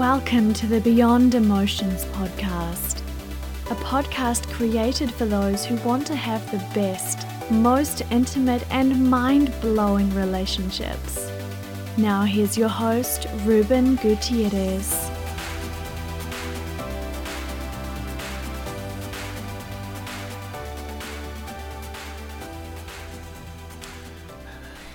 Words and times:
Welcome 0.00 0.54
to 0.54 0.66
the 0.66 0.80
Beyond 0.80 1.34
Emotions 1.34 2.06
podcast, 2.06 3.02
a 3.70 3.74
podcast 3.84 4.50
created 4.50 5.12
for 5.12 5.26
those 5.26 5.66
who 5.66 5.76
want 5.86 6.06
to 6.06 6.16
have 6.16 6.50
the 6.50 6.56
best, 6.74 7.26
most 7.50 8.00
intimate, 8.10 8.64
and 8.70 9.10
mind 9.10 9.52
blowing 9.60 10.08
relationships. 10.14 11.30
Now, 11.98 12.22
here's 12.22 12.56
your 12.56 12.70
host, 12.70 13.26
Ruben 13.44 13.96
Gutierrez. 13.96 15.10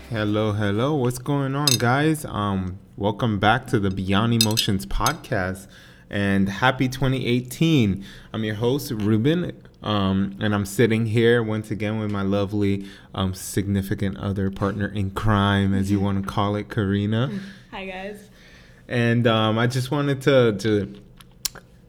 Hello, 0.09 0.51
hello. 0.51 0.95
What's 0.95 1.19
going 1.19 1.53
on, 1.53 1.67
guys? 1.77 2.25
Um, 2.25 2.79
welcome 2.97 3.39
back 3.39 3.67
to 3.67 3.77
the 3.77 3.89
Beyond 3.89 4.41
Emotions 4.41 4.85
podcast 4.85 5.67
and 6.09 6.47
happy 6.47 6.87
2018. 6.87 8.05
I'm 8.31 8.43
your 8.45 8.55
host, 8.55 8.89
Ruben, 8.91 9.51
um, 9.83 10.37
and 10.39 10.55
I'm 10.55 10.65
sitting 10.65 11.05
here 11.05 11.43
once 11.43 11.71
again 11.71 11.99
with 11.99 12.09
my 12.09 12.21
lovely 12.21 12.85
um, 13.13 13.33
significant 13.33 14.17
other 14.17 14.49
partner 14.49 14.87
in 14.87 15.11
crime, 15.11 15.73
as 15.73 15.91
you 15.91 15.99
want 15.99 16.23
to 16.23 16.29
call 16.29 16.55
it, 16.55 16.69
Karina. 16.69 17.37
Hi, 17.71 17.85
guys. 17.85 18.29
And 18.87 19.27
um, 19.27 19.59
I 19.59 19.67
just 19.67 19.91
wanted 19.91 20.21
to, 20.21 20.55
to, 20.59 21.01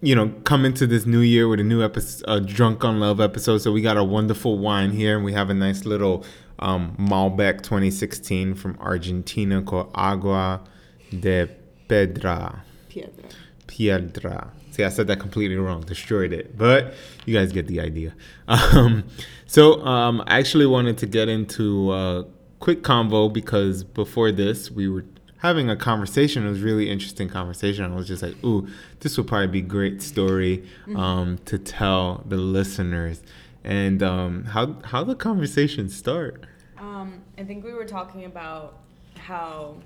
you 0.00 0.16
know, 0.16 0.30
come 0.42 0.64
into 0.64 0.88
this 0.88 1.06
new 1.06 1.20
year 1.20 1.46
with 1.46 1.60
a 1.60 1.64
new 1.64 1.84
episode, 1.84 2.24
a 2.26 2.40
Drunk 2.40 2.84
on 2.84 2.98
Love 2.98 3.20
episode. 3.20 3.58
So 3.58 3.70
we 3.70 3.80
got 3.80 3.96
a 3.96 4.02
wonderful 4.02 4.58
wine 4.58 4.90
here, 4.90 5.14
and 5.14 5.24
we 5.24 5.34
have 5.34 5.50
a 5.50 5.54
nice 5.54 5.84
little 5.84 6.24
um, 6.58 6.96
Malbec 6.98 7.62
2016 7.62 8.56
from 8.56 8.76
Argentina 8.80 9.62
called 9.62 9.92
Agua 9.94 10.62
de 11.10 11.48
Pedra. 11.88 12.60
Piedra. 12.88 13.28
Piedra. 13.66 14.52
See, 14.70 14.84
I 14.84 14.90
said 14.90 15.06
that 15.06 15.20
completely 15.20 15.56
wrong. 15.56 15.82
Destroyed 15.82 16.32
it. 16.32 16.56
But 16.56 16.94
you 17.24 17.34
guys 17.34 17.52
get 17.52 17.66
the 17.66 17.80
idea. 17.80 18.14
Um, 18.48 19.04
so 19.46 19.84
um, 19.84 20.22
I 20.26 20.38
actually 20.38 20.66
wanted 20.66 20.98
to 20.98 21.06
get 21.06 21.28
into 21.28 21.92
a 21.92 22.26
quick 22.60 22.82
convo 22.82 23.32
because 23.32 23.82
before 23.82 24.30
this, 24.30 24.70
we 24.70 24.88
were 24.88 25.04
having 25.38 25.70
a 25.70 25.76
conversation. 25.76 26.46
It 26.46 26.50
was 26.50 26.60
really 26.60 26.90
interesting 26.90 27.28
conversation. 27.28 27.84
I 27.84 27.94
was 27.94 28.08
just 28.08 28.22
like, 28.22 28.36
ooh, 28.44 28.68
this 29.00 29.16
would 29.16 29.26
probably 29.26 29.48
be 29.48 29.62
great 29.62 30.02
story 30.02 30.64
um, 30.94 31.38
to 31.46 31.58
tell 31.58 32.22
the 32.26 32.36
listeners. 32.36 33.22
And 33.64 34.02
um, 34.02 34.44
how 34.44 34.76
how 34.84 35.02
the 35.04 35.16
conversation 35.16 35.88
start? 35.88 36.44
Um, 36.78 37.22
I 37.36 37.44
think 37.44 37.64
we 37.64 37.72
were 37.72 37.84
talking 37.84 38.24
about 38.24 38.78
how. 39.16 39.76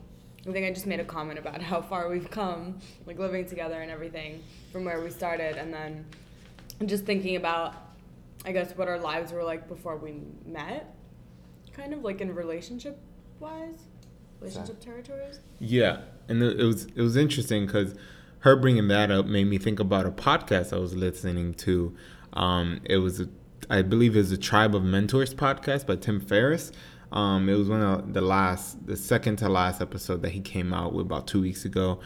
I 0.48 0.52
think 0.52 0.66
I 0.66 0.70
just 0.70 0.86
made 0.86 1.00
a 1.00 1.04
comment 1.04 1.38
about 1.38 1.60
how 1.70 1.80
far 1.82 2.08
we've 2.08 2.30
come, 2.30 2.78
like 3.06 3.18
living 3.18 3.46
together 3.46 3.80
and 3.80 3.90
everything, 3.90 4.42
from 4.72 4.84
where 4.84 5.00
we 5.00 5.10
started, 5.10 5.56
and 5.56 5.72
then 5.72 6.06
just 6.86 7.04
thinking 7.04 7.36
about, 7.36 7.74
I 8.44 8.52
guess, 8.52 8.76
what 8.76 8.88
our 8.88 8.98
lives 8.98 9.32
were 9.32 9.44
like 9.44 9.68
before 9.68 9.96
we 9.96 10.14
met, 10.46 10.94
kind 11.74 11.92
of 11.92 12.02
like 12.02 12.20
in 12.20 12.34
relationship 12.34 12.98
wise, 13.38 13.84
relationship 14.40 14.80
territories. 14.80 15.40
Yeah, 15.58 15.98
and 16.28 16.42
it 16.42 16.64
was 16.64 16.84
it 16.84 17.02
was 17.02 17.16
interesting 17.16 17.66
because 17.66 17.94
her 18.40 18.56
bringing 18.56 18.88
that 18.88 19.10
up 19.10 19.26
made 19.26 19.44
me 19.44 19.58
think 19.58 19.80
about 19.80 20.06
a 20.06 20.10
podcast 20.10 20.72
I 20.72 20.78
was 20.78 20.94
listening 20.94 21.54
to. 21.54 21.94
Um, 22.32 22.80
it 22.84 22.98
was, 22.98 23.20
a, 23.20 23.28
I 23.68 23.82
believe, 23.82 24.16
it 24.16 24.20
was 24.20 24.32
a 24.32 24.38
Tribe 24.38 24.74
of 24.74 24.82
Mentors 24.82 25.34
podcast 25.34 25.86
by 25.86 25.96
Tim 25.96 26.20
Ferriss. 26.20 26.72
Um, 27.12 27.48
it 27.48 27.54
was 27.56 27.68
one 27.68 27.82
of 27.82 28.12
the 28.12 28.20
last, 28.20 28.86
the 28.86 28.96
second 28.96 29.36
to 29.36 29.48
last 29.48 29.80
episode 29.80 30.22
that 30.22 30.30
he 30.30 30.40
came 30.40 30.72
out 30.72 30.92
with 30.92 31.06
about 31.06 31.26
two 31.26 31.40
weeks 31.40 31.64
ago, 31.64 32.00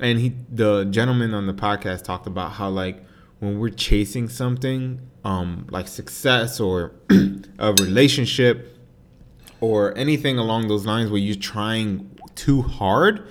and 0.00 0.18
he, 0.18 0.34
the 0.50 0.84
gentleman 0.84 1.34
on 1.34 1.46
the 1.46 1.54
podcast, 1.54 2.02
talked 2.04 2.26
about 2.26 2.52
how 2.52 2.68
like 2.68 3.04
when 3.38 3.58
we're 3.58 3.70
chasing 3.70 4.28
something, 4.28 5.00
um, 5.24 5.66
like 5.70 5.86
success 5.86 6.58
or 6.58 6.92
a 7.58 7.72
relationship 7.74 8.76
or 9.60 9.96
anything 9.96 10.38
along 10.38 10.68
those 10.68 10.86
lines 10.86 11.10
where 11.10 11.20
you're 11.20 11.36
trying 11.36 12.10
too 12.34 12.62
hard, 12.62 13.26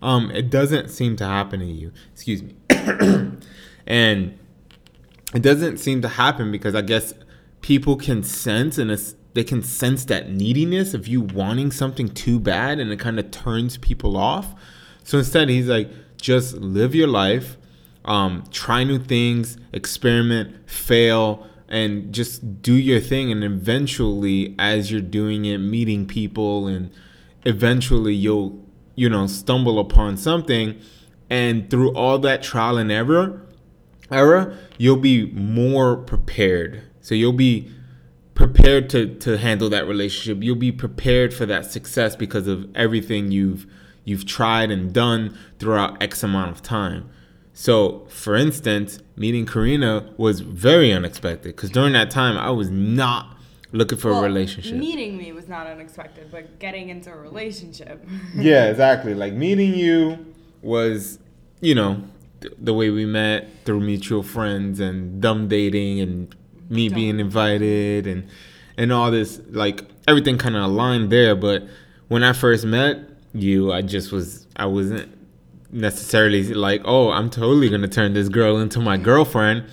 um, 0.00 0.30
it 0.30 0.50
doesn't 0.50 0.88
seem 0.90 1.16
to 1.16 1.24
happen 1.24 1.60
to 1.60 1.66
you. 1.66 1.92
Excuse 2.12 2.42
me. 2.42 2.54
and 3.86 4.38
it 5.34 5.42
doesn't 5.42 5.78
seem 5.78 6.02
to 6.02 6.08
happen 6.08 6.52
because 6.52 6.74
I 6.74 6.82
guess 6.82 7.14
people 7.60 7.96
can 7.96 8.22
sense 8.22 8.78
and 8.78 8.90
they 9.38 9.44
can 9.44 9.62
sense 9.62 10.04
that 10.06 10.28
neediness 10.28 10.94
of 10.94 11.06
you 11.06 11.20
wanting 11.20 11.70
something 11.70 12.08
too 12.08 12.40
bad 12.40 12.80
and 12.80 12.90
it 12.90 12.98
kind 12.98 13.20
of 13.20 13.30
turns 13.30 13.76
people 13.76 14.16
off. 14.16 14.52
So 15.04 15.18
instead, 15.18 15.48
he's 15.48 15.68
like, 15.68 15.88
just 16.20 16.54
live 16.54 16.92
your 16.92 17.06
life, 17.06 17.56
um, 18.04 18.42
try 18.50 18.82
new 18.82 18.98
things, 18.98 19.56
experiment, 19.72 20.68
fail, 20.68 21.46
and 21.68 22.12
just 22.12 22.62
do 22.62 22.74
your 22.74 22.98
thing. 22.98 23.30
And 23.30 23.44
eventually, 23.44 24.56
as 24.58 24.90
you're 24.90 25.00
doing 25.00 25.44
it, 25.44 25.58
meeting 25.58 26.04
people, 26.04 26.66
and 26.66 26.90
eventually 27.44 28.14
you'll, 28.14 28.66
you 28.96 29.08
know, 29.08 29.28
stumble 29.28 29.78
upon 29.78 30.16
something. 30.16 30.80
And 31.30 31.70
through 31.70 31.94
all 31.94 32.18
that 32.18 32.42
trial 32.42 32.76
and 32.76 32.90
error, 32.90 33.46
error, 34.10 34.58
you'll 34.78 34.96
be 34.96 35.30
more 35.30 35.96
prepared. 35.96 36.82
So 37.02 37.14
you'll 37.14 37.32
be 37.32 37.72
prepared 38.38 38.88
to 38.88 39.14
to 39.16 39.36
handle 39.36 39.68
that 39.68 39.86
relationship. 39.86 40.42
You'll 40.42 40.56
be 40.56 40.72
prepared 40.72 41.34
for 41.34 41.44
that 41.46 41.70
success 41.70 42.16
because 42.16 42.46
of 42.46 42.74
everything 42.74 43.30
you've 43.30 43.66
you've 44.04 44.24
tried 44.24 44.70
and 44.70 44.92
done 44.92 45.36
throughout 45.58 46.00
X 46.02 46.22
amount 46.22 46.52
of 46.52 46.62
time. 46.62 47.10
So, 47.52 48.06
for 48.08 48.36
instance, 48.36 49.00
meeting 49.16 49.44
Karina 49.44 50.14
was 50.16 50.40
very 50.40 50.92
unexpected 50.92 51.56
because 51.56 51.70
during 51.70 51.92
that 51.94 52.10
time 52.10 52.38
I 52.38 52.50
was 52.50 52.70
not 52.70 53.36
looking 53.72 53.98
for 53.98 54.12
Well, 54.12 54.20
a 54.20 54.22
relationship. 54.22 54.76
Meeting 54.76 55.18
me 55.18 55.32
was 55.32 55.48
not 55.48 55.66
unexpected, 55.66 56.30
but 56.30 56.60
getting 56.60 56.88
into 56.88 57.12
a 57.12 57.16
relationship. 57.16 58.06
yeah, 58.36 58.70
exactly. 58.70 59.14
Like 59.14 59.32
meeting 59.32 59.74
you 59.74 60.32
was, 60.62 61.18
you 61.60 61.74
know, 61.74 62.04
th- 62.40 62.54
the 62.56 62.72
way 62.72 62.90
we 62.90 63.04
met 63.04 63.48
through 63.64 63.80
mutual 63.80 64.22
friends 64.22 64.78
and 64.78 65.20
dumb 65.20 65.48
dating 65.48 66.00
and 66.00 66.34
me 66.68 66.88
Dumb. 66.88 66.96
being 66.96 67.20
invited 67.20 68.06
and 68.06 68.28
and 68.76 68.92
all 68.92 69.10
this 69.10 69.40
like 69.50 69.84
everything 70.06 70.38
kind 70.38 70.56
of 70.56 70.64
aligned 70.64 71.10
there, 71.10 71.34
but 71.34 71.64
when 72.08 72.22
I 72.22 72.32
first 72.32 72.64
met 72.64 72.98
you, 73.34 73.72
I 73.72 73.82
just 73.82 74.12
was 74.12 74.46
I 74.56 74.66
wasn't 74.66 75.14
necessarily 75.70 76.42
like, 76.54 76.82
"Oh, 76.84 77.10
I'm 77.10 77.30
totally 77.30 77.68
going 77.68 77.82
to 77.82 77.88
turn 77.88 78.14
this 78.14 78.28
girl 78.28 78.58
into 78.58 78.80
my 78.80 78.96
girlfriend." 78.96 79.64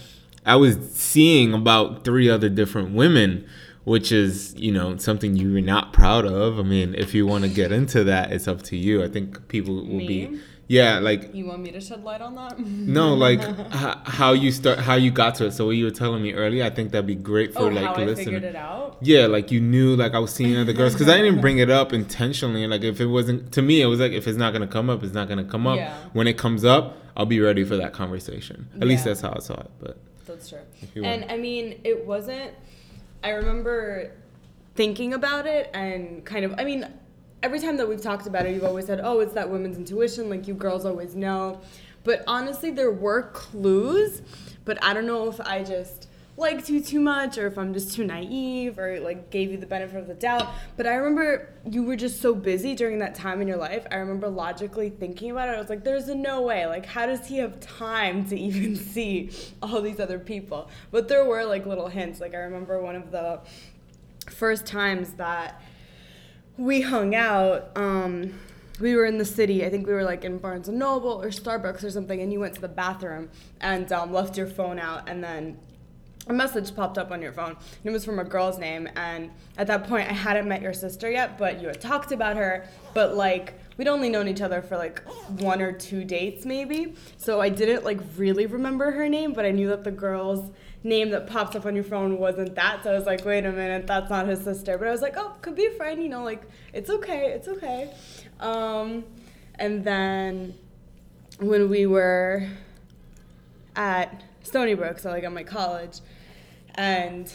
I 0.46 0.58
was 0.58 0.78
seeing 0.92 1.54
about 1.54 2.04
three 2.04 2.30
other 2.30 2.50
different 2.50 2.94
women 2.94 3.46
which 3.86 4.12
is 4.12 4.54
you 4.58 4.72
know 4.72 4.98
something 4.98 5.36
you're 5.36 5.62
not 5.62 5.94
proud 5.94 6.26
of 6.26 6.60
i 6.60 6.64
mean 6.64 6.94
if 6.96 7.14
you 7.14 7.26
want 7.26 7.44
to 7.44 7.50
get 7.50 7.72
into 7.72 8.04
that 8.04 8.32
it's 8.32 8.48
up 8.48 8.62
to 8.62 8.76
you 8.76 9.04
i 9.04 9.08
think 9.08 9.48
people 9.48 9.76
will 9.76 10.00
be 10.00 10.28
Me? 10.28 10.40
Yeah 10.68 11.00
like 11.00 11.34
You 11.36 11.46
want 11.46 11.62
me 11.62 11.72
to 11.72 11.80
shed 11.82 12.04
light 12.04 12.22
on 12.22 12.34
that? 12.36 12.58
no 12.60 13.14
like 13.28 13.40
h- 13.42 13.98
how 14.06 14.34
you 14.34 14.52
start 14.52 14.80
how 14.80 14.96
you 14.96 15.12
got 15.12 15.36
to 15.36 15.46
it 15.46 15.52
so 15.52 15.66
what 15.68 15.72
you 15.76 15.86
were 15.86 15.92
telling 15.92 16.24
me 16.24 16.34
earlier 16.34 16.64
i 16.64 16.70
think 16.72 16.92
that'd 16.92 17.06
be 17.06 17.14
great 17.16 17.54
for 17.54 17.64
oh, 17.64 17.68
like 17.68 17.86
how 17.86 17.94
I 17.94 18.06
listening 18.06 18.26
figured 18.26 18.44
it 18.44 18.56
out. 18.56 18.98
yeah 19.02 19.28
like 19.28 19.52
you 19.52 19.60
knew 19.62 19.96
like 19.96 20.14
i 20.16 20.20
was 20.20 20.34
seeing 20.34 20.58
other 20.58 20.74
girls 20.74 20.94
because 20.94 21.08
i 21.10 21.18
didn't 21.18 21.42
bring 21.42 21.60
it 21.60 21.70
up 21.70 21.94
intentionally 21.94 22.66
like 22.68 22.82
if 22.84 23.00
it 23.00 23.06
wasn't 23.08 23.52
to 23.54 23.62
me 23.62 23.82
it 23.82 23.86
was 23.88 24.00
like 24.00 24.12
if 24.14 24.28
it's 24.28 24.38
not 24.38 24.54
gonna 24.54 24.66
come 24.68 24.90
up 24.90 25.04
it's 25.04 25.14
not 25.14 25.28
gonna 25.30 25.46
come 25.46 25.68
up 25.68 25.78
Yeah. 25.78 25.96
when 26.14 26.28
it 26.28 26.38
comes 26.38 26.66
up 26.66 26.98
i'll 27.16 27.26
be 27.26 27.40
ready 27.40 27.64
for 27.64 27.76
that 27.78 27.94
conversation 27.94 28.68
at 28.82 28.88
least 28.88 29.06
that's 29.06 29.22
how 29.22 29.34
i 29.36 29.40
saw 29.40 29.60
it 29.60 29.72
but 29.80 29.98
That's 30.26 30.50
true. 30.50 30.60
And 30.96 31.22
want- 31.22 31.32
I 31.32 31.38
mean, 31.38 31.80
it 31.84 32.06
wasn't. 32.08 32.52
I 33.24 33.30
remember 33.30 34.12
thinking 34.76 35.14
about 35.14 35.46
it 35.46 35.70
and 35.74 36.26
kind 36.26 36.44
of. 36.46 36.56
I 36.58 36.64
mean, 36.66 36.82
every 37.46 37.60
time 37.60 37.78
that 37.78 37.88
we've 37.88 38.02
talked 38.02 38.26
about 38.26 38.48
it, 38.48 38.56
you've 38.56 38.64
always 38.64 38.88
said, 38.88 39.00
"Oh, 39.04 39.20
it's 39.20 39.34
that 39.34 39.50
women's 39.50 39.78
intuition." 39.78 40.30
Like 40.30 40.48
you 40.48 40.56
girls 40.56 40.84
always 40.84 41.16
know. 41.16 41.62
But 42.04 42.24
honestly, 42.28 42.72
there 42.72 42.92
were 42.92 43.24
clues. 43.34 44.24
But 44.66 44.84
I 44.84 44.96
don't 44.96 45.06
know 45.06 45.30
if 45.30 45.40
I 45.40 45.64
just 45.64 46.08
liked 46.38 46.70
you 46.70 46.82
too 46.82 47.00
much 47.00 47.38
or 47.38 47.48
if 47.48 47.58
I'm 47.58 47.74
just 47.74 47.94
too 47.94 48.04
naive 48.04 48.78
or 48.78 49.00
like 49.00 49.30
gave 49.30 49.52
you 49.52 49.58
the 49.58 49.68
benefit 49.68 49.98
of 49.98 50.08
the 50.08 50.16
doubt. 50.16 50.52
But 50.76 50.88
I 50.88 50.96
remember 50.96 51.54
you 51.70 51.84
were 51.84 51.96
just 51.96 52.20
so 52.20 52.34
busy 52.34 52.74
during 52.74 52.98
that 53.00 53.14
time 53.14 53.42
in 53.42 53.48
your 53.48 53.58
life. 53.58 53.86
I 53.92 53.98
remember 53.98 54.28
logically 54.28 54.90
thinking 54.90 55.30
about 55.30 55.50
it. 55.50 55.54
I 55.54 55.60
was 55.60 55.70
like, 55.70 55.84
there's 55.84 56.08
no 56.08 56.42
way. 56.42 56.66
Like, 56.66 56.88
how 56.88 57.06
does 57.06 57.28
he 57.28 57.38
have 57.38 57.60
time 57.60 58.28
to 58.30 58.38
even 58.48 58.76
see 58.76 59.30
all 59.62 59.82
these 59.82 60.00
other 60.00 60.18
people? 60.18 60.70
But 60.90 61.08
there 61.08 61.24
were 61.26 61.46
like 61.46 61.68
little 61.68 61.88
hints. 61.88 62.20
Like, 62.20 62.34
I 62.34 62.40
remember 62.40 62.82
one 62.82 62.96
of 62.96 63.12
the 63.12 63.40
first 64.32 64.66
times 64.66 65.12
that 65.14 65.62
we 66.58 66.82
hung 66.82 67.16
out, 67.16 67.72
um, 67.76 68.34
we 68.80 68.96
were 68.96 69.06
in 69.06 69.18
the 69.18 69.26
city. 69.26 69.66
I 69.66 69.70
think 69.70 69.88
we 69.88 69.94
were 69.94 70.04
like 70.04 70.26
in 70.26 70.38
Barnes 70.38 70.68
and 70.68 70.78
Noble 70.78 71.22
or 71.22 71.30
Starbucks 71.30 71.84
or 71.84 71.90
something, 71.90 72.22
and 72.22 72.32
you 72.32 72.40
went 72.40 72.56
to 72.56 72.62
the 72.62 72.68
bathroom 72.68 73.30
and 73.62 73.92
um, 73.92 74.12
left 74.12 74.38
your 74.38 74.48
phone 74.48 74.80
out, 74.80 75.08
and 75.08 75.24
then 75.24 75.58
a 76.28 76.34
message 76.34 76.76
popped 76.76 76.98
up 76.98 77.12
on 77.12 77.22
your 77.22 77.32
phone 77.32 77.52
and 77.52 77.58
it 77.84 77.92
was 77.92 78.04
from 78.04 78.18
a 78.18 78.24
girl's 78.24 78.58
name 78.58 78.90
and 78.96 79.30
at 79.60 79.68
that 79.68 79.88
point 79.88 80.10
i 80.10 80.12
hadn't 80.12 80.48
met 80.48 80.60
your 80.60 80.74
sister 80.74 81.08
yet 81.08 81.38
but 81.38 81.62
you 81.62 81.68
had 81.68 81.80
talked 81.80 82.12
about 82.12 82.36
her 82.36 82.68
but 82.96 83.16
like 83.16 83.54
we'd 83.78 83.88
only 83.88 84.10
known 84.10 84.28
each 84.28 84.42
other 84.42 84.62
for 84.62 84.78
like 84.78 85.04
one 85.40 85.62
or 85.62 85.72
two 85.72 86.04
dates 86.04 86.46
maybe. 86.46 86.96
So 87.18 87.42
I 87.42 87.50
didn't 87.50 87.84
like 87.84 88.00
really 88.16 88.46
remember 88.46 88.92
her 88.92 89.10
name, 89.10 89.34
but 89.34 89.46
I 89.46 89.52
knew 89.52 89.68
that 89.70 89.84
the 89.84 89.92
girl's 89.92 90.52
name 90.86 91.10
that 91.10 91.26
pops 91.28 91.56
up 91.56 91.66
on 91.66 91.76
your 91.76 91.84
phone 91.84 92.18
wasn't 92.18 92.56
that. 92.56 92.84
So 92.84 92.92
I 92.92 92.94
was 92.94 93.06
like, 93.06 93.26
wait 93.26 93.46
a 93.46 93.52
minute, 93.52 93.88
that's 93.88 94.10
not 94.10 94.28
his 94.28 94.42
sister. 94.42 94.78
But 94.78 94.88
I 94.88 94.92
was 94.92 95.02
like, 95.02 95.16
oh, 95.18 95.36
could 95.42 95.56
be 95.56 95.66
a 95.66 95.72
friend, 95.72 96.02
you 96.02 96.10
know, 96.10 96.24
like 96.24 96.44
it's 96.74 96.90
okay, 96.90 97.32
it's 97.32 97.48
okay. 97.48 97.92
Um, 98.40 99.04
and 99.56 99.84
then 99.84 100.54
when 101.40 101.70
we 101.70 101.88
were 101.88 102.48
at 103.76 104.24
Stony 104.44 104.76
Brook, 104.76 105.00
so 105.00 105.10
like 105.10 105.24
at 105.24 105.34
my 105.34 105.44
college, 105.44 106.00
and 106.76 107.32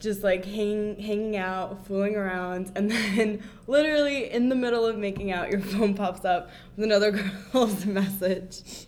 just 0.00 0.22
like 0.22 0.44
hanging 0.44 1.00
hanging 1.00 1.36
out, 1.36 1.86
fooling 1.86 2.16
around, 2.16 2.72
and 2.74 2.90
then 2.90 3.42
literally 3.66 4.30
in 4.30 4.48
the 4.48 4.54
middle 4.54 4.84
of 4.84 4.96
making 4.96 5.30
out, 5.30 5.50
your 5.50 5.60
phone 5.72 5.94
pops 5.94 6.24
up 6.24 6.50
with 6.76 6.84
another 6.84 7.12
girl's 7.52 7.86
message. 7.86 8.86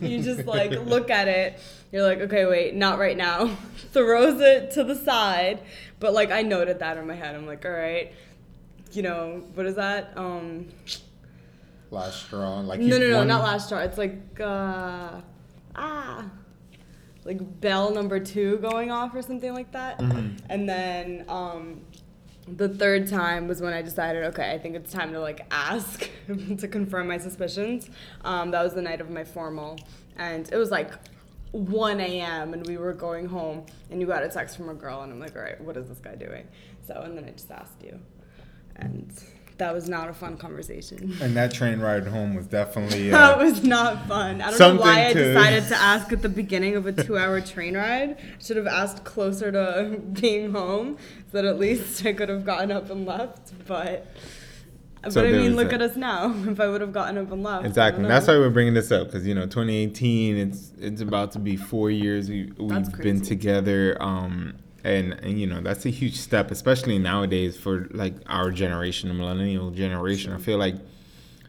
you 0.00 0.22
just 0.22 0.46
like 0.46 0.72
look 0.72 1.10
at 1.10 1.28
it. 1.28 1.60
You're 1.92 2.02
like, 2.02 2.20
okay, 2.20 2.46
wait, 2.46 2.74
not 2.74 2.98
right 2.98 3.16
now. 3.16 3.46
Throws 3.92 4.40
it 4.40 4.72
to 4.72 4.84
the 4.84 4.94
side, 4.94 5.62
but 6.00 6.12
like 6.12 6.30
I 6.30 6.42
noted 6.42 6.80
that 6.80 6.96
in 6.96 7.06
my 7.06 7.14
head. 7.14 7.34
I'm 7.34 7.46
like, 7.46 7.64
all 7.64 7.70
right, 7.70 8.12
you 8.92 9.02
know, 9.02 9.44
what 9.54 9.66
is 9.66 9.76
that? 9.76 10.12
Um, 10.16 10.68
last 11.90 12.26
straw, 12.26 12.60
like 12.60 12.80
no, 12.80 12.98
no, 12.98 13.08
no, 13.08 13.24
not 13.24 13.42
last 13.42 13.66
straw. 13.66 13.78
It's 13.78 13.98
like 13.98 14.40
uh, 14.40 15.20
ah 15.74 16.24
like 17.26 17.60
bell 17.60 17.92
number 17.92 18.20
two 18.20 18.58
going 18.58 18.90
off 18.90 19.14
or 19.14 19.20
something 19.20 19.52
like 19.52 19.72
that. 19.72 19.98
Mm-hmm. 19.98 20.36
And 20.48 20.68
then 20.68 21.24
um, 21.28 21.80
the 22.46 22.68
third 22.68 23.08
time 23.08 23.48
was 23.48 23.60
when 23.60 23.72
I 23.72 23.82
decided, 23.82 24.24
okay, 24.26 24.52
I 24.52 24.58
think 24.58 24.76
it's 24.76 24.92
time 24.92 25.12
to 25.12 25.20
like 25.20 25.44
ask 25.50 26.08
to 26.58 26.68
confirm 26.68 27.08
my 27.08 27.18
suspicions. 27.18 27.90
Um, 28.24 28.52
that 28.52 28.62
was 28.62 28.74
the 28.74 28.82
night 28.82 29.00
of 29.00 29.10
my 29.10 29.24
formal, 29.24 29.76
and 30.16 30.50
it 30.50 30.56
was 30.56 30.70
like 30.70 30.92
1 31.52 32.00
a.m. 32.00 32.52
and 32.52 32.66
we 32.66 32.76
were 32.76 32.92
going 32.92 33.26
home, 33.26 33.66
and 33.90 34.00
you 34.00 34.06
got 34.06 34.22
a 34.22 34.28
text 34.28 34.56
from 34.56 34.68
a 34.68 34.74
girl, 34.74 35.02
and 35.02 35.12
I'm 35.12 35.20
like, 35.20 35.36
all 35.36 35.42
right, 35.42 35.60
what 35.60 35.76
is 35.76 35.88
this 35.88 35.98
guy 35.98 36.14
doing? 36.14 36.46
So, 36.86 36.94
and 37.02 37.16
then 37.16 37.24
I 37.24 37.30
just 37.30 37.50
asked 37.50 37.82
you, 37.82 37.98
and 38.76 39.12
that 39.58 39.72
was 39.72 39.88
not 39.88 40.08
a 40.08 40.12
fun 40.12 40.36
conversation. 40.36 41.16
And 41.20 41.34
that 41.36 41.52
train 41.52 41.80
ride 41.80 42.06
home 42.06 42.34
was 42.34 42.46
definitely 42.46 43.10
uh, 43.12 43.16
that 43.16 43.38
was 43.38 43.64
not 43.64 44.06
fun. 44.06 44.42
I 44.42 44.50
don't 44.50 44.76
know 44.76 44.80
why 44.82 45.06
I 45.06 45.12
decided 45.12 45.68
to 45.68 45.76
ask 45.80 46.12
at 46.12 46.22
the 46.22 46.28
beginning 46.28 46.76
of 46.76 46.86
a 46.86 46.92
two-hour 46.92 47.40
train 47.40 47.76
ride. 47.76 48.18
I 48.18 48.42
Should 48.42 48.58
have 48.58 48.66
asked 48.66 49.04
closer 49.04 49.50
to 49.50 49.98
being 50.12 50.52
home, 50.52 50.98
so 51.32 51.40
that 51.40 51.44
at 51.44 51.58
least 51.58 52.04
I 52.04 52.12
could 52.12 52.28
have 52.28 52.44
gotten 52.44 52.70
up 52.70 52.90
and 52.90 53.06
left. 53.06 53.52
But. 53.66 54.06
So 55.10 55.22
but 55.22 55.28
I 55.28 55.32
mean, 55.32 55.56
look 55.56 55.72
at 55.72 55.82
us 55.82 55.96
now. 55.96 56.34
If 56.46 56.60
I 56.60 56.68
would 56.68 56.80
have 56.80 56.92
gotten 56.92 57.18
up 57.18 57.30
and 57.32 57.42
left. 57.42 57.66
Exactly. 57.66 58.04
That's 58.04 58.26
why 58.26 58.38
we're 58.38 58.50
bringing 58.50 58.74
this 58.74 58.90
up 58.90 59.08
because 59.08 59.26
you 59.26 59.34
know, 59.34 59.44
2018. 59.44 60.36
It's 60.36 60.72
it's 60.78 61.00
about 61.00 61.32
to 61.32 61.38
be 61.38 61.56
four 61.56 61.90
years. 61.90 62.28
We 62.28 62.52
we've 62.58 62.98
been 62.98 63.20
together. 63.20 63.96
Um, 64.00 64.54
and, 64.84 65.14
and 65.14 65.40
you 65.40 65.48
know 65.48 65.60
that's 65.60 65.84
a 65.84 65.90
huge 65.90 66.14
step 66.14 66.52
especially 66.52 66.96
nowadays 66.96 67.56
for 67.56 67.88
like 67.90 68.14
our 68.26 68.52
generation 68.52 69.08
the 69.08 69.14
millennial 69.16 69.72
generation 69.72 70.32
i 70.32 70.38
feel 70.38 70.58
like 70.58 70.76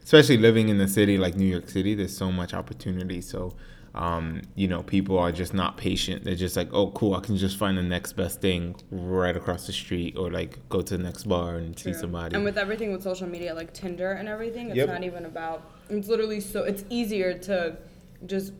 especially 0.03 0.37
living 0.37 0.69
in 0.69 0.79
the 0.79 0.87
city 0.87 1.19
like 1.19 1.35
new 1.35 1.45
york 1.45 1.69
city 1.69 1.93
there's 1.93 2.17
so 2.17 2.31
much 2.31 2.55
opportunity 2.55 3.21
so 3.21 3.53
um, 3.97 4.41
you 4.55 4.67
know 4.67 4.83
people 4.83 5.17
are 5.17 5.31
just 5.31 5.53
not 5.53 5.77
patient 5.77 6.23
they're 6.23 6.35
just 6.35 6.55
like 6.55 6.69
oh 6.71 6.91
cool 6.91 7.15
i 7.15 7.19
can 7.19 7.35
just 7.35 7.57
find 7.57 7.77
the 7.77 7.83
next 7.83 8.13
best 8.13 8.41
thing 8.41 8.75
right 8.91 9.35
across 9.35 9.67
the 9.67 9.73
street 9.73 10.15
or 10.17 10.29
like 10.31 10.57
go 10.69 10.81
to 10.81 10.97
the 10.97 11.03
next 11.03 11.23
bar 11.23 11.55
and 11.55 11.75
True. 11.75 11.93
see 11.93 11.99
somebody 11.99 12.35
and 12.35 12.43
with 12.43 12.57
everything 12.57 12.91
with 12.91 13.03
social 13.03 13.27
media 13.27 13.53
like 13.53 13.73
tinder 13.73 14.11
and 14.13 14.29
everything 14.29 14.67
it's 14.67 14.77
yep. 14.77 14.87
not 14.87 15.03
even 15.03 15.25
about 15.25 15.71
it's 15.89 16.07
literally 16.07 16.39
so 16.39 16.63
it's 16.63 16.83
easier 16.89 17.37
to 17.39 17.77
just 18.25 18.53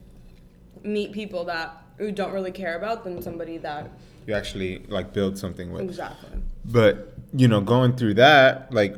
meet 0.84 1.12
people 1.12 1.46
that 1.46 1.84
you 2.00 2.12
don't 2.12 2.32
really 2.32 2.52
care 2.52 2.78
about 2.78 3.04
than 3.04 3.22
somebody 3.22 3.58
that 3.58 3.90
you 4.28 4.34
actually 4.34 4.80
like 4.90 5.14
build 5.14 5.38
something 5.38 5.72
with. 5.72 5.82
Exactly. 5.82 6.30
But 6.66 7.14
you 7.34 7.48
know, 7.48 7.62
going 7.62 7.96
through 7.96 8.16
that, 8.16 8.72
like, 8.74 8.96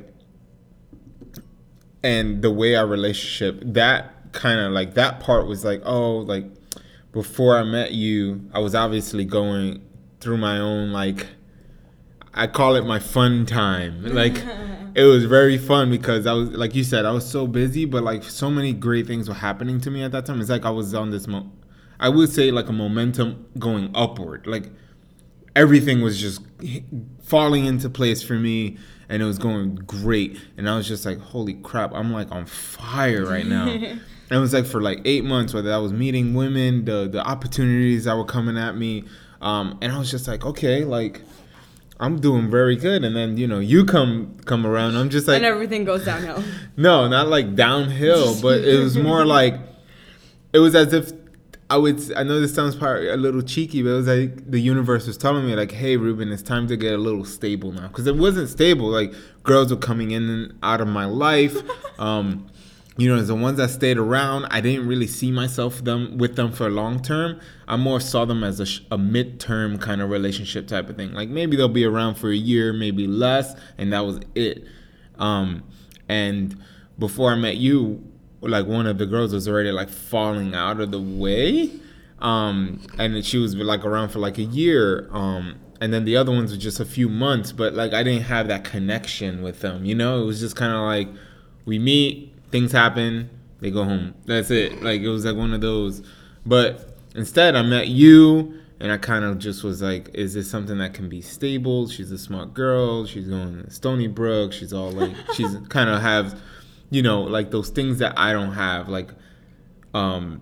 and 2.03 2.41
the 2.41 2.51
way 2.51 2.75
our 2.75 2.87
relationship, 2.87 3.61
that 3.73 4.18
kind 4.31 4.59
of 4.59 4.71
like 4.71 4.93
that 4.95 5.19
part 5.19 5.47
was 5.47 5.63
like, 5.65 5.81
oh, 5.85 6.17
like 6.17 6.45
before 7.11 7.57
I 7.57 7.63
met 7.63 7.93
you, 7.93 8.49
I 8.53 8.59
was 8.59 8.75
obviously 8.75 9.25
going 9.25 9.85
through 10.19 10.37
my 10.37 10.59
own 10.59 10.91
like 10.91 11.27
I 12.33 12.47
call 12.47 12.75
it 12.75 12.85
my 12.85 12.99
fun 12.99 13.45
time. 13.45 14.03
Like 14.13 14.43
it 14.95 15.03
was 15.03 15.25
very 15.25 15.57
fun 15.57 15.89
because 15.89 16.25
I 16.25 16.33
was 16.33 16.49
like 16.51 16.75
you 16.75 16.83
said, 16.83 17.05
I 17.05 17.11
was 17.11 17.29
so 17.29 17.47
busy, 17.47 17.85
but 17.85 18.03
like 18.03 18.23
so 18.23 18.49
many 18.49 18.73
great 18.73 19.07
things 19.07 19.27
were 19.27 19.35
happening 19.35 19.79
to 19.81 19.91
me 19.91 20.03
at 20.03 20.11
that 20.11 20.25
time. 20.25 20.41
It's 20.41 20.49
like 20.49 20.65
I 20.65 20.71
was 20.71 20.93
on 20.93 21.11
this 21.11 21.27
mo- 21.27 21.51
I 21.99 22.09
would 22.09 22.29
say 22.29 22.51
like 22.51 22.69
a 22.69 22.73
momentum 22.73 23.45
going 23.57 23.91
upward. 23.93 24.47
Like 24.47 24.71
everything 25.55 26.01
was 26.01 26.19
just 26.19 26.41
falling 27.23 27.65
into 27.65 27.89
place 27.89 28.23
for 28.23 28.33
me 28.35 28.77
and 29.09 29.21
it 29.21 29.25
was 29.25 29.37
going 29.37 29.75
great. 29.75 30.39
And 30.57 30.69
i 30.69 30.77
was 30.77 30.87
just 30.87 31.05
like 31.05 31.19
holy 31.19 31.55
crap 31.55 31.93
i'm 31.93 32.13
like 32.13 32.31
on 32.31 32.45
fire 32.45 33.25
right 33.25 33.45
now. 33.45 33.67
And 33.67 34.01
it 34.31 34.37
was 34.37 34.53
like 34.53 34.65
for 34.65 34.81
like 34.81 35.01
eight 35.05 35.23
months 35.25 35.53
whether 35.53 35.73
i 35.73 35.77
was 35.77 35.91
meeting 35.91 36.33
women 36.33 36.85
the 36.85 37.07
the 37.09 37.21
opportunities 37.25 38.05
that 38.05 38.15
were 38.15 38.25
coming 38.25 38.57
at 38.57 38.75
me. 38.77 39.03
Um, 39.41 39.77
and 39.81 39.91
i 39.91 39.97
was 39.97 40.11
just 40.11 40.27
like 40.27 40.45
okay 40.45 40.83
like 40.85 41.21
i'm 41.99 42.19
doing 42.19 42.49
very 42.49 42.75
good. 42.75 43.03
And 43.03 43.15
then 43.15 43.35
you 43.37 43.47
know 43.47 43.59
you 43.59 43.83
come 43.85 44.37
come 44.45 44.65
around. 44.65 44.95
I'm 44.95 45.09
just 45.09 45.27
like 45.27 45.37
and 45.37 45.45
everything 45.45 45.83
goes 45.83 46.05
downhill. 46.05 46.43
No 46.77 47.07
not 47.07 47.27
like 47.27 47.55
downhill 47.55 48.39
but 48.41 48.61
it 48.61 48.79
was 48.79 48.97
more 48.97 49.25
like 49.25 49.55
it 50.53 50.59
was 50.59 50.75
as 50.75 50.93
if 50.93 51.11
I 51.69 51.77
would 51.77 52.11
I 52.13 52.23
know 52.23 52.39
this 52.39 52.53
sounds 52.55 52.75
part 52.75 53.03
a 53.03 53.15
little 53.15 53.43
cheeky, 53.43 53.83
but 53.83 53.89
it 53.89 53.93
was 53.93 54.07
like 54.07 54.49
the 54.49 54.59
universe 54.59 55.05
was 55.05 55.17
telling 55.17 55.45
me 55.45 55.55
like, 55.55 55.71
"Hey, 55.71 55.97
Ruben, 55.97 56.31
it's 56.31 56.41
time 56.41 56.67
to 56.67 56.75
get 56.75 56.93
a 56.93 56.97
little 56.97 57.25
stable 57.25 57.71
now," 57.71 57.87
because 57.87 58.07
it 58.07 58.15
wasn't 58.15 58.49
stable. 58.49 58.87
Like 58.87 59.13
girls 59.43 59.69
were 59.69 59.77
coming 59.77 60.11
in 60.11 60.29
and 60.29 60.59
out 60.63 60.81
of 60.81 60.87
my 60.87 61.05
life. 61.05 61.57
Um, 61.99 62.47
you 62.95 63.13
know, 63.13 63.21
the 63.21 63.35
ones 63.35 63.57
that 63.57 63.69
stayed 63.71 63.97
around, 63.97 64.45
I 64.51 64.61
didn't 64.61 64.87
really 64.87 65.07
see 65.07 65.31
myself 65.31 65.83
them 65.83 66.17
with 66.17 66.37
them 66.37 66.53
for 66.53 66.69
long 66.69 67.01
term. 67.01 67.41
I 67.67 67.75
more 67.75 67.99
saw 67.99 68.23
them 68.23 68.41
as 68.41 68.61
a, 68.61 68.65
sh- 68.65 68.81
a 68.89 68.97
midterm 68.97 69.81
kind 69.81 70.01
of 70.01 70.09
relationship 70.09 70.65
type 70.67 70.89
of 70.89 70.95
thing. 70.95 71.13
Like 71.13 71.27
maybe 71.27 71.57
they'll 71.57 71.67
be 71.67 71.83
around 71.83 72.15
for 72.15 72.29
a 72.29 72.35
year, 72.35 72.71
maybe 72.71 73.05
less, 73.05 73.53
and 73.77 73.91
that 73.91 74.05
was 74.05 74.19
it. 74.33 74.65
Um, 75.17 75.63
and 76.07 76.57
before 76.97 77.31
I 77.31 77.35
met 77.35 77.57
you, 77.57 78.03
like 78.41 78.65
one 78.65 78.87
of 78.87 78.97
the 78.97 79.05
girls 79.05 79.33
was 79.33 79.47
already 79.47 79.71
like 79.71 79.89
falling 79.89 80.53
out 80.55 80.79
of 80.79 80.91
the 80.91 81.01
way 81.01 81.69
um 82.19 82.81
and 82.97 83.25
she 83.25 83.37
was 83.37 83.55
like 83.55 83.85
around 83.85 84.09
for 84.09 84.19
like 84.19 84.37
a 84.37 84.43
year 84.43 85.09
um 85.11 85.55
and 85.81 85.93
then 85.93 86.03
the 86.05 86.15
other 86.15 86.31
ones 86.31 86.51
were 86.51 86.57
just 86.57 86.79
a 86.79 86.85
few 86.85 87.09
months 87.09 87.51
but 87.51 87.73
like 87.73 87.93
i 87.93 88.03
didn't 88.03 88.23
have 88.23 88.47
that 88.47 88.63
connection 88.63 89.41
with 89.41 89.59
them 89.61 89.85
you 89.85 89.95
know? 89.95 90.21
It 90.21 90.25
was 90.25 90.39
just 90.39 90.55
kind 90.55 90.73
of 90.73 90.81
like 90.81 91.07
we 91.65 91.79
meet 91.79 92.33
things 92.51 92.71
happen 92.71 93.29
they 93.59 93.71
go 93.71 93.83
home. 93.83 94.15
That's 94.25 94.51
it. 94.51 94.81
Like 94.81 95.01
it 95.01 95.09
was 95.09 95.25
like 95.25 95.35
one 95.35 95.53
of 95.53 95.61
those. 95.61 96.01
But 96.45 96.97
instead 97.15 97.55
i 97.55 97.61
met 97.63 97.87
you 97.87 98.53
and 98.79 98.91
i 98.91 98.97
kind 98.97 99.25
of 99.25 99.39
just 99.39 99.63
was 99.63 99.81
like 99.81 100.07
is 100.13 100.35
this 100.35 100.47
something 100.49 100.77
that 100.77 100.93
can 100.93 101.09
be 101.09 101.21
stable? 101.21 101.87
She's 101.87 102.11
a 102.11 102.17
smart 102.17 102.53
girl. 102.53 103.05
She's 103.05 103.27
going 103.27 103.63
to 103.63 103.71
stony 103.71 104.07
brook. 104.07 104.53
She's 104.53 104.73
all 104.73 104.91
like 104.91 105.15
she's 105.33 105.55
kind 105.69 105.89
of 105.89 106.01
have 106.01 106.39
you 106.89 107.01
know, 107.01 107.21
like 107.21 107.51
those 107.51 107.69
things 107.69 107.99
that 107.99 108.17
I 108.17 108.33
don't 108.33 108.53
have, 108.53 108.89
like, 108.89 109.09
um, 109.93 110.41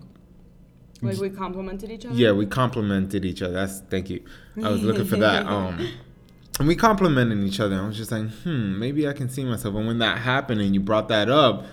like 1.00 1.18
we 1.18 1.30
complimented 1.30 1.90
each 1.90 2.06
other. 2.06 2.14
Yeah, 2.14 2.32
we 2.32 2.46
complimented 2.46 3.24
each 3.24 3.42
other. 3.42 3.54
That's 3.54 3.80
thank 3.88 4.10
you. 4.10 4.24
I 4.62 4.68
was 4.68 4.82
looking 4.82 5.06
for 5.06 5.16
that. 5.16 5.46
Um, 5.58 5.88
and 6.58 6.66
we 6.66 6.74
complimented 6.74 7.38
each 7.44 7.60
other. 7.60 7.80
I 7.80 7.86
was 7.86 7.96
just 7.96 8.10
like, 8.10 8.28
hmm, 8.42 8.78
maybe 8.78 9.06
I 9.06 9.12
can 9.12 9.28
see 9.28 9.44
myself. 9.44 9.76
And 9.76 9.86
when 9.86 9.98
that 9.98 10.18
happened, 10.18 10.60
and 10.60 10.74
you 10.74 10.80
brought 10.80 11.06
that 11.08 11.30
up, 11.30 11.64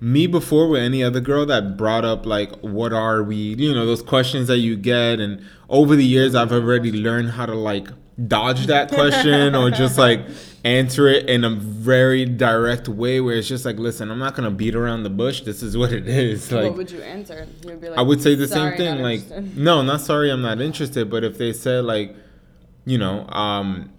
me 0.00 0.26
before 0.26 0.68
with 0.68 0.82
any 0.82 1.04
other 1.04 1.20
girl 1.20 1.44
that 1.46 1.76
brought 1.76 2.04
up 2.04 2.24
like, 2.24 2.50
what 2.60 2.92
are 2.94 3.22
we? 3.22 3.36
You 3.36 3.74
know, 3.74 3.84
those 3.84 4.02
questions 4.02 4.48
that 4.48 4.58
you 4.58 4.74
get. 4.74 5.20
And 5.20 5.44
over 5.68 5.94
the 5.94 6.04
years, 6.04 6.34
I've 6.34 6.50
already 6.50 6.90
learned 6.90 7.32
how 7.32 7.44
to 7.44 7.54
like 7.54 7.88
dodge 8.26 8.66
that 8.66 8.90
question 8.90 9.54
or 9.54 9.70
just 9.70 9.98
like 9.98 10.20
answer 10.64 11.08
it 11.08 11.28
in 11.28 11.44
a 11.44 11.50
very 11.50 12.24
direct 12.24 12.88
way 12.88 13.20
where 13.20 13.36
it's 13.36 13.48
just 13.48 13.64
like, 13.64 13.78
listen, 13.78 14.10
I'm 14.10 14.18
not 14.18 14.34
gonna 14.34 14.50
beat 14.50 14.74
around 14.74 15.02
the 15.02 15.10
bush. 15.10 15.42
This 15.42 15.62
is 15.62 15.76
what 15.76 15.92
it 15.92 16.08
is. 16.08 16.52
Like, 16.52 16.64
what 16.64 16.76
would 16.76 16.90
you 16.90 17.02
answer? 17.02 17.46
You'd 17.66 17.80
be 17.80 17.88
like, 17.88 17.98
I 17.98 18.02
would 18.02 18.22
say 18.22 18.34
the 18.34 18.48
same 18.48 18.76
thing. 18.76 19.00
Like, 19.02 19.28
no, 19.56 19.82
not 19.82 20.00
sorry, 20.00 20.30
I'm 20.30 20.42
not 20.42 20.60
interested. 20.60 21.10
But 21.10 21.24
if 21.24 21.38
they 21.38 21.52
said 21.52 21.84
like, 21.84 22.14
you 22.84 22.98
know, 22.98 23.26
um, 23.28 23.90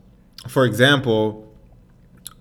for 0.47 0.65
example, 0.65 1.52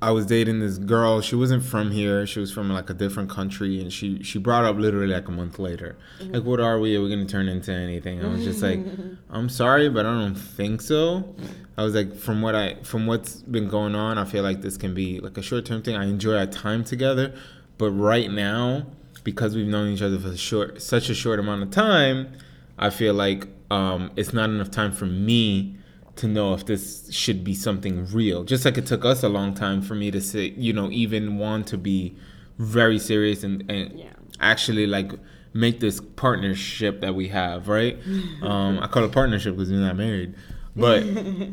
I 0.02 0.10
was 0.10 0.26
dating 0.26 0.58
this 0.58 0.78
girl. 0.78 1.20
She 1.20 1.36
wasn't 1.36 1.62
from 1.62 1.92
here. 1.92 2.26
She 2.26 2.40
was 2.40 2.52
from 2.52 2.68
like 2.68 2.90
a 2.90 2.94
different 2.94 3.30
country, 3.30 3.80
and 3.80 3.92
she 3.92 4.20
she 4.24 4.38
brought 4.40 4.64
up 4.64 4.76
literally 4.76 5.14
like 5.14 5.28
a 5.28 5.30
month 5.30 5.60
later, 5.60 5.96
mm-hmm. 6.18 6.32
like, 6.32 6.42
"What 6.42 6.58
are 6.58 6.80
we? 6.80 6.96
Are 6.96 7.00
we 7.00 7.08
gonna 7.08 7.24
turn 7.24 7.48
into 7.48 7.72
anything?" 7.72 8.22
I 8.22 8.26
was 8.26 8.42
just 8.42 8.60
like, 8.62 8.80
"I'm 9.30 9.48
sorry, 9.48 9.88
but 9.88 10.04
I 10.04 10.10
don't 10.10 10.34
think 10.34 10.80
so." 10.80 11.34
I 11.78 11.84
was 11.84 11.94
like, 11.94 12.16
from 12.16 12.42
what 12.42 12.56
I 12.56 12.74
from 12.82 13.06
what's 13.06 13.36
been 13.42 13.68
going 13.68 13.94
on, 13.94 14.18
I 14.18 14.24
feel 14.24 14.42
like 14.42 14.60
this 14.60 14.76
can 14.76 14.92
be 14.92 15.20
like 15.20 15.38
a 15.38 15.42
short 15.42 15.64
term 15.66 15.82
thing. 15.82 15.94
I 15.94 16.04
enjoy 16.06 16.36
our 16.36 16.46
time 16.46 16.82
together, 16.82 17.32
But 17.78 17.92
right 17.92 18.30
now, 18.30 18.86
because 19.22 19.54
we've 19.54 19.68
known 19.68 19.88
each 19.88 20.02
other 20.02 20.18
for 20.18 20.36
short, 20.36 20.82
such 20.82 21.10
a 21.10 21.14
short 21.14 21.38
amount 21.38 21.62
of 21.62 21.70
time, 21.70 22.32
I 22.76 22.90
feel 22.90 23.14
like 23.14 23.46
um, 23.70 24.10
it's 24.16 24.32
not 24.32 24.50
enough 24.50 24.70
time 24.72 24.90
for 24.90 25.06
me 25.06 25.76
to 26.16 26.28
know 26.28 26.54
if 26.54 26.66
this 26.66 27.10
should 27.12 27.42
be 27.42 27.54
something 27.54 28.06
real. 28.12 28.44
Just 28.44 28.64
like 28.64 28.76
it 28.78 28.86
took 28.86 29.04
us 29.04 29.22
a 29.22 29.28
long 29.28 29.54
time 29.54 29.80
for 29.82 29.94
me 29.94 30.10
to 30.10 30.20
say, 30.20 30.52
you 30.56 30.72
know, 30.72 30.90
even 30.90 31.38
want 31.38 31.66
to 31.68 31.78
be 31.78 32.14
very 32.58 32.98
serious 32.98 33.42
and, 33.42 33.64
and 33.70 33.98
Yeah. 33.98 34.12
actually 34.40 34.86
like 34.86 35.12
make 35.54 35.80
this 35.80 36.00
partnership 36.16 37.00
that 37.00 37.14
we 37.14 37.28
have, 37.28 37.68
right? 37.68 37.98
um, 38.42 38.78
I 38.80 38.86
call 38.88 39.04
it 39.04 39.12
partnership 39.12 39.54
because 39.56 39.70
we're 39.70 39.80
not 39.80 39.96
married, 39.96 40.34
but 40.76 41.02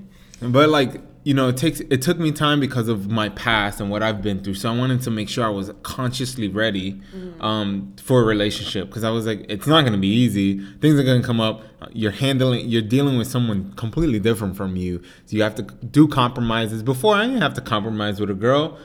but 0.42 0.70
like 0.70 1.02
you 1.24 1.34
know, 1.34 1.50
it 1.50 1.58
takes 1.58 1.82
it 1.82 2.02
took 2.02 2.18
me 2.18 2.32
time 2.32 2.60
because 2.60 2.88
of 2.88 3.10
my 3.10 3.30
past 3.30 3.82
and 3.82 3.90
what 3.90 4.02
I've 4.02 4.22
been 4.22 4.42
through. 4.42 4.54
So 4.54 4.72
I 4.72 4.78
wanted 4.78 5.02
to 5.02 5.12
make 5.12 5.28
sure 5.28 5.46
I 5.46 5.50
was 5.50 5.72
consciously 5.84 6.48
ready 6.48 7.02
um, 7.42 7.94
for 8.02 8.22
a 8.22 8.24
relationship 8.24 8.88
because 8.88 9.04
I 9.04 9.10
was 9.10 9.26
like, 9.26 9.46
it's 9.50 9.68
not 9.68 9.82
going 9.82 9.94
to 9.94 10.00
be 10.00 10.08
easy. 10.08 10.64
Things 10.80 10.98
are 10.98 11.04
going 11.04 11.22
to 11.22 11.28
come 11.28 11.42
up. 11.42 11.64
You're 11.92 12.12
handling, 12.12 12.68
you're 12.70 12.82
dealing 12.82 13.18
with 13.18 13.28
someone 13.28 13.74
completely 13.74 14.20
different 14.20 14.56
from 14.56 14.78
you. 14.78 15.02
So 15.26 15.36
you 15.36 15.44
have 15.44 15.56
to 15.56 15.64
do 15.64 16.08
compromises. 16.08 16.84
Before 16.84 17.16
I 17.16 17.26
didn't 17.26 17.42
have 17.42 17.54
to 17.56 17.62
compromise 17.62 18.20
with 18.20 18.30
a 18.30 18.36
girl. 18.36 18.78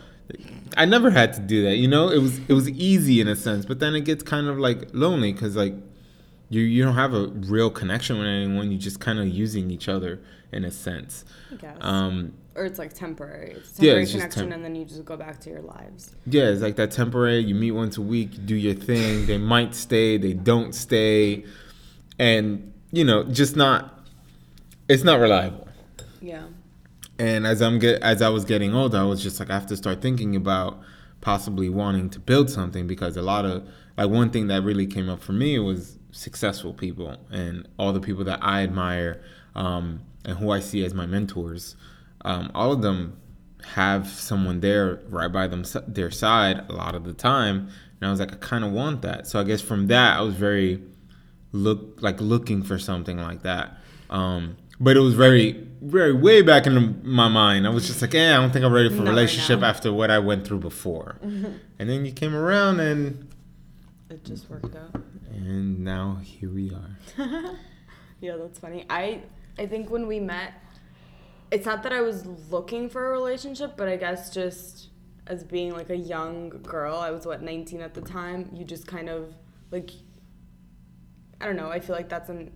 I 0.76 0.87
never 0.87 1.11
had 1.11 1.35
to 1.35 1.41
do 1.41 1.62
that. 1.64 1.76
You 1.76 1.87
know, 1.87 2.09
it 2.09 2.19
was 2.19 2.41
it 2.49 2.53
was 2.55 2.69
easy 2.71 3.21
in 3.21 3.29
a 3.29 3.37
sense, 3.37 3.64
but 3.64 3.79
then 3.79 3.95
it 3.95 4.00
gets 4.00 4.25
kind 4.25 4.49
of 4.49 4.59
like 4.59 4.88
lonely 4.93 5.33
because 5.33 5.55
like 5.55 5.75
you 6.49 6.62
you 6.62 6.83
don't 6.83 6.95
have 6.95 7.14
a 7.14 7.29
real 7.29 7.71
connection 7.71 8.19
with 8.19 8.26
anyone. 8.26 8.73
You're 8.73 8.81
just 8.81 8.99
kind 8.99 9.21
of 9.21 9.29
using 9.29 9.71
each 9.71 9.88
other 9.88 10.21
in 10.54 10.64
a 10.64 10.70
sense. 10.70 11.25
I 11.52 11.56
guess. 11.56 11.76
Um, 11.80 12.32
or 12.54 12.64
it's 12.64 12.78
like 12.78 12.92
temporary. 12.94 13.50
It's 13.52 13.70
Yeah, 13.80 13.87
temporary 13.94 14.02
it's 14.04 14.12
just 14.12 14.20
connection, 14.23 14.42
temp- 14.44 14.54
and 14.54 14.64
then 14.64 14.75
you 14.76 14.84
just 14.84 15.04
go 15.04 15.16
back 15.16 15.40
to 15.40 15.50
your 15.50 15.62
lives. 15.62 16.14
yeah, 16.26 16.44
it's 16.44 16.62
like 16.62 16.76
that 16.76 16.90
temporary. 16.92 17.40
You 17.40 17.54
meet 17.54 17.73
once 17.73 17.96
a 17.96 18.02
week, 18.02 18.32
you 18.34 18.38
do 18.38 18.54
your 18.54 18.75
thing. 18.75 19.26
They 19.26 19.38
might 19.38 19.75
stay, 19.75 20.16
they 20.18 20.32
don't 20.32 20.75
stay, 20.75 21.44
and 22.18 22.73
you 22.92 23.04
know, 23.04 23.25
just 23.25 23.56
not. 23.56 24.00
It's 24.88 25.02
not 25.02 25.18
reliable. 25.18 25.66
Yeah. 26.20 26.44
And 27.18 27.46
as 27.46 27.62
I'm 27.62 27.78
get 27.78 28.02
as 28.02 28.23
I 28.23 28.28
was 28.28 28.44
getting 28.44 28.75
older, 28.75 28.99
I 28.99 29.02
was 29.04 29.23
just 29.23 29.40
like 29.40 29.50
I 29.50 29.54
have 29.54 29.66
to 29.66 29.76
start 29.76 30.00
thinking 30.02 30.37
about 30.37 30.80
possibly 31.20 31.68
wanting 31.70 32.11
to 32.11 32.20
build 32.20 32.50
something 32.50 32.87
because 32.87 33.16
a 33.16 33.23
lot 33.23 33.44
of 33.46 33.66
like 33.96 34.11
one 34.11 34.30
thing 34.30 34.49
that 34.49 34.62
really 34.62 34.87
came 34.87 35.08
up 35.08 35.23
for 35.23 35.32
me 35.32 35.58
was 35.58 35.99
successful 36.11 36.75
people 36.75 37.16
and 37.30 37.66
all 37.78 37.92
the 37.92 38.00
people 38.00 38.25
that 38.25 38.38
I 38.42 38.62
admire 38.62 39.23
um, 39.54 40.00
and 40.25 40.38
who 40.38 40.50
I 40.50 40.61
see 40.61 40.85
as 40.85 40.95
my 40.95 41.07
mentors. 41.07 41.76
Um, 42.25 42.50
all 42.54 42.73
of 42.73 42.83
them 42.83 43.19
have 43.75 44.09
someone 44.09 44.61
there 44.61 45.00
right 45.09 45.31
by 45.33 45.47
them 45.47 45.64
their 45.87 46.11
side 46.11 46.64
a 46.69 46.73
lot 46.73 46.95
of 46.95 47.04
the 47.04 47.12
time, 47.14 47.69
and 48.00 48.09
I 48.09 48.11
was 48.11 48.21
like 48.21 48.33
I 48.33 48.37
kind 48.37 48.64
of 48.64 48.73
want 48.73 49.02
that. 49.02 49.26
So 49.26 49.40
I 49.40 49.45
guess 49.45 49.61
from 49.61 49.87
that 49.88 50.19
I 50.19 50.23
was 50.23 50.35
very 50.35 50.83
look 51.52 51.99
like 52.00 52.21
looking 52.21 52.62
for 52.62 52.78
something 52.78 53.16
like 53.19 53.43
that. 53.43 53.78
Um, 54.11 54.57
but 54.81 54.97
it 54.97 55.00
was 55.00 55.14
very, 55.14 55.52
very 55.81 56.12
way 56.12 56.43
back 56.43 56.66
in 56.66 57.00
my 57.09 57.28
mind. 57.28 57.64
I 57.66 57.71
was 57.71 57.87
just 57.87 58.02
like, 58.02 58.12
yeah, 58.12 58.37
I 58.37 58.40
don't 58.40 58.52
think 58.52 58.64
I'm 58.64 58.73
ready 58.73 58.88
for 58.88 58.97
a 58.97 58.99
Not 58.99 59.04
right 59.07 59.11
relationship 59.12 59.61
now. 59.61 59.69
after 59.69 59.93
what 59.93 60.11
I 60.11 60.19
went 60.19 60.47
through 60.47 60.61
before. 60.61 61.16
And 61.78 61.90
then 61.90 62.04
you 62.04 62.12
came 62.12 62.35
around, 62.35 62.81
and 62.81 63.28
It 64.11 64.25
just 64.25 64.49
worked 64.50 64.75
out. 64.76 65.00
and 65.33 65.81
now 65.81 66.19
here 66.23 66.50
we 66.50 66.71
are. 66.73 66.99
Yeah, 68.21 68.37
that's 68.37 68.59
funny. 68.59 68.87
I 68.88 69.23
I 69.58 69.66
think 69.66 69.90
when 69.90 70.06
we 70.06 70.20
met, 70.20 70.54
it's 71.50 71.66
not 71.66 71.82
that 71.84 71.92
I 71.92 72.00
was 72.00 72.26
looking 72.50 72.88
for 72.88 73.06
a 73.06 73.11
relationship, 73.12 73.76
but 73.76 73.88
I 73.88 73.96
guess 73.96 74.30
just 74.30 74.88
as 75.26 75.44
being 75.44 75.73
like 75.73 75.90
a 75.90 75.96
young 75.96 76.50
girl, 76.62 76.96
I 76.96 77.11
was 77.11 77.26
what 77.26 77.42
19 77.42 77.80
at 77.80 77.94
the 77.94 78.00
time. 78.00 78.50
You 78.52 78.64
just 78.64 78.87
kind 78.87 79.08
of 79.08 79.34
like 79.70 79.90
I 81.40 81.46
don't 81.46 81.56
know. 81.56 81.70
I 81.70 81.80
feel 81.80 81.96
like 81.96 82.08
that's 82.08 82.30
an 82.30 82.52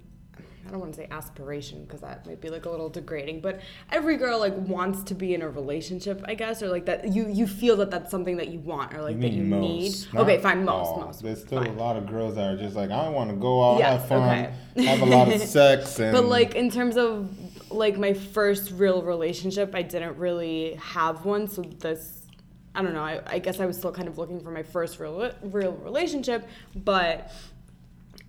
I 0.66 0.70
don't 0.70 0.80
want 0.80 0.92
to 0.94 1.00
say 1.00 1.08
aspiration 1.10 1.84
because 1.84 2.00
that 2.00 2.26
might 2.26 2.40
be 2.40 2.50
like 2.50 2.66
a 2.66 2.70
little 2.70 2.88
degrading, 2.88 3.40
but 3.40 3.60
every 3.90 4.16
girl 4.16 4.38
like 4.38 4.54
wants 4.54 5.02
to 5.04 5.14
be 5.14 5.34
in 5.34 5.42
a 5.42 5.48
relationship, 5.48 6.22
I 6.26 6.34
guess, 6.34 6.62
or 6.62 6.68
like 6.68 6.84
that 6.86 7.12
you 7.12 7.28
you 7.28 7.46
feel 7.46 7.76
that 7.76 7.90
that's 7.90 8.10
something 8.10 8.36
that 8.36 8.48
you 8.48 8.58
want 8.60 8.94
or 8.94 9.02
like 9.02 9.18
that 9.20 9.32
you 9.32 9.44
need. 9.44 9.94
Okay, 10.14 10.38
fine, 10.38 10.64
most, 10.64 10.96
most. 11.00 11.22
There's 11.22 11.40
still 11.42 11.62
fine. 11.62 11.70
a 11.70 11.78
lot 11.78 11.96
of 11.96 12.06
girls 12.06 12.34
that 12.34 12.52
are 12.52 12.56
just 12.56 12.76
like, 12.76 12.90
I 12.90 13.08
want 13.08 13.30
to 13.30 13.36
go 13.36 13.72
out, 13.72 13.78
Yes, 13.78 14.00
have 14.00 14.08
fun, 14.08 14.38
okay. 14.76 14.84
have 14.84 15.00
a 15.00 15.06
lot 15.06 15.32
of 15.32 15.40
sex, 15.58 15.98
and 15.98 16.12
But 16.12 16.26
like 16.26 16.54
in 16.54 16.70
terms 16.70 16.96
of 16.96 17.30
like 17.70 17.98
my 17.98 18.12
first 18.12 18.72
real 18.72 19.02
relationship, 19.02 19.74
I 19.74 19.82
didn't 19.82 20.16
really 20.18 20.74
have 20.74 21.24
one. 21.24 21.48
So 21.48 21.62
this, 21.62 22.26
I 22.74 22.82
don't 22.82 22.94
know. 22.94 23.02
I, 23.02 23.22
I 23.26 23.38
guess 23.38 23.60
I 23.60 23.66
was 23.66 23.76
still 23.76 23.92
kind 23.92 24.08
of 24.08 24.18
looking 24.18 24.40
for 24.40 24.50
my 24.50 24.62
first 24.62 24.98
real 25.00 25.32
real 25.42 25.72
relationship, 25.72 26.46
but 26.74 27.32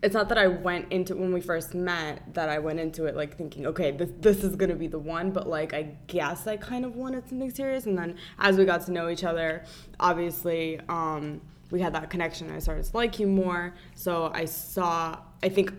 it's 0.01 0.13
not 0.13 0.29
that 0.29 0.37
I 0.37 0.47
went 0.47 0.91
into 0.91 1.15
when 1.15 1.33
we 1.33 1.41
first 1.41 1.73
met 1.73 2.33
that 2.33 2.47
I 2.47 2.59
went 2.59 2.79
into 2.79 3.05
it 3.05 3.15
like 3.15 3.37
thinking, 3.37 3.67
okay, 3.67 3.91
this 3.91 4.09
this 4.19 4.43
is 4.43 4.55
gonna 4.55 4.75
be 4.75 4.87
the 4.87 4.99
one. 4.99 5.31
But 5.31 5.47
like 5.47 5.73
I 5.73 5.95
guess 6.07 6.47
I 6.47 6.57
kind 6.57 6.85
of 6.85 6.95
wanted 6.95 7.27
something 7.27 7.51
serious, 7.51 7.85
and 7.85 7.97
then 7.97 8.15
as 8.37 8.57
we 8.57 8.65
got 8.65 8.85
to 8.85 8.91
know 8.91 9.09
each 9.09 9.23
other, 9.23 9.63
obviously. 9.99 10.79
um 10.89 11.41
we 11.71 11.79
had 11.81 11.93
that 11.93 12.09
connection. 12.09 12.51
I 12.51 12.59
started 12.59 12.85
to 12.85 12.97
like 12.97 13.19
you 13.19 13.27
more. 13.27 13.75
So 13.95 14.31
I 14.33 14.45
saw, 14.45 15.19
I 15.43 15.49
think 15.49 15.71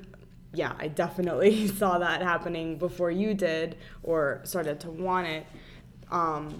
yeah, 0.53 0.73
I 0.79 0.89
definitely 0.89 1.67
saw 1.79 1.99
that 1.99 2.23
happening 2.23 2.77
before 2.79 3.11
you 3.11 3.35
did 3.35 3.77
or 4.03 4.41
started 4.45 4.81
to 4.81 4.91
want 4.91 5.27
it 5.27 5.47
um, 6.11 6.59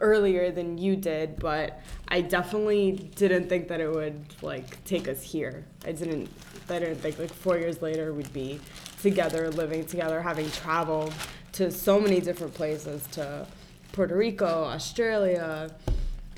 earlier 0.00 0.50
than 0.50 0.78
you 0.78 0.96
did, 0.96 1.38
but 1.38 1.80
I 2.08 2.20
definitely 2.20 2.92
didn't 3.16 3.48
think 3.48 3.68
that 3.68 3.80
it 3.80 3.90
would 3.90 4.24
like 4.42 4.82
take 4.84 5.08
us 5.08 5.22
here. 5.22 5.64
I 5.84 5.92
didn't 5.92 6.28
I 6.70 6.78
didn't 6.78 6.96
think 6.96 7.18
like 7.18 7.32
4 7.32 7.58
years 7.58 7.82
later 7.82 8.12
we'd 8.12 8.32
be 8.32 8.60
together 9.02 9.50
living 9.50 9.84
together 9.86 10.20
having 10.22 10.50
traveled 10.50 11.12
to 11.52 11.70
so 11.70 12.00
many 12.00 12.20
different 12.20 12.54
places 12.54 13.06
to 13.12 13.46
Puerto 13.92 14.16
Rico, 14.16 14.46
Australia, 14.64 15.70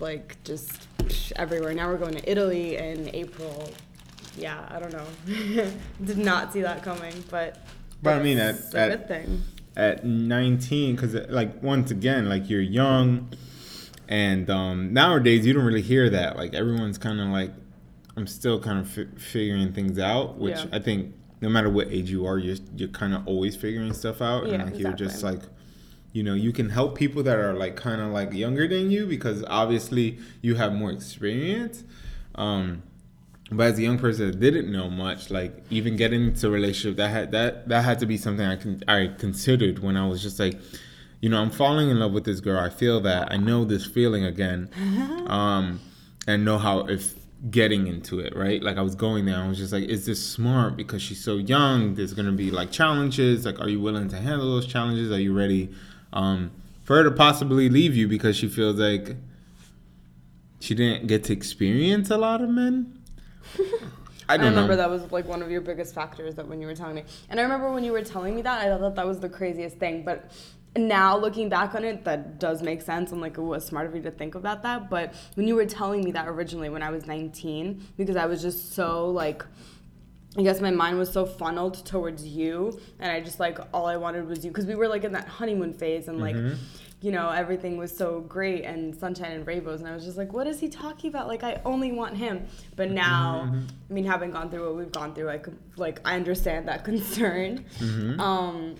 like 0.00 0.36
just 0.44 0.88
everywhere. 1.36 1.74
Now 1.74 1.88
we're 1.88 1.98
going 1.98 2.14
to 2.14 2.30
Italy 2.30 2.76
in 2.76 3.10
April 3.14 3.70
yeah, 4.34 4.66
I 4.70 4.78
don't 4.78 4.92
know. 4.92 5.66
Did 6.04 6.16
not 6.16 6.54
see 6.54 6.62
that 6.62 6.82
coming, 6.82 7.12
but. 7.30 7.58
But 8.02 8.14
I 8.18 8.22
mean, 8.22 8.38
at- 8.38 8.72
a 8.74 8.78
at- 8.78 8.88
good 8.88 9.08
thing. 9.08 9.42
at 9.76 10.04
19 10.06 10.96
because 10.96 11.14
like 11.28 11.62
once 11.62 11.90
again 11.90 12.28
like 12.30 12.48
you're 12.48 12.60
young 12.62 13.28
and 14.08 14.48
um 14.50 14.92
nowadays 14.92 15.46
you 15.46 15.52
don't 15.52 15.64
really 15.64 15.82
hear 15.82 16.08
that 16.10 16.36
like 16.36 16.52
everyone's 16.54 16.98
kind 16.98 17.20
of 17.20 17.28
like 17.28 17.50
i'm 18.16 18.26
still 18.26 18.60
kind 18.60 18.78
of 18.78 18.88
fi- 18.88 19.08
figuring 19.16 19.72
things 19.72 19.98
out 19.98 20.36
which 20.38 20.56
Yeah. 20.56 20.66
i 20.72 20.78
think 20.78 21.14
no 21.40 21.48
matter 21.48 21.68
what 21.70 21.88
age 21.88 22.10
you 22.10 22.26
are 22.26 22.38
you're, 22.38 22.56
you're 22.76 22.88
kind 22.90 23.14
of 23.14 23.26
always 23.26 23.56
figuring 23.56 23.92
stuff 23.94 24.22
out. 24.22 24.46
Yeah, 24.46 24.54
and 24.54 24.70
like 24.70 24.78
you're 24.78 24.92
just 24.92 25.22
like 25.24 25.40
you 26.12 26.22
know 26.22 26.34
you 26.34 26.52
can 26.52 26.68
help 26.68 26.96
people 26.96 27.22
that 27.24 27.36
are 27.36 27.52
like 27.54 27.74
kind 27.74 28.00
of 28.00 28.12
like 28.12 28.32
younger 28.32 28.68
than 28.68 28.90
you 28.92 29.06
because 29.06 29.42
obviously 29.48 30.18
you 30.40 30.54
have 30.54 30.72
more 30.72 30.92
experience. 30.92 31.82
Um 32.36 32.82
but 33.50 33.66
as 33.72 33.78
a 33.78 33.82
young 33.82 33.98
person 33.98 34.30
that 34.30 34.38
didn't 34.40 34.70
know 34.70 34.88
much, 34.88 35.30
like 35.30 35.64
even 35.68 35.96
getting 35.96 36.26
into 36.28 36.46
a 36.46 36.50
relationship, 36.50 36.96
that 36.98 37.08
had 37.10 37.32
that 37.32 37.68
that 37.68 37.82
had 37.84 37.98
to 37.98 38.06
be 38.06 38.16
something 38.16 38.46
I 38.46 38.54
can 38.56 38.82
I 38.86 39.08
considered 39.18 39.80
when 39.80 39.96
I 39.96 40.06
was 40.06 40.22
just 40.22 40.38
like, 40.38 40.60
you 41.20 41.28
know, 41.28 41.42
I'm 41.42 41.50
falling 41.50 41.90
in 41.90 41.98
love 41.98 42.12
with 42.12 42.24
this 42.24 42.38
girl. 42.40 42.60
I 42.60 42.70
feel 42.70 43.00
that. 43.00 43.32
I 43.32 43.36
know 43.36 43.64
this 43.64 43.84
feeling 43.84 44.24
again, 44.24 44.70
um, 45.26 45.80
and 46.28 46.44
know 46.44 46.58
how 46.58 46.80
if 46.86 47.14
getting 47.50 47.86
into 47.86 48.20
it, 48.20 48.36
right? 48.36 48.62
Like 48.62 48.76
I 48.76 48.82
was 48.82 48.94
going 48.94 49.24
there, 49.24 49.36
I 49.36 49.48
was 49.48 49.58
just 49.58 49.72
like, 49.72 49.84
is 49.84 50.06
this 50.06 50.24
smart? 50.24 50.76
Because 50.76 51.02
she's 51.02 51.22
so 51.22 51.36
young. 51.36 51.94
There's 51.94 52.14
gonna 52.14 52.32
be 52.32 52.50
like 52.50 52.70
challenges. 52.70 53.44
Like, 53.44 53.60
are 53.60 53.68
you 53.68 53.80
willing 53.80 54.08
to 54.08 54.16
handle 54.16 54.52
those 54.52 54.66
challenges? 54.66 55.10
Are 55.10 55.20
you 55.20 55.32
ready 55.32 55.70
um, 56.12 56.50
for 56.84 56.96
her 56.96 57.04
to 57.04 57.10
possibly 57.10 57.68
leave 57.68 57.96
you 57.96 58.06
because 58.06 58.36
she 58.36 58.48
feels 58.48 58.76
like 58.76 59.16
she 60.60 60.74
didn't 60.74 61.08
get 61.08 61.24
to 61.24 61.32
experience 61.32 62.10
a 62.10 62.16
lot 62.16 62.42
of 62.42 62.50
men? 62.50 62.98
I 64.28 64.34
I, 64.34 64.36
remember 64.36 64.68
know. 64.68 64.76
that 64.76 64.88
was 64.88 65.10
like 65.10 65.26
one 65.26 65.42
of 65.42 65.50
your 65.50 65.60
biggest 65.60 65.94
factors 65.94 66.36
that 66.36 66.46
when 66.46 66.60
you 66.60 66.66
were 66.66 66.76
telling 66.76 66.94
me. 66.94 67.04
And 67.28 67.40
I 67.40 67.42
remember 67.42 67.72
when 67.72 67.82
you 67.82 67.92
were 67.92 68.02
telling 68.02 68.36
me 68.36 68.42
that, 68.42 68.60
I 68.66 68.78
thought 68.78 68.94
that 68.94 69.06
was 69.06 69.18
the 69.20 69.28
craziest 69.28 69.78
thing. 69.78 70.04
But 70.04 70.30
now 70.76 71.16
looking 71.16 71.48
back 71.48 71.74
on 71.74 71.84
it, 71.84 72.04
that 72.04 72.38
does 72.38 72.62
make 72.62 72.80
sense 72.82 73.12
and 73.12 73.20
like 73.20 73.36
it 73.36 73.42
was 73.42 73.64
smart 73.64 73.86
of 73.86 73.94
you 73.94 74.02
to 74.02 74.10
think 74.10 74.34
about 74.34 74.62
that. 74.62 74.88
But 74.88 75.14
when 75.34 75.46
you 75.46 75.54
were 75.54 75.66
telling 75.66 76.02
me 76.02 76.12
that 76.12 76.28
originally 76.28 76.70
when 76.70 76.82
I 76.82 76.90
was 76.90 77.06
19, 77.06 77.88
because 77.96 78.16
I 78.16 78.26
was 78.26 78.40
just 78.40 78.74
so 78.74 79.10
like 79.10 79.44
I 80.36 80.42
guess 80.42 80.62
my 80.62 80.70
mind 80.70 80.98
was 80.98 81.12
so 81.12 81.26
funneled 81.26 81.84
towards 81.84 82.26
you, 82.26 82.80
and 82.98 83.12
I 83.12 83.20
just 83.20 83.38
like 83.38 83.58
all 83.74 83.84
I 83.84 83.98
wanted 83.98 84.26
was 84.26 84.42
you 84.44 84.50
because 84.50 84.64
we 84.64 84.74
were 84.74 84.88
like 84.88 85.04
in 85.04 85.12
that 85.12 85.28
honeymoon 85.28 85.74
phase, 85.74 86.08
and 86.08 86.20
like, 86.20 86.34
mm-hmm. 86.34 86.54
you 87.02 87.12
know, 87.12 87.28
everything 87.28 87.76
was 87.76 87.94
so 87.94 88.20
great 88.20 88.64
and 88.64 88.96
sunshine 88.96 89.32
and 89.32 89.46
rainbows, 89.46 89.80
and 89.80 89.90
I 89.90 89.94
was 89.94 90.06
just 90.06 90.16
like, 90.16 90.32
what 90.32 90.46
is 90.46 90.58
he 90.58 90.68
talking 90.68 91.10
about? 91.10 91.28
Like, 91.28 91.44
I 91.44 91.60
only 91.66 91.92
want 91.92 92.16
him. 92.16 92.46
But 92.76 92.86
mm-hmm. 92.86 92.94
now, 92.94 93.42
mm-hmm. 93.44 93.66
I 93.90 93.92
mean, 93.92 94.06
having 94.06 94.30
gone 94.30 94.48
through 94.48 94.64
what 94.68 94.76
we've 94.76 94.92
gone 94.92 95.14
through, 95.14 95.28
I 95.28 95.36
could 95.36 95.58
like 95.76 96.00
I 96.02 96.16
understand 96.16 96.66
that 96.66 96.82
concern, 96.86 97.66
um, 98.18 98.76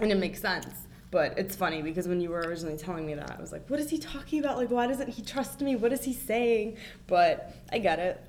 and 0.00 0.10
it 0.10 0.16
makes 0.16 0.40
sense. 0.40 0.88
But 1.10 1.36
it's 1.38 1.56
funny 1.56 1.82
because 1.82 2.06
when 2.06 2.20
you 2.20 2.30
were 2.30 2.40
originally 2.40 2.76
telling 2.76 3.04
me 3.04 3.14
that, 3.14 3.34
I 3.36 3.40
was 3.40 3.50
like, 3.50 3.68
what 3.68 3.80
is 3.80 3.90
he 3.90 3.98
talking 3.98 4.38
about? 4.38 4.56
Like, 4.56 4.70
why 4.70 4.86
doesn't 4.86 5.08
he 5.08 5.22
trust 5.22 5.60
me? 5.60 5.74
What 5.74 5.92
is 5.92 6.04
he 6.04 6.12
saying? 6.12 6.76
But 7.08 7.52
I 7.72 7.78
get 7.78 7.98
it. 7.98 8.24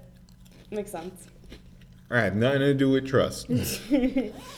Makes 0.71 0.91
sense. 0.91 1.27
I 2.09 2.21
have 2.21 2.35
nothing 2.35 2.59
to 2.59 2.73
do 2.73 2.89
with 2.89 3.07
trust. 3.07 3.49
I 3.51 3.53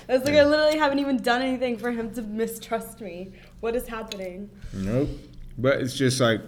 was 0.10 0.24
like, 0.24 0.36
I 0.36 0.44
literally 0.44 0.78
haven't 0.78 1.00
even 1.00 1.18
done 1.18 1.42
anything 1.42 1.78
for 1.78 1.92
him 1.92 2.14
to 2.16 2.22
mistrust 2.22 3.02
me. 3.02 3.34
What 3.60 3.76
is 3.76 3.88
happening? 3.88 4.50
Nope. 4.74 5.10
But 5.58 5.82
it's 5.82 5.94
just 5.94 6.20
like 6.20 6.42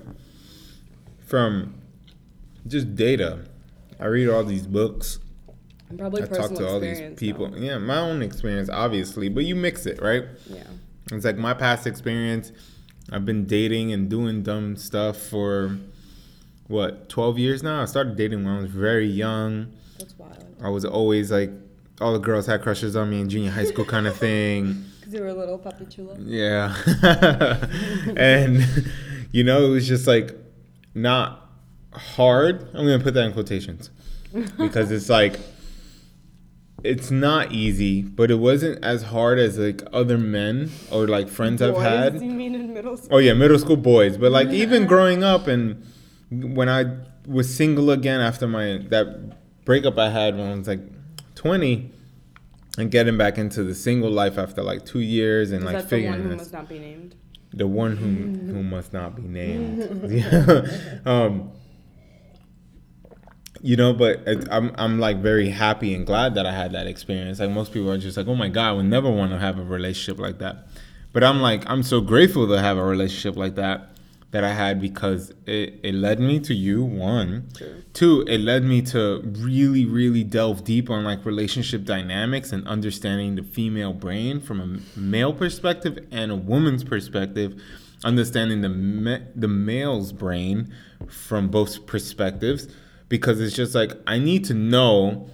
from 1.26 1.76
just 2.66 2.96
data. 2.96 3.46
I 4.00 4.06
read 4.06 4.30
all 4.30 4.44
these 4.44 4.66
books. 4.66 5.20
And 5.90 6.00
probably 6.00 6.24
I 6.24 6.26
talk 6.26 6.54
to 6.56 6.68
all 6.68 6.80
these 6.80 7.18
people. 7.18 7.50
though. 7.50 7.58
Yeah, 7.58 7.78
my 7.78 8.00
own 8.00 8.24
experience, 8.24 8.70
obviously, 8.70 9.30
but 9.30 9.46
you 9.46 9.56
mix 9.56 9.86
it, 9.86 10.02
right? 10.02 10.24
Yeah. 10.50 10.64
It's 11.12 11.26
like 11.26 11.38
my 11.38 11.54
past 11.54 11.86
experience. 11.88 12.52
I've 13.12 13.26
been 13.26 13.46
dating 13.46 13.94
and 13.94 14.10
doing 14.10 14.42
dumb 14.42 14.76
stuff 14.76 15.18
for 15.18 15.78
what, 16.68 17.10
12 17.10 17.38
years 17.38 17.62
now? 17.62 17.82
I 17.82 17.86
started 17.86 18.16
dating 18.16 18.44
when 18.44 18.56
I 18.56 18.62
was 18.62 18.72
very 18.72 19.08
young. 19.08 19.74
That's 20.00 20.18
wild. 20.18 20.44
I 20.62 20.70
was 20.70 20.84
always 20.84 21.32
like, 21.32 21.52
all 22.02 22.14
the 22.14 22.20
girls 22.20 22.48
had 22.48 22.62
crushes 22.62 22.96
on 22.96 23.10
me 23.10 23.22
in 23.22 23.30
junior 23.30 23.52
high 23.52 23.66
school, 23.66 23.86
kind 23.86 24.08
of 24.08 24.18
thing. 24.18 24.84
Because 25.06 25.20
you 25.20 25.22
were 25.22 25.28
a 25.28 25.34
little 25.36 25.60
puppy 25.60 25.86
chulo. 25.86 26.18
Yeah. 26.20 26.76
and, 28.18 28.66
you 29.32 29.44
know, 29.44 29.64
it 29.64 29.70
was 29.70 29.88
just 29.88 30.08
like 30.08 30.36
not 30.96 31.48
hard. 31.94 32.64
I'm 32.74 32.88
going 32.88 32.98
to 32.98 33.04
put 33.04 33.14
that 33.14 33.26
in 33.26 33.32
quotations 33.32 33.92
because 34.58 34.90
it's 34.90 35.08
like, 35.08 35.40
it's 36.86 37.12
not 37.12 37.52
easy, 37.52 38.02
but 38.04 38.30
it 38.32 38.36
wasn't 38.36 38.84
as 38.84 39.04
hard 39.04 39.40
as 39.40 39.58
like 39.58 39.82
other 39.92 40.18
men 40.18 40.70
or 40.92 41.08
like 41.08 41.28
friends 41.30 41.62
I've 41.62 41.78
had. 41.78 42.22
You 42.22 42.32
mean 42.32 42.56
in 42.56 42.74
middle 42.74 42.98
school? 42.98 43.16
Oh 43.16 43.18
yeah, 43.20 43.34
middle 43.34 43.60
school 43.60 43.78
boys. 43.78 44.18
But 44.18 44.32
like 44.32 44.50
even 44.50 44.86
growing 44.86 45.24
up 45.24 45.48
and 45.48 45.84
when 46.30 46.70
I 46.70 46.86
was 47.28 47.54
single 47.54 47.90
again 47.92 48.22
after 48.22 48.48
my 48.48 48.80
that 48.90 49.66
breakup 49.66 49.98
I 49.98 50.10
had 50.10 50.38
when 50.38 50.52
I 50.52 50.56
was 50.56 50.68
like 50.68 50.82
20 51.36 51.92
and 52.78 52.92
getting 52.92 53.18
back 53.18 53.38
into 53.38 53.64
the 53.64 53.74
single 53.74 54.12
life 54.12 54.38
after 54.38 54.62
like 54.62 54.86
2 54.86 55.00
years 55.00 55.52
and 55.52 55.60
Is 55.62 55.66
like 55.66 55.76
that 55.78 55.90
the 55.90 56.08
one 56.08 56.22
who 56.22 56.36
must 56.36 56.54
not 56.54 56.70
be 56.70 56.80
named? 56.80 57.16
the 57.54 57.68
one 57.68 57.96
who 57.96 58.54
who 58.54 58.64
must 58.64 58.92
not 58.94 59.16
be 59.16 59.22
named. 59.24 60.12
yeah. 60.12 60.68
um 61.06 61.52
you 63.62 63.76
know, 63.76 63.94
but 63.94 64.22
I'm 64.52 64.72
I'm 64.78 65.00
like 65.00 65.18
very 65.18 65.50
happy 65.50 65.94
and 65.94 66.06
glad 66.06 66.36
that 66.36 66.46
I 66.46 66.52
had 66.52 66.74
that 66.74 66.88
experience. 66.88 67.40
Like 67.40 67.50
most 67.50 67.74
people 67.74 67.92
are 67.92 67.98
just 67.98 68.18
like, 68.18 68.28
"Oh 68.28 68.36
my 68.36 68.50
god, 68.50 68.70
I 68.70 68.72
would 68.74 68.86
never 68.86 69.10
want 69.10 69.32
to 69.32 69.40
have 69.40 69.60
a 69.60 69.64
relationship 69.64 70.20
like 70.20 70.40
that." 70.40 70.68
But 71.14 71.24
I'm 71.24 71.42
like, 71.42 71.64
I'm 71.70 71.82
so 71.82 72.02
grateful 72.02 72.48
to 72.48 72.62
have 72.62 72.78
a 72.78 72.84
relationship 72.84 73.38
like 73.38 73.56
that 73.56 73.96
that 74.32 74.44
I 74.44 74.54
had 74.54 74.82
because 74.82 75.34
it, 75.46 75.80
it 75.82 75.96
led 75.96 76.20
me 76.20 76.42
to 76.42 76.54
you, 76.54 76.84
one. 76.84 77.48
True. 77.56 77.84
Two, 77.94 78.22
it 78.28 78.40
led 78.40 78.66
me 78.66 78.82
to 78.82 79.22
really, 79.24 79.86
really 79.86 80.26
delve 80.26 80.66
deep 80.66 80.90
on 80.90 81.06
like 81.06 81.26
relationship 81.26 81.86
dynamics 81.86 82.52
and 82.52 82.68
understanding 82.68 83.36
the 83.36 83.44
female 83.44 83.94
brain 83.94 84.42
from 84.42 84.60
a 84.60 85.00
male 85.00 85.32
perspective 85.32 86.06
and 86.12 86.34
a 86.34 86.36
woman's 86.36 86.84
perspective, 86.84 87.62
understanding 88.04 88.60
the 88.60 88.68
ma- 88.68 89.26
the 89.36 89.48
male's 89.48 90.12
brain 90.12 90.74
from 91.08 91.48
both 91.48 91.86
perspectives 91.86 92.68
because 93.10 93.40
it's 93.40 93.56
just 93.56 93.76
like 93.76 93.92
I 94.08 94.20
need 94.20 94.46
to 94.46 94.54
know 94.54 95.30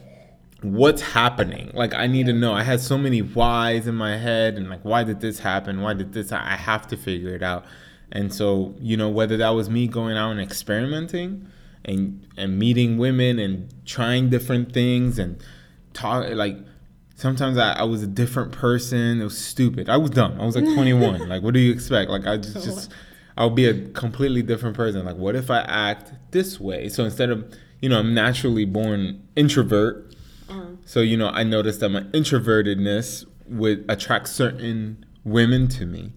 what's 0.62 1.02
happening. 1.02 1.72
Like 1.74 1.94
I 1.94 2.08
need 2.08 2.28
to 2.28 2.34
know. 2.34 2.54
I 2.54 2.64
had 2.64 2.82
so 2.82 2.98
many 2.98 3.22
whys 3.22 3.88
in 3.88 3.96
my 3.96 4.18
head 4.18 4.56
and 4.56 4.70
like 4.70 4.84
why 4.84 5.04
did 5.04 5.22
this 5.22 5.40
happen? 5.40 5.82
Why 5.82 5.94
did 5.94 6.14
this 6.14 6.32
I 6.32 6.56
have 6.56 6.88
to 6.88 6.98
figure 6.98 7.34
it 7.36 7.44
out. 7.44 7.66
And 8.12 8.34
so, 8.34 8.76
you 8.80 8.98
know, 8.98 9.10
whether 9.10 9.38
that 9.38 9.50
was 9.50 9.70
me 9.70 9.88
going 9.88 10.18
out 10.18 10.32
and 10.32 10.42
experimenting 10.42 11.48
and 11.86 12.28
and 12.38 12.60
meeting 12.60 12.98
women 12.98 13.40
and 13.40 13.74
trying 13.86 14.30
different 14.30 14.72
things 14.74 15.18
and 15.18 15.42
talk 15.94 16.30
like 16.32 16.58
sometimes 17.16 17.58
I, 17.58 17.74
I 17.74 17.84
was 17.84 18.04
a 18.04 18.08
different 18.08 18.52
person. 18.52 19.22
It 19.22 19.24
was 19.24 19.38
stupid. 19.38 19.90
I 19.90 19.98
was 19.98 20.12
dumb. 20.12 20.40
I 20.40 20.46
was 20.46 20.56
like 20.56 20.66
21. 20.66 21.30
like 21.30 21.42
what 21.42 21.54
do 21.54 21.60
you 21.60 21.72
expect? 21.72 22.12
Like 22.12 22.28
I 22.28 22.38
just 22.38 22.66
just 22.66 22.92
I'll 23.38 23.50
be 23.50 23.66
a 23.66 23.88
completely 23.90 24.42
different 24.42 24.76
person. 24.76 25.06
Like 25.06 25.18
what 25.18 25.36
if 25.36 25.50
I 25.50 25.62
act 25.62 26.14
this 26.32 26.60
way? 26.60 26.90
So 26.90 27.04
instead 27.04 27.30
of, 27.30 27.52
you 27.82 27.90
know, 27.90 28.00
I'm 28.00 28.14
naturally 28.14 28.66
born 28.66 29.28
introvert. 29.36 30.14
Uh-huh. 30.50 30.66
So, 30.86 31.00
you 31.02 31.18
know, 31.18 31.30
I 31.30 31.44
noticed 31.44 31.80
that 31.80 31.90
my 31.90 32.02
introvertedness 32.02 33.26
would 33.48 33.86
attract 33.90 34.28
certain 34.30 35.06
women 35.24 35.68
to 35.70 35.86
me. 35.86 36.14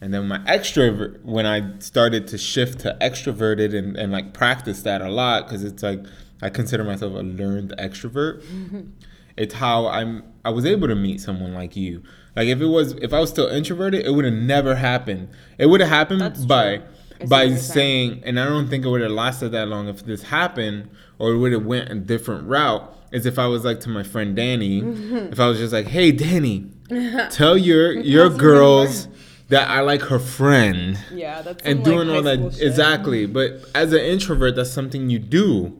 And 0.00 0.14
then 0.14 0.28
my 0.28 0.38
extrovert, 0.38 1.22
when 1.24 1.46
I 1.46 1.78
started 1.78 2.26
to 2.28 2.38
shift 2.38 2.80
to 2.80 2.96
extroverted 3.00 3.76
and, 3.76 3.96
and 3.96 4.10
like 4.10 4.32
practice 4.32 4.82
that 4.82 5.02
a 5.02 5.10
lot, 5.10 5.46
because 5.46 5.62
it's 5.62 5.82
like 5.82 6.00
I 6.40 6.48
consider 6.48 6.84
myself 6.84 7.12
a 7.14 7.18
learned 7.18 7.74
extrovert. 7.78 8.42
It's 9.36 9.54
how 9.54 9.86
I'm. 9.86 10.22
I 10.44 10.50
was 10.50 10.66
able 10.66 10.86
to 10.88 10.94
meet 10.94 11.20
someone 11.20 11.54
like 11.54 11.74
you. 11.74 12.02
Like 12.36 12.48
if 12.48 12.60
it 12.60 12.66
was, 12.66 12.92
if 12.94 13.12
I 13.12 13.18
was 13.20 13.30
still 13.30 13.48
introverted, 13.48 14.06
it 14.06 14.10
would 14.10 14.24
have 14.24 14.34
never 14.34 14.76
happened. 14.76 15.28
It 15.58 15.66
would 15.66 15.80
have 15.80 15.88
happened 15.90 16.20
That's 16.20 16.44
by 16.44 16.78
true. 16.78 16.86
By 17.28 17.54
saying, 17.56 18.22
and 18.24 18.40
I 18.40 18.46
don't 18.46 18.68
think 18.68 18.82
it 18.82 18.88
would 18.88 19.02
have 19.02 19.10
lasted 19.10 19.50
that 19.50 19.68
long 19.68 19.88
if 19.88 20.06
this 20.06 20.22
happened, 20.22 20.88
or 21.18 21.32
it 21.32 21.36
would 21.36 21.52
have 21.52 21.66
went 21.66 21.90
a 21.90 21.94
different 21.94 22.48
route. 22.48 22.96
Is 23.12 23.26
if 23.26 23.38
I 23.38 23.46
was 23.46 23.62
like 23.62 23.80
to 23.80 23.90
my 23.90 24.02
friend 24.02 24.34
Danny, 24.34 24.78
if 25.30 25.38
I 25.38 25.46
was 25.48 25.58
just 25.58 25.72
like, 25.72 25.86
"Hey, 25.86 26.12
Danny, 26.12 26.70
tell 27.30 27.58
your 27.58 27.92
your 27.92 28.30
girls 28.30 29.06
that 29.48 29.68
I 29.68 29.80
like 29.80 30.00
her 30.02 30.18
friend," 30.18 30.96
Yeah, 31.12 31.42
that's 31.42 31.62
and 31.66 31.84
some, 31.84 31.92
like, 31.94 32.06
doing 32.06 32.16
all 32.16 32.22
that 32.22 32.54
shit. 32.54 32.62
exactly. 32.66 33.26
But 33.26 33.64
as 33.74 33.92
an 33.92 34.00
introvert, 34.00 34.56
that's 34.56 34.70
something 34.70 35.10
you 35.10 35.18
do 35.18 35.76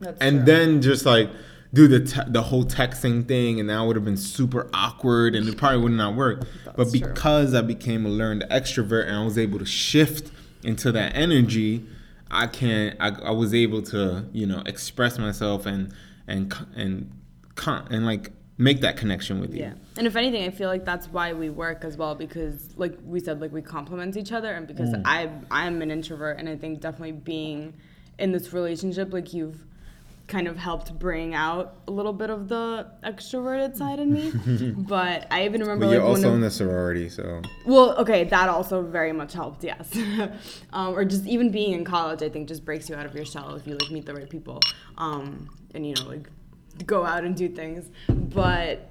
That's 0.00 0.18
and 0.20 0.38
true. 0.38 0.44
then 0.46 0.80
just 0.80 1.04
like 1.04 1.28
do 1.74 1.88
the 1.88 2.00
te- 2.00 2.20
the 2.28 2.42
whole 2.42 2.64
texting 2.64 3.26
thing, 3.28 3.60
and 3.60 3.68
that 3.68 3.80
would 3.82 3.96
have 3.96 4.04
been 4.04 4.16
super 4.16 4.70
awkward, 4.72 5.34
and 5.34 5.46
it 5.48 5.56
probably 5.58 5.82
would 5.82 5.92
not 5.92 6.14
work. 6.16 6.46
but 6.64 6.76
That's 6.76 6.90
true. 6.98 7.00
because 7.08 7.54
I 7.54 7.60
became 7.62 8.06
a 8.06 8.08
learned 8.08 8.44
extrovert 8.50 9.06
and 9.08 9.16
I 9.16 9.24
was 9.24 9.36
able 9.36 9.58
to 9.58 9.66
shift 9.66 10.30
into 10.62 10.90
that 10.92 11.14
energy, 11.14 11.84
I 12.30 12.46
can 12.46 12.96
I, 13.00 13.08
I 13.10 13.30
was 13.32 13.52
able 13.52 13.82
to 13.82 14.24
you 14.32 14.46
know 14.46 14.62
express 14.64 15.18
myself 15.18 15.66
and 15.66 15.92
and 16.26 16.52
and 16.74 17.10
con- 17.54 17.86
and 17.90 18.06
like 18.06 18.30
make 18.56 18.80
that 18.82 18.96
connection 18.96 19.40
with 19.40 19.52
you. 19.52 19.60
Yeah. 19.62 19.72
And 19.98 20.06
if 20.06 20.14
anything, 20.16 20.44
I 20.44 20.50
feel 20.50 20.68
like 20.68 20.84
that's 20.84 21.08
why 21.08 21.32
we 21.32 21.50
work 21.50 21.84
as 21.84 21.96
well 21.96 22.14
because 22.14 22.70
like 22.76 22.96
we 23.04 23.18
said 23.20 23.40
like 23.40 23.52
we 23.52 23.62
complement 23.62 24.16
each 24.16 24.32
other 24.32 24.52
and 24.52 24.66
because 24.66 24.90
Mm. 24.90 25.02
I 25.04 25.28
I'm 25.50 25.82
an 25.82 25.90
introvert 25.90 26.38
and 26.38 26.48
I 26.48 26.56
think 26.56 26.80
definitely 26.80 27.12
being 27.12 27.74
in 28.18 28.30
this 28.32 28.52
relationship 28.52 29.12
like 29.12 29.34
you've 29.34 29.64
kind 30.26 30.48
of 30.48 30.56
helped 30.56 30.98
bring 30.98 31.34
out 31.34 31.76
a 31.86 31.90
little 31.90 32.12
bit 32.12 32.30
of 32.30 32.48
the 32.48 32.86
extroverted 33.04 33.76
side 33.76 33.98
in 33.98 34.12
me. 34.12 34.72
but 34.76 35.26
I 35.30 35.44
even 35.44 35.60
remember 35.60 35.86
But 35.86 35.92
you're 35.92 36.02
also 36.02 36.28
one 36.28 36.36
in 36.36 36.40
the 36.40 36.50
sorority, 36.50 37.08
so 37.08 37.42
well, 37.66 37.96
okay, 37.98 38.24
that 38.24 38.48
also 38.48 38.82
very 38.82 39.12
much 39.12 39.34
helped, 39.34 39.64
yes. 39.64 39.94
um, 40.72 40.94
or 40.94 41.04
just 41.04 41.26
even 41.26 41.50
being 41.50 41.72
in 41.72 41.84
college, 41.84 42.22
I 42.22 42.28
think 42.28 42.48
just 42.48 42.64
breaks 42.64 42.88
you 42.88 42.94
out 42.94 43.06
of 43.06 43.14
your 43.14 43.24
shell 43.24 43.54
if 43.54 43.66
you 43.66 43.76
like 43.76 43.90
meet 43.90 44.06
the 44.06 44.14
right 44.14 44.28
people, 44.28 44.60
um, 44.96 45.48
and 45.74 45.86
you 45.86 45.94
know 45.94 46.04
like 46.04 46.30
go 46.86 47.04
out 47.04 47.24
and 47.24 47.36
do 47.36 47.48
things. 47.48 47.90
But 48.08 48.90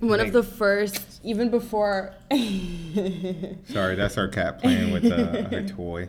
one 0.00 0.20
of 0.20 0.32
the 0.32 0.42
first, 0.42 1.20
even 1.24 1.50
before, 1.50 2.14
sorry, 2.30 3.96
that's 3.96 4.18
our 4.18 4.28
cat 4.28 4.60
playing 4.60 4.92
with 4.92 5.06
uh, 5.06 5.48
her 5.48 5.66
toy. 5.66 6.08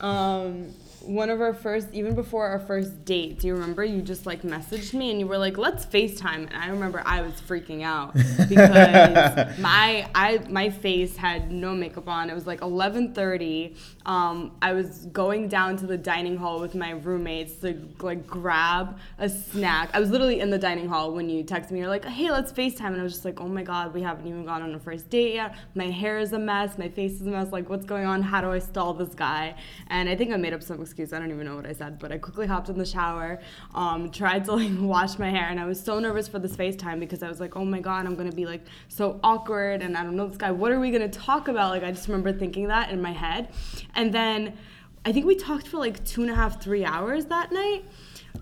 um, 0.00 0.72
one 1.06 1.30
of 1.30 1.40
our 1.40 1.54
first, 1.54 1.88
even 1.92 2.14
before 2.14 2.46
our 2.48 2.58
first 2.58 3.04
date, 3.04 3.40
do 3.40 3.46
you 3.46 3.54
remember 3.54 3.84
you 3.84 4.02
just 4.02 4.26
like 4.26 4.42
messaged 4.42 4.92
me 4.94 5.10
and 5.10 5.20
you 5.20 5.26
were 5.26 5.38
like, 5.38 5.56
"Let's 5.56 5.86
FaceTime," 5.86 6.46
and 6.46 6.54
I 6.54 6.68
remember 6.68 7.02
I 7.04 7.22
was 7.22 7.34
freaking 7.40 7.82
out 7.82 8.14
because 8.48 9.58
my 9.58 10.08
I 10.14 10.40
my 10.48 10.70
face 10.70 11.16
had 11.16 11.50
no 11.50 11.74
makeup 11.74 12.08
on. 12.08 12.30
It 12.30 12.34
was 12.34 12.46
like 12.46 12.60
11:30. 12.60 13.76
Um, 14.06 14.52
I 14.62 14.72
was 14.72 15.06
going 15.06 15.48
down 15.48 15.76
to 15.78 15.86
the 15.86 15.98
dining 15.98 16.36
hall 16.36 16.60
with 16.60 16.76
my 16.76 16.90
roommates 16.90 17.54
to 17.56 17.76
like 17.98 18.24
grab 18.24 18.98
a 19.18 19.28
snack. 19.28 19.90
I 19.92 19.98
was 19.98 20.10
literally 20.10 20.38
in 20.38 20.48
the 20.48 20.58
dining 20.58 20.88
hall 20.88 21.12
when 21.12 21.28
you 21.28 21.42
texted 21.42 21.72
me. 21.72 21.80
You're 21.80 21.88
like, 21.88 22.04
"Hey, 22.04 22.30
let's 22.30 22.52
FaceTime," 22.52 22.86
and 22.86 23.00
I 23.00 23.02
was 23.02 23.14
just 23.14 23.24
like, 23.24 23.40
"Oh 23.40 23.48
my 23.48 23.64
god, 23.64 23.92
we 23.92 24.02
haven't 24.02 24.28
even 24.28 24.44
gone 24.44 24.62
on 24.62 24.72
a 24.76 24.78
first 24.78 25.10
date 25.10 25.34
yet. 25.34 25.56
My 25.74 25.90
hair 25.90 26.20
is 26.20 26.32
a 26.32 26.38
mess. 26.38 26.78
My 26.78 26.88
face 26.88 27.20
is 27.20 27.26
a 27.26 27.30
mess. 27.30 27.50
Like, 27.50 27.68
what's 27.68 27.84
going 27.84 28.06
on? 28.06 28.22
How 28.22 28.40
do 28.40 28.52
I 28.52 28.60
stall 28.60 28.94
this 28.94 29.12
guy?" 29.12 29.56
And 29.88 30.08
I 30.08 30.14
think 30.14 30.32
I 30.32 30.36
made 30.36 30.54
up 30.54 30.62
some 30.62 30.80
excuse. 30.80 31.12
I 31.12 31.18
don't 31.18 31.32
even 31.32 31.44
know 31.44 31.56
what 31.56 31.66
I 31.66 31.72
said, 31.72 31.98
but 31.98 32.12
I 32.12 32.18
quickly 32.18 32.46
hopped 32.46 32.68
in 32.68 32.78
the 32.78 32.86
shower, 32.86 33.40
um, 33.74 34.12
tried 34.12 34.44
to 34.44 34.52
like 34.52 34.70
wash 34.78 35.18
my 35.18 35.30
hair, 35.30 35.48
and 35.48 35.58
I 35.58 35.64
was 35.64 35.82
so 35.82 35.98
nervous 35.98 36.28
for 36.28 36.38
this 36.38 36.56
FaceTime 36.56 37.00
because 37.00 37.24
I 37.24 37.28
was 37.28 37.40
like, 37.40 37.56
"Oh 37.56 37.64
my 37.64 37.80
god, 37.80 38.06
I'm 38.06 38.14
gonna 38.14 38.30
be 38.30 38.46
like 38.46 38.62
so 38.86 39.18
awkward, 39.24 39.82
and 39.82 39.96
I 39.96 40.04
don't 40.04 40.14
know 40.14 40.28
this 40.28 40.36
guy. 40.36 40.52
What 40.52 40.70
are 40.70 40.78
we 40.78 40.92
gonna 40.92 41.08
talk 41.08 41.48
about?" 41.48 41.70
Like, 41.70 41.82
I 41.82 41.90
just 41.90 42.06
remember 42.06 42.32
thinking 42.32 42.68
that 42.68 42.90
in 42.90 43.02
my 43.02 43.12
head, 43.12 43.48
and 43.96 44.12
then 44.12 44.56
I 45.04 45.12
think 45.12 45.26
we 45.26 45.34
talked 45.34 45.66
for 45.68 45.78
like 45.78 46.04
two 46.04 46.22
and 46.22 46.30
a 46.30 46.34
half, 46.34 46.62
three 46.62 46.84
hours 46.84 47.26
that 47.26 47.50
night 47.52 47.84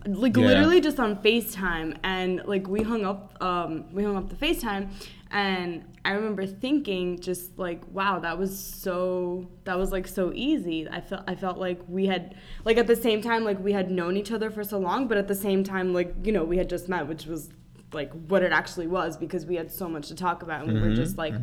like 0.07 0.37
Yeah. 0.37 0.47
literally 0.47 0.81
just 0.81 0.99
on 1.01 1.17
FaceTime. 1.23 1.97
And 2.03 2.43
like 2.45 2.67
we 2.69 2.83
hung 2.83 3.05
up 3.07 3.37
um 3.41 3.85
we 3.93 4.03
hung 4.05 4.17
up 4.17 4.29
the 4.29 4.37
FaceTime. 4.37 4.91
And 5.31 5.85
I 6.05 6.13
remember 6.13 6.47
thinking 6.47 7.19
just 7.19 7.59
like, 7.59 7.83
wow, 7.93 8.19
that 8.21 8.39
was 8.39 8.57
so 8.59 9.49
that 9.65 9.77
was 9.79 9.91
like 9.93 10.07
so 10.07 10.33
easy. 10.35 10.89
I 10.89 11.01
felt 11.01 11.23
I 11.27 11.35
felt 11.35 11.59
like 11.59 11.81
we 11.89 12.07
had 12.07 12.35
like 12.65 12.77
at 12.77 12.87
the 12.87 12.97
same 12.97 13.21
time 13.23 13.45
like 13.45 13.59
we 13.61 13.73
had 13.73 13.91
known 13.91 14.17
each 14.17 14.33
other 14.33 14.51
for 14.51 14.63
so 14.65 14.79
long, 14.79 15.09
but 15.09 15.17
at 15.19 15.29
the 15.29 15.35
same 15.35 15.65
time 15.65 15.93
like, 15.95 16.15
you 16.25 16.33
know, 16.33 16.45
we 16.45 16.57
had 16.59 16.69
just 16.69 16.89
met, 16.89 17.07
which 17.09 17.27
was 17.27 17.49
like 17.93 18.13
what 18.29 18.43
it 18.43 18.53
actually 18.53 18.87
was 18.89 19.17
because 19.17 19.47
we 19.47 19.55
had 19.57 19.71
so 19.71 19.89
much 19.89 20.09
to 20.09 20.15
talk 20.15 20.43
about 20.43 20.65
and 20.65 20.73
we 20.75 20.81
were 20.81 20.95
just 20.95 21.17
like 21.17 21.35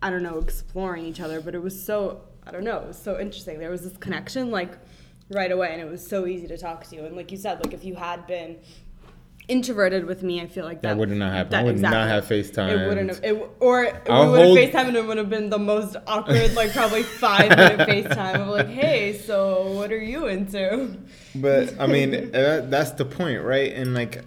I 0.00 0.10
don't 0.10 0.22
know, 0.22 0.38
exploring 0.38 1.04
each 1.04 1.20
other, 1.20 1.40
but 1.40 1.54
it 1.54 1.62
was 1.62 1.80
so 1.84 2.22
I 2.48 2.50
don't 2.50 2.64
know, 2.64 2.78
it 2.78 2.86
was 2.86 2.98
so 3.00 3.20
interesting. 3.20 3.58
There 3.58 3.70
was 3.70 3.82
this 3.82 3.96
connection 3.98 4.50
like 4.50 4.72
right 5.30 5.52
away 5.52 5.70
and 5.72 5.80
it 5.82 5.88
was 5.90 6.06
so 6.06 6.26
easy 6.26 6.46
to 6.48 6.56
talk 6.56 6.86
to 6.88 6.96
you. 6.96 7.04
And 7.04 7.14
like 7.14 7.30
you 7.30 7.36
said, 7.36 7.62
like 7.62 7.74
if 7.74 7.84
you 7.84 7.94
had 7.94 8.26
been 8.26 8.56
introverted 9.48 10.04
with 10.04 10.22
me, 10.22 10.40
I 10.40 10.46
feel 10.46 10.64
like 10.64 10.82
that, 10.82 10.90
That 10.90 10.96
would 10.98 11.10
not 11.10 11.32
happen. 11.32 11.54
I 11.54 11.62
would 11.62 11.78
not 11.78 12.08
have 12.08 12.24
FaceTime. 12.24 12.70
It 12.70 12.88
wouldn't 12.88 13.10
have. 13.10 13.24
It, 13.24 13.50
or 13.60 13.86
I'll 14.10 14.24
we 14.26 14.30
would 14.30 14.40
have 14.40 14.46
hold- 14.48 14.58
FaceTime 14.58 14.88
and 14.88 14.96
it 14.96 15.06
would 15.06 15.18
have 15.18 15.30
been 15.30 15.50
the 15.50 15.58
most 15.58 15.96
awkward, 16.06 16.54
like 16.54 16.72
probably 16.72 17.02
five 17.02 17.50
minute 17.50 17.78
FaceTime 17.88 18.40
of 18.40 18.48
like, 18.48 18.68
hey, 18.68 19.18
so 19.18 19.72
what 19.72 19.90
are 19.92 20.02
you 20.02 20.26
into? 20.26 20.96
But 21.34 21.78
I 21.80 21.86
mean, 21.94 22.34
uh, 22.34 22.66
that's 22.68 22.92
the 22.92 23.04
point, 23.04 23.42
right? 23.42 23.72
And 23.72 23.94
like 23.94 24.24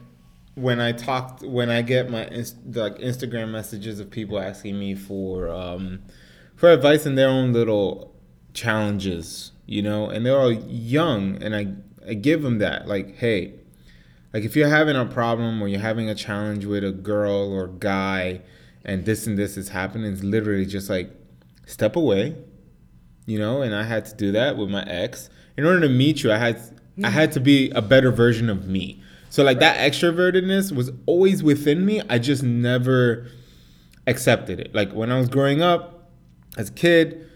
when 0.55 0.79
I 0.79 0.91
talked, 0.91 1.43
when 1.43 1.69
I 1.69 1.81
get 1.81 2.10
my 2.10 2.23
like 2.23 2.97
Instagram 2.97 3.51
messages 3.51 3.99
of 3.99 4.10
people 4.10 4.39
asking 4.39 4.77
me 4.77 4.95
for 4.95 5.49
um, 5.49 6.01
for 6.55 6.69
advice 6.69 7.05
in 7.05 7.15
their 7.15 7.29
own 7.29 7.53
little 7.53 8.11
challenges, 8.53 9.51
you 9.65 9.81
know, 9.81 10.09
and 10.09 10.25
they're 10.25 10.39
all 10.39 10.51
young, 10.51 11.41
and 11.41 11.55
I 11.55 11.67
I 12.07 12.13
give 12.15 12.41
them 12.41 12.59
that, 12.59 12.87
like, 12.87 13.17
hey, 13.17 13.53
like 14.33 14.43
if 14.43 14.55
you're 14.55 14.69
having 14.69 14.95
a 14.95 15.05
problem 15.05 15.61
or 15.61 15.67
you're 15.67 15.79
having 15.79 16.09
a 16.09 16.15
challenge 16.15 16.65
with 16.65 16.83
a 16.83 16.91
girl 16.91 17.53
or 17.53 17.67
guy, 17.67 18.41
and 18.85 19.05
this 19.05 19.27
and 19.27 19.37
this 19.37 19.57
is 19.57 19.69
happening, 19.69 20.11
it's 20.11 20.23
literally 20.23 20.65
just 20.65 20.89
like 20.89 21.11
step 21.65 21.95
away, 21.95 22.35
you 23.25 23.37
know. 23.37 23.61
And 23.61 23.75
I 23.75 23.83
had 23.83 24.05
to 24.05 24.15
do 24.15 24.31
that 24.31 24.57
with 24.57 24.69
my 24.69 24.83
ex. 24.83 25.29
In 25.57 25.65
order 25.65 25.81
to 25.81 25.89
meet 25.89 26.23
you, 26.23 26.31
I 26.31 26.37
had 26.37 26.61
I 27.03 27.09
had 27.09 27.31
to 27.33 27.39
be 27.39 27.69
a 27.71 27.81
better 27.81 28.11
version 28.11 28.49
of 28.49 28.67
me. 28.67 29.01
So 29.29 29.43
like 29.43 29.59
that 29.59 29.77
extrovertedness 29.77 30.75
was 30.75 30.91
always 31.05 31.43
within 31.43 31.85
me. 31.85 32.01
I 32.09 32.19
just 32.19 32.43
never 32.43 33.27
accepted 34.07 34.59
it. 34.59 34.73
Like 34.73 34.91
when 34.91 35.11
I 35.11 35.17
was 35.17 35.29
growing 35.29 35.61
up 35.61 36.09
as 36.57 36.69
a 36.69 36.73
kid, 36.73 37.29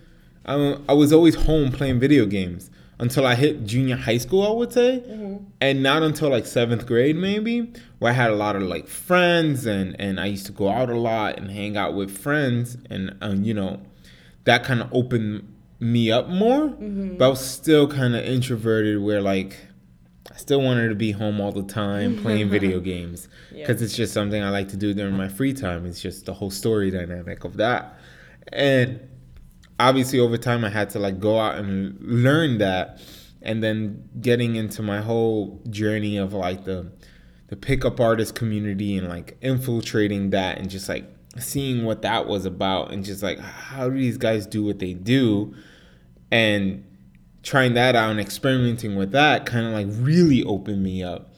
I, 0.45 0.77
I 0.89 0.93
was 0.93 1.11
always 1.11 1.35
home 1.35 1.71
playing 1.71 1.99
video 1.99 2.25
games 2.25 2.69
until 2.99 3.25
I 3.27 3.35
hit 3.35 3.65
junior 3.65 3.97
high 3.97 4.17
school, 4.19 4.43
I 4.47 4.51
would 4.51 4.71
say, 4.71 5.03
and 5.59 5.83
not 5.83 6.01
until 6.03 6.29
like 6.29 6.45
seventh 6.45 6.85
grade 6.85 7.15
maybe, 7.17 7.73
where 7.99 8.11
I 8.11 8.15
had 8.15 8.29
a 8.31 8.35
lot 8.35 8.55
of 8.55 8.63
like 8.63 8.87
friends 8.87 9.65
and 9.65 9.95
and 9.99 10.19
I 10.19 10.27
used 10.27 10.45
to 10.45 10.51
go 10.53 10.69
out 10.69 10.89
a 10.89 10.97
lot 10.97 11.37
and 11.37 11.51
hang 11.51 11.75
out 11.77 11.93
with 11.93 12.15
friends, 12.17 12.77
and 12.89 13.15
um, 13.21 13.43
you 13.43 13.53
know, 13.53 13.81
that 14.45 14.63
kind 14.63 14.81
of 14.81 14.93
opened 14.93 15.53
me 15.79 16.11
up 16.11 16.29
more. 16.29 16.67
But 17.17 17.25
I 17.25 17.27
was 17.27 17.45
still 17.45 17.87
kind 17.87 18.15
of 18.15 18.23
introverted, 18.23 19.01
where 19.01 19.21
like. 19.21 19.57
I 20.33 20.37
still 20.37 20.59
wanted 20.59 20.89
to 20.89 20.95
be 20.95 21.11
home 21.11 21.39
all 21.39 21.51
the 21.51 21.63
time 21.63 22.17
playing 22.23 22.49
video 22.49 22.79
games 22.79 23.29
because 23.53 23.81
it's 23.81 23.95
just 23.95 24.11
something 24.11 24.41
I 24.41 24.49
like 24.49 24.67
to 24.69 24.75
do 24.75 24.93
during 24.93 25.15
my 25.15 25.29
free 25.29 25.53
time. 25.53 25.85
It's 25.85 26.01
just 26.01 26.25
the 26.25 26.33
whole 26.33 26.49
story 26.49 26.89
dynamic 26.91 27.43
of 27.45 27.57
that. 27.57 27.97
And 28.51 28.99
obviously 29.79 30.19
over 30.19 30.37
time 30.37 30.63
I 30.63 30.69
had 30.69 30.89
to 30.91 30.99
like 30.99 31.19
go 31.19 31.39
out 31.39 31.55
and 31.55 31.97
learn 32.01 32.59
that 32.59 33.01
and 33.41 33.63
then 33.63 34.09
getting 34.19 34.55
into 34.55 34.81
my 34.81 35.01
whole 35.01 35.61
journey 35.69 36.17
of 36.17 36.33
like 36.33 36.65
the 36.65 36.91
the 37.47 37.55
pickup 37.55 37.99
artist 37.99 38.33
community 38.35 38.97
and 38.97 39.07
like 39.07 39.37
infiltrating 39.41 40.31
that 40.31 40.57
and 40.57 40.69
just 40.69 40.89
like 40.89 41.05
seeing 41.37 41.85
what 41.85 42.01
that 42.01 42.27
was 42.27 42.45
about 42.45 42.91
and 42.91 43.03
just 43.03 43.21
like 43.21 43.39
how 43.39 43.89
do 43.89 43.97
these 43.97 44.17
guys 44.17 44.47
do 44.47 44.63
what 44.63 44.79
they 44.79 44.93
do? 44.93 45.53
And 46.31 46.83
trying 47.43 47.75
that 47.75 47.95
out 47.95 48.09
and 48.09 48.19
experimenting 48.19 48.95
with 48.95 49.11
that 49.11 49.45
kind 49.45 49.67
of 49.67 49.73
like 49.73 49.87
really 50.03 50.43
opened 50.43 50.81
me 50.81 51.03
up. 51.03 51.29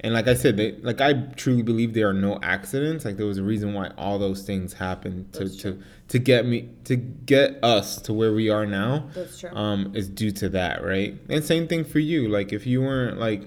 And 0.00 0.14
like 0.14 0.28
I 0.28 0.34
said, 0.34 0.56
they, 0.58 0.72
like 0.72 1.00
I 1.00 1.14
truly 1.36 1.62
believe 1.62 1.94
there 1.94 2.08
are 2.08 2.14
no 2.14 2.38
accidents. 2.42 3.04
Like 3.04 3.16
there 3.16 3.26
was 3.26 3.38
a 3.38 3.42
reason 3.42 3.72
why 3.72 3.90
all 3.96 4.18
those 4.18 4.42
things 4.42 4.74
happened 4.74 5.32
to 5.32 5.48
to 5.60 5.82
to 6.08 6.18
get 6.18 6.46
me 6.46 6.68
to 6.84 6.96
get 6.96 7.62
us 7.62 8.00
to 8.02 8.12
where 8.12 8.32
we 8.32 8.48
are 8.48 8.66
now. 8.66 9.08
That's 9.14 9.40
true. 9.40 9.50
Um, 9.54 9.92
is 9.94 10.08
due 10.08 10.30
to 10.32 10.48
that, 10.50 10.82
right? 10.82 11.16
And 11.28 11.44
same 11.44 11.68
thing 11.68 11.84
for 11.84 11.98
you. 11.98 12.28
Like 12.28 12.52
if 12.52 12.66
you 12.66 12.82
weren't 12.82 13.18
like 13.18 13.44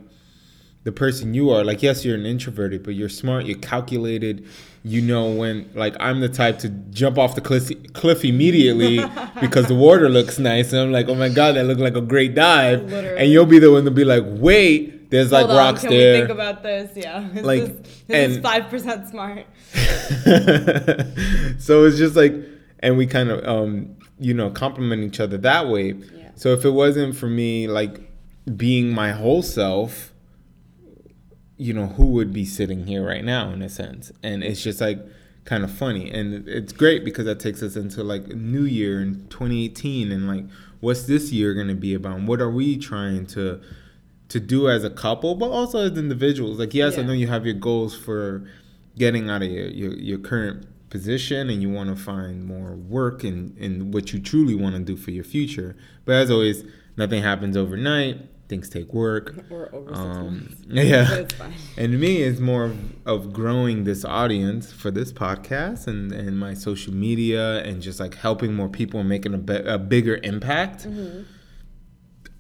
the 0.84 0.91
person 0.91 1.34
you 1.34 1.50
are, 1.50 1.63
like 1.63 1.82
yes, 1.82 2.06
you're 2.06 2.15
an 2.15 2.26
introverted, 2.26 2.84
but 2.84 2.93
you're 2.93 3.10
smart, 3.10 3.45
you're 3.45 3.58
calculated. 3.58 4.47
You 4.84 5.02
know 5.02 5.30
when 5.32 5.69
like 5.74 5.95
I'm 6.00 6.21
the 6.21 6.30
type 6.30 6.60
to 6.60 6.69
jump 6.69 7.17
off 7.17 7.36
the 7.36 7.41
cliff, 7.41 7.71
cliff 7.93 8.24
immediately 8.24 9.00
because 9.41 9.67
the 9.67 9.76
water 9.76 10.10
looks 10.10 10.39
nice, 10.39 10.71
and 10.71 10.82
I'm 10.82 10.91
like, 10.91 11.08
oh 11.08 11.15
my 11.15 11.30
god, 11.30 11.56
that 11.56 11.65
looked 11.65 11.82
like 11.82 11.95
a 11.95 12.02
great 12.02 12.36
dive. 12.36 12.84
Literally. 12.84 13.17
And 13.17 13.32
you'll 13.32 13.45
be 13.45 13.60
the 13.60 13.71
one 13.71 13.86
to 13.86 13.91
be 13.91 14.06
like, 14.06 14.24
wait, 14.26 15.01
there's 15.12 15.32
like 15.32 15.45
Hold 15.45 15.58
on, 15.60 15.65
rocks 15.74 15.82
can 15.82 15.91
there. 15.91 16.13
we 16.13 16.19
think 16.19 16.32
about 16.32 16.63
this? 16.63 16.91
Yeah. 16.95 17.28
This 17.32 17.45
Like, 17.45 17.62
is, 17.62 17.69
this 18.08 18.30
is 18.32 18.38
and- 18.38 18.43
5% 18.45 19.10
smart. 19.12 19.45
so 21.60 21.86
it's 21.86 21.97
just 21.97 22.15
like 22.15 22.34
and 22.80 22.97
we 22.97 23.06
kind 23.06 23.30
of 23.30 23.45
um 23.47 23.95
you 24.19 24.34
know 24.34 24.50
compliment 24.50 25.04
each 25.04 25.19
other 25.19 25.38
that 25.38 25.67
way 25.67 25.91
Yeah. 25.93 26.32
so 26.36 26.50
if 26.54 26.65
it 26.65 26.71
wasn't 26.71 27.15
for 27.15 27.28
me 27.28 27.67
like 27.67 28.12
being 28.58 28.93
my 28.93 29.12
whole 29.12 29.41
self 29.41 30.12
you 31.58 31.74
know 31.74 31.88
who 31.88 32.08
would 32.08 32.34
be 32.34 32.45
sitting 32.45 32.86
here 32.88 33.06
right 33.06 33.24
now 33.24 33.52
in 33.52 33.62
a 33.62 33.69
sense 33.69 34.12
and 34.24 34.43
it's 34.43 34.63
just 34.63 34.82
like 34.82 35.00
kind 35.45 35.63
of 35.63 35.71
funny 35.71 36.12
and 36.12 36.47
it's 36.47 36.74
great 36.74 37.04
because 37.06 37.26
that 37.26 37.39
takes 37.39 37.62
us 37.63 37.76
into 37.76 38.04
like 38.04 38.28
a 38.28 38.36
new 38.36 38.63
year 38.63 39.02
in 39.02 39.28
2018 39.30 40.12
and 40.12 40.28
like 40.28 40.45
what's 40.82 41.04
this 41.04 41.32
year 41.32 41.54
going 41.54 41.67
to 41.67 41.76
be 41.76 41.93
about 41.93 42.17
and 42.17 42.28
what 42.28 42.41
are 42.41 42.50
we 42.52 42.78
trying 42.78 43.26
to 43.28 43.60
to 44.32 44.39
do 44.39 44.70
as 44.70 44.84
a 44.84 44.89
couple 44.89 45.36
but 45.36 45.50
also 45.50 45.80
as 45.80 45.98
individuals. 45.98 46.60
Like 46.60 46.74
yes 46.74 46.98
i 46.98 47.02
know 47.04 47.13
you 47.13 47.28
have 47.28 47.46
your 47.46 47.56
goals 47.56 47.96
for 47.96 48.44
getting 48.98 49.30
out 49.30 49.41
of 49.41 49.50
your, 49.50 49.67
your, 49.67 49.94
your 49.94 50.17
current 50.20 50.65
position 50.89 51.50
and 51.50 51.62
you 51.62 51.70
want 51.70 51.89
to 51.89 51.96
find 51.96 52.46
more 52.46 52.76
work 52.76 53.24
and, 53.24 53.58
and 53.58 53.94
what 53.94 54.13
you 54.13 54.20
truly 54.20 54.54
want 54.54 54.76
to 54.76 54.82
do 54.82 54.96
for 54.96 55.12
your 55.12 55.24
future. 55.24 55.76
But 56.06 56.15
as 56.15 56.30
always 56.32 56.63
nothing 56.98 57.24
happens 57.24 57.58
overnight. 57.58 58.17
Things 58.50 58.67
take 58.70 58.94
work. 58.94 59.46
Or 59.50 59.74
over 59.74 59.94
um, 59.94 60.54
yeah. 60.67 61.08
But 61.10 61.20
it's 61.20 61.34
fine. 61.34 61.54
and 61.78 61.91
to 61.94 61.98
me 61.98 62.17
it's 62.22 62.39
more 62.41 62.65
of, 62.65 62.78
of 63.06 63.34
growing 63.34 63.86
this 63.86 64.04
audience 64.04 64.72
for 64.74 64.91
this 64.91 65.13
podcast 65.13 65.88
and, 65.88 66.12
and 66.12 66.38
my 66.38 66.54
social 66.54 66.94
media 66.94 67.63
and 67.63 67.82
just 67.82 68.00
like 68.00 68.15
helping 68.15 68.54
more 68.54 68.67
people 68.67 69.00
and 69.00 69.08
making 69.08 69.34
a, 69.34 69.38
be- 69.38 69.56
a 69.56 69.78
bigger 69.78 70.20
impact. 70.24 70.86
Mm-hmm. 70.86 71.24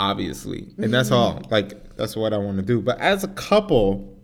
Obviously. 0.01 0.67
And 0.79 0.91
that's 0.91 1.11
all 1.11 1.41
like 1.51 1.95
that's 1.95 2.15
what 2.15 2.33
i 2.33 2.37
want 2.37 2.57
to 2.57 2.63
do. 2.63 2.81
But 2.81 2.99
as 2.99 3.23
a 3.23 3.27
couple 3.29 4.17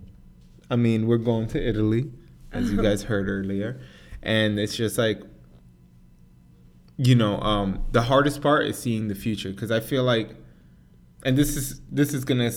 i 0.70 0.76
mean 0.76 1.08
we're 1.08 1.18
going 1.18 1.48
to 1.48 1.70
italy 1.70 2.12
as 2.52 2.72
you 2.72 2.82
guys 2.82 3.04
heard 3.12 3.30
earlier. 3.30 3.80
And 4.24 4.60
it's 4.60 4.76
just 4.76 4.98
like 4.98 5.22
you 6.98 7.14
know 7.14 7.40
um 7.42 7.86
the 7.92 8.02
hardest 8.02 8.42
part 8.42 8.66
is 8.66 8.78
seeing 8.78 9.08
the 9.08 9.16
future. 9.16 9.52
Because 9.52 9.70
i 9.72 9.80
feel 9.80 10.04
like 10.04 10.36
and 11.24 11.38
this 11.38 11.56
is 11.56 11.82
this 11.92 12.14
is 12.14 12.26
gonna 12.26 12.52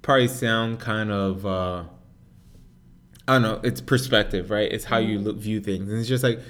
probably 0.00 0.28
sound 0.28 0.80
kind 0.80 1.10
of 1.12 1.44
uh 1.44 1.84
i 3.28 3.34
don't 3.34 3.42
know 3.42 3.60
it's 3.62 3.80
perspective 3.80 4.50
right? 4.50 4.72
It's 4.72 4.84
how 4.84 4.98
you 4.98 5.18
look 5.18 5.36
view 5.36 5.60
things. 5.60 5.90
And 5.90 5.98
it's 6.00 6.08
just 6.08 6.24
like 6.24 6.40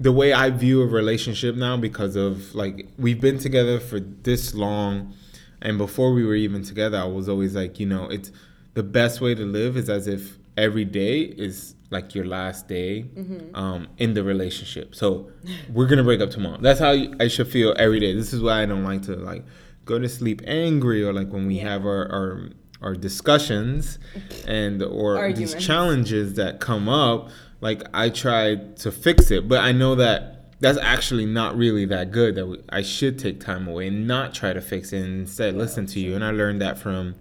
the 0.00 0.12
way 0.12 0.32
i 0.32 0.48
view 0.50 0.80
a 0.82 0.86
relationship 0.86 1.56
now 1.56 1.76
because 1.76 2.14
of 2.16 2.54
like 2.54 2.86
we've 2.98 3.20
been 3.20 3.38
together 3.38 3.80
for 3.80 3.98
this 4.00 4.54
long 4.54 5.12
and 5.60 5.76
before 5.78 6.12
we 6.12 6.24
were 6.24 6.34
even 6.36 6.62
together 6.62 6.98
i 6.98 7.04
was 7.04 7.28
always 7.28 7.54
like 7.56 7.80
you 7.80 7.86
know 7.86 8.04
it's 8.08 8.30
the 8.74 8.82
best 8.82 9.20
way 9.20 9.34
to 9.34 9.44
live 9.44 9.76
is 9.76 9.88
as 9.90 10.06
if 10.06 10.38
every 10.56 10.84
day 10.84 11.20
is 11.20 11.74
like 11.90 12.14
your 12.14 12.24
last 12.26 12.68
day 12.68 13.06
um, 13.54 13.88
in 13.98 14.14
the 14.14 14.22
relationship 14.22 14.94
so 14.94 15.30
we're 15.72 15.86
gonna 15.86 16.04
break 16.04 16.20
up 16.20 16.30
tomorrow 16.30 16.58
that's 16.60 16.80
how 16.80 16.94
i 17.18 17.26
should 17.28 17.48
feel 17.48 17.74
every 17.78 17.98
day 17.98 18.12
this 18.14 18.32
is 18.32 18.40
why 18.42 18.62
i 18.62 18.66
don't 18.66 18.84
like 18.84 19.02
to 19.02 19.16
like 19.16 19.44
go 19.84 19.98
to 19.98 20.08
sleep 20.08 20.42
angry 20.46 21.02
or 21.02 21.12
like 21.12 21.28
when 21.32 21.46
we 21.46 21.56
Yeah. 21.56 21.70
have 21.70 21.86
our, 21.86 22.10
our 22.12 22.50
our 22.82 22.94
discussions 22.94 23.98
and 24.46 24.82
or 24.82 25.16
Arguments. 25.16 25.54
these 25.54 25.64
challenges 25.66 26.34
that 26.34 26.60
come 26.60 26.88
up 26.88 27.30
like 27.60 27.82
i 27.94 28.08
try 28.08 28.54
to 28.54 28.90
fix 28.90 29.30
it 29.30 29.48
but 29.48 29.60
i 29.60 29.72
know 29.72 29.94
that 29.94 30.34
that's 30.60 30.78
actually 30.78 31.24
not 31.26 31.56
really 31.56 31.84
that 31.84 32.10
good 32.10 32.34
that 32.34 32.46
we, 32.46 32.60
i 32.70 32.82
should 32.82 33.18
take 33.18 33.40
time 33.40 33.68
away 33.68 33.86
and 33.88 34.06
not 34.06 34.34
try 34.34 34.52
to 34.52 34.60
fix 34.60 34.92
it 34.92 35.02
and 35.02 35.20
instead 35.20 35.54
listen 35.54 35.86
to 35.86 36.00
you. 36.00 36.14
And 36.14 36.24
i 36.24 36.30
learned 36.30 36.60
that 36.62 36.78
from 36.78 37.14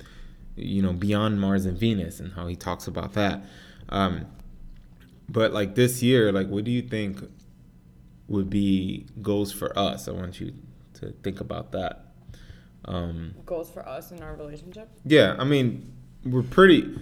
you 0.56 0.82
know 0.82 0.94
beyond 0.94 1.40
mars 1.40 1.66
and 1.66 1.78
venus 1.78 2.20
and 2.20 2.34
how 2.34 2.48
he 2.48 2.56
talks 2.56 2.88
about 2.88 3.14
that. 3.14 3.44
Um 3.90 4.26
but 5.30 5.54
like 5.54 5.76
this 5.76 6.02
year 6.02 6.32
like 6.32 6.48
what 6.48 6.64
do 6.64 6.72
you 6.72 6.82
think 6.82 7.22
would 8.28 8.50
be 8.50 9.06
goals 9.22 9.52
for 9.52 9.78
us? 9.78 10.08
I 10.08 10.12
want 10.12 10.40
you 10.42 10.54
to 10.96 11.12
think 11.24 11.40
about 11.42 11.72
that. 11.74 12.08
Um 12.86 13.36
Goals 13.46 13.70
for 13.70 13.88
us 13.88 14.12
in 14.12 14.24
our 14.24 14.36
relationship? 14.36 14.90
yeah, 15.06 15.36
I 15.38 15.44
mean, 15.44 15.94
we're 16.26 16.42
pretty, 16.42 16.98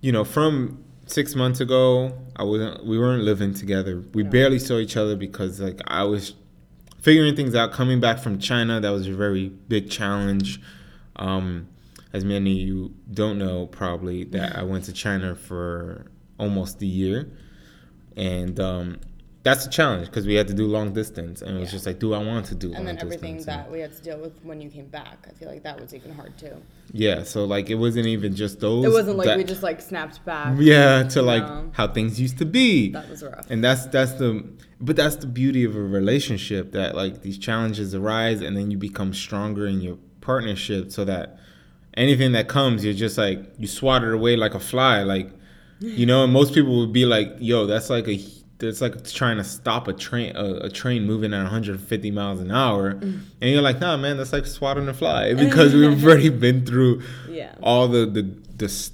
you 0.00 0.10
know, 0.10 0.24
from 0.24 0.82
six 1.06 1.34
months 1.34 1.60
ago, 1.60 2.12
I 2.36 2.42
wasn't. 2.44 2.84
We 2.84 2.98
weren't 2.98 3.22
living 3.24 3.54
together. 3.54 4.02
We 4.12 4.22
No. 4.22 4.30
barely 4.30 4.58
saw 4.58 4.78
each 4.78 4.96
other 4.96 5.16
because 5.16 5.60
like 5.60 5.80
I 5.86 6.04
was 6.04 6.34
figuring 7.00 7.34
things 7.36 7.54
out. 7.54 7.72
Coming 7.72 8.00
back 8.00 8.18
from 8.18 8.38
China, 8.38 8.80
that 8.80 8.90
was 8.90 9.06
a 9.06 9.12
very 9.12 9.48
big 9.68 9.88
challenge. 9.90 10.60
Um, 11.16 11.68
as 12.12 12.24
many 12.24 12.60
of 12.62 12.68
you 12.68 12.94
don't 13.12 13.38
know, 13.38 13.66
probably 13.66 14.24
that 14.24 14.56
I 14.56 14.62
went 14.62 14.84
to 14.84 14.92
China 14.92 15.34
for 15.34 16.06
almost 16.38 16.80
a 16.82 16.86
year, 16.86 17.30
and 18.16 18.58
um, 18.60 18.98
that's 19.48 19.64
a 19.64 19.70
challenge 19.78 20.06
because 20.08 20.26
we 20.30 20.34
had 20.40 20.48
to 20.52 20.54
do 20.62 20.66
long 20.66 20.88
distance, 21.00 21.36
and 21.42 21.50
it 21.56 21.60
was 21.60 21.68
Yeah. 21.70 21.76
just 21.76 21.86
like, 21.88 21.98
do 22.04 22.08
I 22.14 22.22
want 22.30 22.44
to 22.46 22.54
do 22.62 22.66
long 22.68 22.78
And 22.78 22.88
then 22.88 22.98
everything 23.04 23.36
And- 23.36 23.44
that 23.52 23.70
we 23.72 23.78
had 23.84 23.92
to 23.96 24.02
deal 24.08 24.18
with 24.24 24.34
when 24.48 24.58
you 24.60 24.68
came 24.76 24.88
back. 25.00 25.18
I 25.30 25.32
feel 25.38 25.48
like 25.54 25.62
that 25.68 25.80
was 25.80 25.90
even 25.98 26.12
hard 26.20 26.32
too. 26.36 26.56
yeah, 26.92 27.22
so 27.32 27.44
like 27.54 27.66
it 27.74 27.76
wasn't 27.86 28.06
even 28.16 28.34
just 28.34 28.60
those. 28.60 28.84
It 28.84 28.92
wasn't 29.00 29.16
like 29.18 29.26
that- 29.28 29.38
we 29.38 29.44
just 29.44 29.62
like 29.62 29.80
snapped 29.80 30.18
back. 30.24 30.56
yeah 30.58 31.02
to 31.14 31.22
like 31.32 31.42
No. 31.46 31.70
how 31.78 31.86
things 31.96 32.12
used 32.26 32.38
to 32.38 32.44
be 32.60 32.90
That 32.90 33.08
was 33.10 33.22
rough. 33.22 33.46
and 33.52 33.62
that's 33.66 33.86
that's 33.86 34.12
the 34.22 34.30
but 34.80 34.94
that's 35.00 35.16
the 35.16 35.26
beauty 35.26 35.62
of 35.64 35.74
a 35.74 35.80
relationship 36.00 36.72
that 36.72 36.90
like 37.02 37.22
these 37.22 37.38
challenges 37.38 37.94
arise 37.94 38.40
and 38.46 38.52
then 38.56 38.70
you 38.72 38.78
become 38.90 39.10
stronger 39.14 39.64
in 39.66 39.80
your 39.80 39.96
partnership 40.20 40.90
so 40.96 41.04
that 41.12 41.38
anything 41.94 42.32
that 42.32 42.46
comes 42.48 42.84
you're 42.84 42.92
just 43.06 43.16
like 43.16 43.38
you 43.58 43.66
swat 43.66 44.02
it 44.04 44.12
away 44.12 44.34
like 44.36 44.54
a 44.54 44.60
fly 44.72 45.02
like 45.02 45.28
you 45.80 46.04
know 46.10 46.24
and 46.24 46.32
most 46.32 46.52
people 46.54 46.74
would 46.80 46.92
be 46.92 47.04
like 47.06 47.28
yo 47.40 47.66
that's 47.66 47.88
like 47.90 48.06
a 48.08 48.18
that's 48.58 48.80
like 48.80 49.04
trying 49.10 49.36
to 49.36 49.44
stop 49.44 49.86
a 49.88 49.92
train 49.92 50.34
a, 50.36 50.66
a 50.66 50.70
train 50.70 51.04
moving 51.04 51.34
at 51.34 51.42
150 51.42 52.10
miles 52.10 52.40
an 52.40 52.50
hour 52.50 52.88
and 52.90 53.22
you're 53.40 53.60
like 53.60 53.80
nah 53.80 53.96
man 53.96 54.16
that's 54.16 54.32
like 54.32 54.46
swatting 54.46 54.88
a 54.88 54.94
fly 54.94 55.34
because 55.44 55.74
we've 55.74 56.02
already 56.04 56.28
been 56.30 56.64
through 56.64 57.02
Yeah. 57.28 57.54
all 57.62 57.86
the 57.88 58.06
the 58.06 58.22
the, 58.56 58.90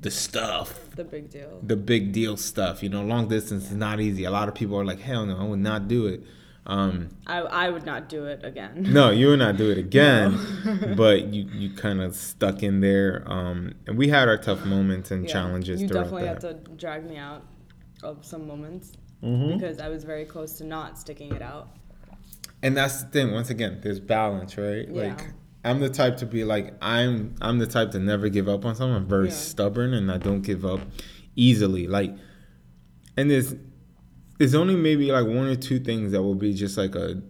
the 0.00 0.10
stuff 0.10 0.90
The 0.96 1.04
big 1.04 1.30
deal. 1.30 1.60
the 1.62 1.76
big 1.76 2.12
deal 2.12 2.36
stuff. 2.36 2.82
You 2.82 2.88
know, 2.90 3.02
long 3.02 3.28
distance 3.28 3.64
is 3.70 3.76
not 3.76 4.00
easy. 4.00 4.24
A 4.24 4.30
lot 4.30 4.48
of 4.48 4.54
people 4.54 4.78
are 4.78 4.84
like, 4.84 5.00
hell 5.00 5.24
no, 5.26 5.38
I 5.38 5.44
would 5.44 5.58
not 5.60 5.88
do 5.88 6.06
it. 6.06 6.22
Um, 6.66 7.08
I, 7.26 7.38
I 7.38 7.70
would 7.70 7.86
not 7.86 8.10
do 8.10 8.26
it 8.26 8.44
again. 8.44 8.84
no, 8.92 9.10
you 9.10 9.28
would 9.28 9.38
not 9.38 9.56
do 9.56 9.70
it 9.70 9.78
again. 9.86 10.38
but 10.96 11.24
you, 11.34 11.48
you 11.52 11.70
kind 11.74 12.02
of 12.02 12.14
stuck 12.14 12.62
in 12.62 12.80
there. 12.80 13.22
Um, 13.26 13.72
and 13.86 13.96
we 13.96 14.08
had 14.08 14.28
our 14.28 14.36
tough 14.36 14.64
moments 14.66 15.10
and 15.10 15.24
Yeah. 15.24 15.32
challenges 15.32 15.80
You 15.80 15.88
definitely 15.88 16.24
that. 16.24 16.42
had 16.42 16.64
to 16.66 16.70
drag 16.76 17.08
me 17.08 17.16
out 17.16 17.42
of 18.02 18.24
some 18.24 18.46
moments 18.46 18.92
Mhm. 19.22 19.54
because 19.54 19.78
I 19.80 19.88
was 19.88 20.04
very 20.04 20.24
close 20.24 20.52
to 20.58 20.64
not 20.64 20.98
sticking 20.98 21.34
it 21.34 21.42
out. 21.42 21.68
and 22.62 22.76
that's 22.76 23.02
the 23.04 23.08
thing. 23.10 23.30
Once 23.32 23.50
again, 23.50 23.78
there's 23.82 24.00
balance, 24.00 24.56
right? 24.58 24.88
Yeah. 24.88 25.08
Like 25.08 25.20
I'm 25.64 25.78
the 25.80 25.88
type 25.90 26.16
to 26.18 26.26
be 26.26 26.44
like 26.44 26.74
I'm. 26.82 27.34
I'm 27.40 27.58
the 27.58 27.66
type 27.66 27.90
to 27.92 27.98
never 27.98 28.28
give 28.28 28.48
up 28.48 28.64
on 28.64 28.74
something. 28.74 28.94
I'm 28.96 29.06
very 29.08 29.28
Yeah. 29.28 29.34
stubborn, 29.34 29.92
and 29.94 30.10
I 30.10 30.18
don't 30.18 30.42
give 30.42 30.64
up 30.64 30.80
easily. 31.36 31.86
Like, 31.86 32.14
and 33.16 33.30
there's 33.30 33.54
there's 34.38 34.54
only 34.54 34.76
maybe 34.76 35.10
like 35.12 35.26
one 35.26 35.46
or 35.46 35.56
two 35.56 35.78
things 35.80 36.12
that 36.12 36.22
will 36.22 36.34
be 36.36 36.52
just 36.54 36.76
like 36.78 36.94
a 36.94 37.20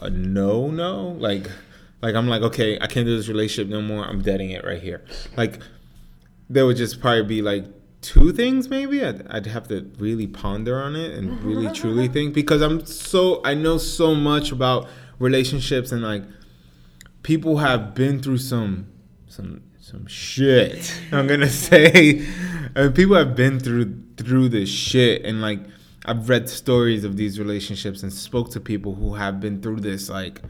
a 0.00 0.10
no 0.10 0.70
no. 0.70 1.08
Like, 1.18 1.50
like 2.02 2.14
I'm 2.14 2.26
like 2.28 2.42
okay, 2.42 2.78
I 2.80 2.86
can't 2.86 3.06
do 3.06 3.16
this 3.16 3.28
relationship 3.28 3.70
no 3.70 3.80
more. 3.82 4.04
I'm 4.04 4.20
deading 4.22 4.50
it 4.50 4.64
right 4.64 4.82
here. 4.82 5.02
Like, 5.36 5.60
there 6.50 6.66
would 6.66 6.76
just 6.76 7.00
probably 7.00 7.24
be 7.24 7.42
like 7.42 7.64
two 8.04 8.32
things 8.32 8.68
maybe? 8.68 9.02
I'd, 9.04 9.26
I'd 9.28 9.46
have 9.46 9.66
to 9.68 9.90
really 9.98 10.26
ponder 10.26 10.80
on 10.86 10.94
it 10.94 11.10
and 11.16 11.42
really 11.42 11.72
truly 11.80 12.06
think 12.08 12.34
because 12.34 12.60
i'm 12.60 12.84
so 12.84 13.40
i 13.44 13.54
know 13.54 13.78
so 13.78 14.14
much 14.14 14.52
about 14.52 14.88
relationships 15.18 15.90
and 15.90 16.02
like 16.02 16.22
people 17.22 17.58
have 17.58 17.94
been 17.94 18.20
through 18.22 18.38
some 18.38 18.86
some 19.26 19.62
some 19.80 20.06
shit 20.06 20.94
i'm 21.12 21.26
gonna 21.26 21.48
say. 21.48 22.26
And 22.76 22.92
people 22.94 23.14
have 23.16 23.36
been 23.36 23.60
through 23.60 23.86
through 24.16 24.48
this 24.48 24.68
shit 24.68 25.24
and 25.24 25.40
like 25.40 25.60
i've 26.06 26.28
read 26.28 26.48
stories 26.48 27.04
of 27.04 27.16
these 27.16 27.38
relationships 27.38 28.02
and 28.02 28.12
spoke 28.12 28.50
to 28.50 28.60
people 28.60 28.94
who 28.96 29.14
have 29.14 29.38
been 29.40 29.62
through 29.62 29.80
this 29.80 30.08
like 30.10 30.42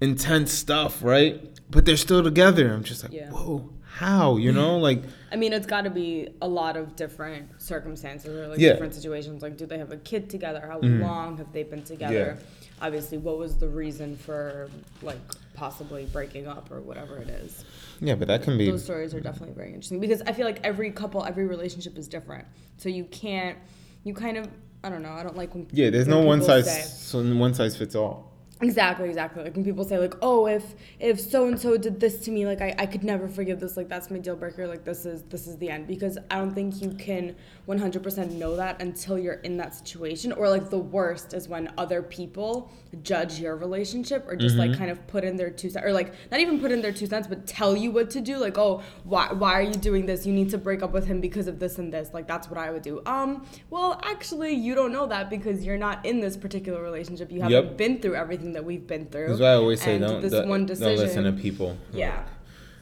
intense 0.00 0.52
stuff 0.52 1.02
right? 1.02 1.48
But 1.70 1.86
they're 1.86 1.96
still 1.96 2.22
together. 2.22 2.70
I'm 2.74 2.84
just 2.84 3.02
like 3.02 3.12
Yeah. 3.12 3.30
whoa 3.30 3.70
how 3.94 4.36
you 4.38 4.52
know 4.52 4.78
like 4.78 5.02
I 5.30 5.36
mean, 5.36 5.52
it's 5.52 5.66
got 5.66 5.82
to 5.82 5.90
be 5.90 6.28
a 6.42 6.48
lot 6.48 6.76
of 6.76 6.96
different 6.96 7.60
circumstances 7.60 8.34
or 8.34 8.48
like 8.48 8.58
Yeah. 8.58 8.72
different 8.72 8.94
situations. 8.94 9.42
Like, 9.42 9.56
do 9.56 9.64
they 9.66 9.78
have 9.78 9.90
a 9.92 9.96
kid 9.96 10.28
together? 10.30 10.60
How 10.66 10.78
Mhm. 10.80 11.00
long 11.00 11.36
have 11.38 11.52
they 11.52 11.62
been 11.62 11.82
together? 11.82 12.38
Obviously, 12.80 13.16
what 13.18 13.38
was 13.38 13.56
the 13.56 13.68
reason 13.68 14.16
for 14.16 14.68
like 15.02 15.18
possibly 15.54 16.06
breaking 16.06 16.46
up 16.46 16.70
or 16.70 16.80
whatever 16.80 17.18
it 17.18 17.28
is? 17.28 17.64
yeah 18.00 18.14
but 18.16 18.26
that 18.28 18.42
can 18.42 18.58
be 18.58 18.68
Those 18.70 18.82
stories 18.82 19.14
are 19.14 19.20
definitely 19.20 19.54
very 19.54 19.68
interesting 19.68 20.00
because 20.00 20.22
I 20.22 20.32
feel 20.32 20.46
like 20.46 20.58
every 20.64 20.90
couple, 20.90 21.24
every 21.24 21.46
relationship 21.46 21.96
is 21.98 22.08
different. 22.08 22.46
So 22.78 22.88
you 22.88 23.04
can't, 23.04 23.56
you 24.04 24.12
kind 24.14 24.36
of, 24.38 24.48
I 24.82 24.88
don't 24.88 25.02
know. 25.02 25.12
I 25.12 25.22
don't 25.22 25.36
like 25.36 25.54
when 25.54 25.68
yeah 25.72 25.90
there's 25.90 26.08
no 26.08 26.20
one 26.20 26.42
size 26.42 27.00
so 27.00 27.22
one 27.36 27.54
size 27.54 27.76
fits 27.76 27.94
all 27.94 28.31
Exactly, 28.62 29.08
exactly. 29.08 29.42
Like 29.42 29.54
when 29.56 29.64
people 29.64 29.84
say 29.84 29.98
like, 29.98 30.14
"Oh, 30.22 30.46
if 30.46 30.74
if 31.00 31.20
so 31.20 31.46
and 31.46 31.58
so 31.58 31.76
did 31.76 31.98
this 32.00 32.18
to 32.20 32.30
me, 32.30 32.46
like 32.46 32.60
I, 32.60 32.74
I 32.78 32.86
could 32.86 33.02
never 33.04 33.28
forgive 33.28 33.60
this. 33.60 33.76
Like 33.76 33.88
that's 33.88 34.10
my 34.10 34.18
deal 34.18 34.36
breaker. 34.36 34.66
Like 34.66 34.84
this 34.84 35.04
is 35.04 35.22
this 35.24 35.46
is 35.46 35.56
the 35.58 35.68
end." 35.68 35.86
Because 35.86 36.16
I 36.30 36.36
don't 36.36 36.54
think 36.54 36.80
you 36.80 36.90
can 36.92 37.34
100% 37.68 38.32
know 38.32 38.56
that 38.56 38.80
until 38.82 39.18
you're 39.18 39.34
in 39.34 39.56
that 39.56 39.74
situation. 39.74 40.32
Or 40.32 40.48
like 40.48 40.70
the 40.70 40.78
worst 40.78 41.34
is 41.34 41.48
when 41.48 41.72
other 41.76 42.02
people 42.02 42.70
judge 43.02 43.38
your 43.38 43.56
relationship 43.56 44.26
or 44.28 44.36
just 44.36 44.56
like 44.56 44.76
kind 44.76 44.90
of 44.90 45.04
put 45.06 45.24
in 45.24 45.36
their 45.36 45.50
two 45.50 45.70
cents, 45.70 45.84
or 45.86 45.92
like 45.92 46.12
not 46.30 46.40
even 46.40 46.60
put 46.60 46.70
in 46.70 46.82
their 46.82 46.92
two 46.92 47.06
cents, 47.06 47.26
but 47.26 47.46
tell 47.46 47.76
you 47.76 47.90
what 47.90 48.10
to 48.10 48.20
do. 48.20 48.36
Like, 48.38 48.58
"Oh, 48.58 48.82
why 49.04 49.32
why 49.32 49.52
are 49.54 49.62
you 49.62 49.74
doing 49.74 50.06
this? 50.06 50.24
You 50.26 50.32
need 50.32 50.50
to 50.50 50.58
break 50.58 50.82
up 50.82 50.92
with 50.92 51.06
him 51.06 51.20
because 51.20 51.48
of 51.48 51.58
this 51.58 51.78
and 51.78 51.92
this." 51.92 52.10
Like 52.12 52.28
that's 52.28 52.48
what 52.48 52.58
I 52.58 52.70
would 52.70 52.82
do. 52.82 53.02
Um, 53.06 53.44
well, 53.70 54.00
actually, 54.04 54.52
you 54.52 54.74
don't 54.74 54.92
know 54.92 55.06
that 55.06 55.30
because 55.30 55.64
you're 55.64 55.78
not 55.78 56.04
in 56.06 56.20
this 56.20 56.36
particular 56.36 56.82
relationship. 56.82 57.32
You 57.32 57.40
haven't 57.40 57.64
Yep. 57.64 57.76
been 57.76 57.98
through 58.00 58.14
everything 58.14 58.51
that 58.54 58.64
we've 58.64 58.86
been 58.86 59.06
through. 59.06 59.28
That's 59.28 59.40
why 59.40 59.48
I 59.48 59.54
always 59.54 59.80
say 59.82 59.98
don't, 59.98 60.20
this 60.22 60.32
one 60.46 60.66
don't 60.66 60.78
listen 60.80 61.24
to 61.24 61.32
people. 61.32 61.76
Yeah. 61.92 62.24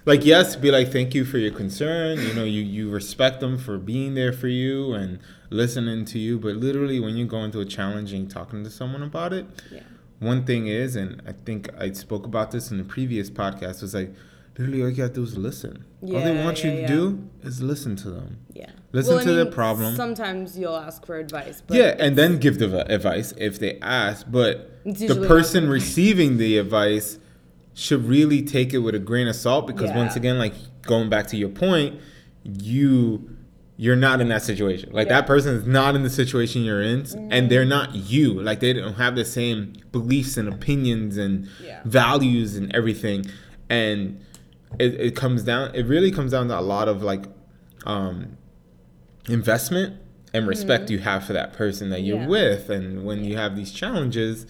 Like 0.06 0.24
yes, 0.24 0.56
be 0.56 0.70
like 0.70 0.90
thank 0.90 1.14
you 1.14 1.24
for 1.24 1.38
your 1.38 1.52
concern. 1.52 2.18
You 2.20 2.32
know, 2.34 2.44
you 2.44 2.62
you 2.62 2.90
respect 2.90 3.40
them 3.40 3.58
for 3.58 3.78
being 3.78 4.14
there 4.14 4.32
for 4.32 4.48
you 4.48 4.94
and 4.94 5.18
listening 5.50 6.04
to 6.06 6.18
you. 6.18 6.38
But 6.38 6.56
literally, 6.56 7.00
when 7.00 7.16
you 7.16 7.26
go 7.26 7.38
into 7.44 7.60
a 7.60 7.64
challenge 7.66 8.12
and 8.12 8.30
talking 8.30 8.64
to 8.64 8.70
someone 8.70 9.02
about 9.02 9.32
it, 9.32 9.46
Yeah. 9.70 9.80
one 10.18 10.44
thing 10.44 10.68
is, 10.68 10.96
and 10.96 11.22
I 11.26 11.32
think 11.32 11.68
I 11.78 11.92
spoke 11.92 12.24
about 12.24 12.50
this 12.50 12.70
in 12.70 12.78
the 12.78 12.84
previous 12.84 13.28
podcast, 13.30 13.82
was 13.82 13.94
like 13.94 14.14
literally 14.60 14.82
all 14.82 14.90
you 14.90 14.96
gotta 14.96 15.12
do 15.12 15.22
is 15.22 15.36
listen. 15.36 15.84
all 16.02 16.08
they 16.08 16.44
want 16.44 16.62
yeah, 16.62 16.70
you 16.70 16.76
to 16.76 16.80
yeah. 16.82 16.86
do 16.86 17.30
is 17.42 17.62
listen 17.62 17.96
to 17.96 18.10
them. 18.10 18.38
Yeah. 18.52 18.70
Listen 18.92 19.18
I 19.18 19.24
to 19.24 19.32
their 19.32 19.46
problem. 19.46 19.96
Sometimes 19.96 20.58
you'll 20.58 20.76
ask 20.76 21.06
for 21.06 21.18
advice. 21.18 21.62
But 21.66 21.76
yeah, 21.76 21.96
and 21.98 22.16
then 22.16 22.38
give 22.38 22.58
the 22.58 22.68
v- 22.68 22.78
advice 22.78 23.32
if 23.36 23.58
they 23.58 23.78
ask. 23.80 24.26
But 24.28 24.84
the 24.84 25.24
person 25.26 25.64
not- 25.64 25.72
receiving 25.72 26.36
the 26.36 26.58
advice 26.58 27.18
should 27.72 28.06
really 28.06 28.42
take 28.42 28.74
it 28.74 28.78
with 28.78 28.94
a 28.94 28.98
grain 28.98 29.28
of 29.28 29.36
salt 29.36 29.66
because 29.66 29.90
Yeah. 29.90 29.96
once 29.96 30.16
again, 30.16 30.38
like 30.38 30.54
going 30.82 31.08
back 31.08 31.26
to 31.28 31.36
your 31.36 31.48
point, 31.48 32.00
you 32.44 33.36
you're 33.76 33.96
not 33.96 34.20
in 34.20 34.28
that 34.28 34.42
situation. 34.42 34.90
Like 34.92 35.06
Yeah. 35.06 35.20
that 35.20 35.26
person 35.26 35.54
is 35.54 35.66
not 35.66 35.96
in 35.96 36.02
the 36.02 36.10
situation 36.10 36.64
you're 36.64 36.82
in, 36.82 37.06
and 37.30 37.50
they're 37.50 37.62
mm-hmm. 37.62 37.70
not 37.70 37.94
you. 37.94 38.34
Like 38.34 38.60
they 38.60 38.74
don't 38.74 38.94
have 38.94 39.16
the 39.16 39.24
same 39.24 39.72
beliefs 39.90 40.36
and 40.36 40.48
opinions 40.48 41.16
and 41.16 41.48
Yeah. 41.64 41.80
values 41.86 42.56
and 42.56 42.70
everything. 42.74 43.24
And 43.70 44.20
it, 44.78 44.94
it 45.00 45.16
comes 45.16 45.42
down. 45.42 45.74
It 45.74 45.86
really 45.86 46.10
comes 46.10 46.30
down 46.32 46.48
to 46.48 46.58
a 46.58 46.60
lot 46.60 46.88
of 46.88 47.02
like 47.02 47.24
um, 47.86 48.36
investment 49.28 49.96
and 50.32 50.46
respect 50.46 50.90
you 50.90 50.98
have 51.00 51.24
for 51.24 51.32
that 51.32 51.52
person 51.52 51.90
that 51.90 52.02
you're 52.02 52.16
Mm-hmm. 52.18 52.24
Yeah. 52.24 52.28
with 52.56 52.70
and 52.70 53.04
when 53.04 53.24
you 53.24 53.36
have 53.36 53.56
these 53.56 53.72
challenges 53.72 54.46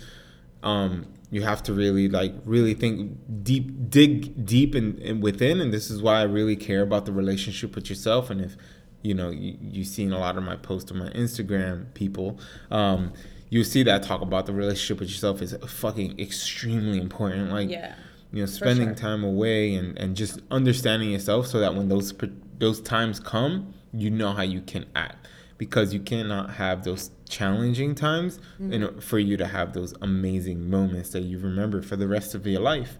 um 0.63 1.07
you 1.31 1.43
have 1.43 1.63
to 1.63 1.73
really 1.73 2.09
like 2.09 2.35
really 2.45 2.75
think 2.75 3.17
deep 3.43 3.89
dig 3.89 4.45
deep 4.45 4.75
in, 4.75 4.99
in 4.99 5.21
within 5.21 5.61
and 5.61 5.73
this 5.73 5.91
is 5.91 6.03
why 6.03 6.21
i 6.21 6.23
really 6.23 6.55
care 6.57 6.83
about 6.83 7.07
the 7.07 7.13
relationship 7.13 7.75
with 7.75 7.89
yourself 7.89 8.29
and 8.29 8.41
if 8.43 8.57
you 9.03 9.15
know 9.15 9.31
you, 9.31 9.57
you've 9.61 9.87
seen 9.87 10.13
a 10.13 10.19
lot 10.19 10.37
of 10.37 10.43
my 10.43 10.57
posts 10.57 10.91
on 10.93 10.99
my 10.99 11.09
instagram 11.11 11.93
people 11.95 12.39
um 12.71 13.13
you 13.49 13.65
see 13.65 13.83
that 13.83 14.05
I 14.05 14.07
talk 14.07 14.21
about 14.21 14.47
the 14.47 14.53
relationship 14.53 15.01
with 15.01 15.09
yourself 15.09 15.43
is 15.43 15.57
fucking 15.67 16.21
extremely 16.21 16.99
important 17.01 17.51
like 17.51 17.71
Yeah. 17.71 17.95
You 18.33 18.41
know 18.41 18.47
spending 18.47 18.89
sure. 18.89 18.95
time 18.95 19.25
away 19.25 19.75
and, 19.75 19.99
and 19.99 20.17
just 20.17 20.41
understanding 20.51 21.11
yourself 21.11 21.47
so 21.47 21.59
that 21.61 21.75
when 21.75 21.89
those 21.89 22.13
those 22.59 22.81
times 22.81 23.19
come 23.21 23.75
you 23.93 24.11
know 24.11 24.33
how 24.33 24.43
you 24.43 24.61
can 24.61 24.85
act 24.95 25.27
because 25.59 25.93
you 25.93 26.01
cannot 26.01 26.51
have 26.55 26.85
those 26.85 27.11
challenging 27.29 27.95
times 27.95 28.39
in 28.59 28.71
Mm-hmm. 28.83 28.99
o- 28.99 29.01
for 29.01 29.19
you 29.19 29.37
to 29.37 29.47
have 29.47 29.73
those 29.73 29.95
amazing 30.01 30.69
moments 30.71 31.11
that 31.11 31.23
you 31.23 31.39
remember 31.39 31.83
for 31.83 31.97
the 31.97 32.07
rest 32.09 32.35
of 32.35 32.47
your 32.47 32.61
life 32.61 32.99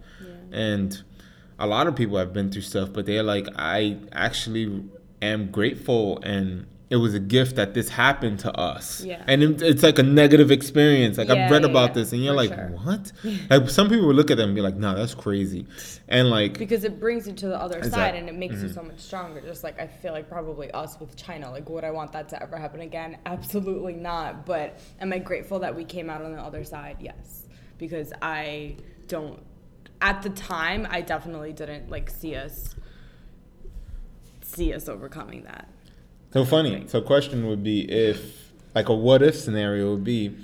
and 0.51 1.01
a 1.59 1.67
lot 1.67 1.87
of 1.87 1.95
people 1.95 2.17
have 2.17 2.33
been 2.33 2.51
through 2.51 2.61
stuff 2.63 2.89
but 2.91 3.05
they're 3.05 3.23
like 3.23 3.47
i 3.57 3.97
actually 4.11 4.83
am 5.21 5.49
grateful 5.51 6.19
and 6.23 6.65
it 6.91 6.97
was 6.97 7.13
a 7.13 7.19
gift 7.19 7.55
that 7.55 7.73
this 7.73 7.87
happened 7.89 8.37
to 8.39 8.51
us. 8.55 9.01
Yeah. 9.03 9.23
And 9.25 9.41
it, 9.41 9.61
it's 9.61 9.81
like 9.81 9.97
a 9.97 10.03
negative 10.03 10.51
experience. 10.51 11.17
Like 11.17 11.29
Yeah, 11.29 11.45
I've 11.45 11.51
read 11.51 11.63
yeah, 11.63 11.69
about 11.69 11.93
this, 11.93 12.11
and 12.11 12.21
you're 12.23 12.35
like, 12.35 12.53
sure. 12.53 12.67
what? 12.83 13.11
like 13.49 13.69
some 13.69 13.89
people 13.89 14.07
would 14.07 14.15
look 14.17 14.29
at 14.29 14.35
them 14.37 14.49
and 14.49 14.55
be 14.55 14.61
like, 14.61 14.75
no, 14.75 14.93
that's 14.93 15.15
crazy. 15.15 15.65
And 16.09 16.29
like, 16.29 16.57
because 16.57 16.83
it 16.83 16.99
brings 16.99 17.25
you 17.27 17.33
to 17.33 17.47
the 17.47 17.55
other 17.59 17.81
side 17.83 18.15
and 18.15 18.27
it 18.27 18.35
makes 18.35 18.61
you 18.61 18.67
Mhm. 18.67 18.73
so 18.73 18.83
much 18.83 18.99
stronger 18.99 19.39
just 19.41 19.63
like 19.63 19.79
i 19.79 19.87
feel 19.87 20.11
like 20.11 20.27
probably 20.29 20.69
us 20.71 20.99
with 20.99 21.15
china 21.15 21.49
like 21.49 21.69
would 21.69 21.83
i 21.85 21.91
want 21.91 22.11
that 22.11 22.27
to 22.29 22.41
ever 22.43 22.57
happen 22.57 22.81
again 22.81 23.17
absolutely 23.25 23.93
not 23.93 24.45
but 24.45 24.79
am 24.99 25.13
i 25.13 25.17
grateful 25.17 25.59
that 25.59 25.73
we 25.75 25.85
came 25.85 26.09
out 26.09 26.21
on 26.21 26.33
the 26.33 26.41
other 26.41 26.63
side 26.65 26.97
yes 26.99 27.47
because 27.77 28.11
i 28.21 28.75
don't 29.07 29.41
at 30.01 30.21
the 30.21 30.29
time 30.31 30.85
i 30.89 30.99
definitely 31.01 31.53
didn't 31.53 31.89
like 31.89 32.09
see 32.09 32.35
us 32.35 32.75
see 34.41 34.73
us 34.73 34.89
overcoming 34.89 35.43
that 35.43 35.69
So 36.33 36.45
funny. 36.45 36.85
So 36.87 37.01
question 37.01 37.47
would 37.47 37.63
be 37.63 37.89
if 37.91 38.51
like 38.73 38.89
a 38.89 38.93
what 38.95 39.21
if 39.21 39.35
scenario 39.35 39.91
would 39.91 40.03
be 40.03 40.37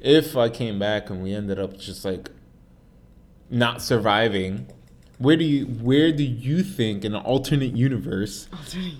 if 0.00 0.36
I 0.36 0.48
came 0.48 0.78
back 0.78 1.10
and 1.10 1.22
we 1.22 1.32
ended 1.32 1.58
up 1.58 1.76
just 1.78 2.04
like 2.04 2.30
not 3.50 3.80
surviving, 3.82 4.66
where 5.18 5.36
do 5.36 5.44
you 5.44 5.64
where 5.66 6.12
do 6.12 6.22
you 6.22 6.62
think 6.62 7.04
in 7.04 7.14
an 7.14 7.22
alternate 7.22 7.76
universe 7.76 8.48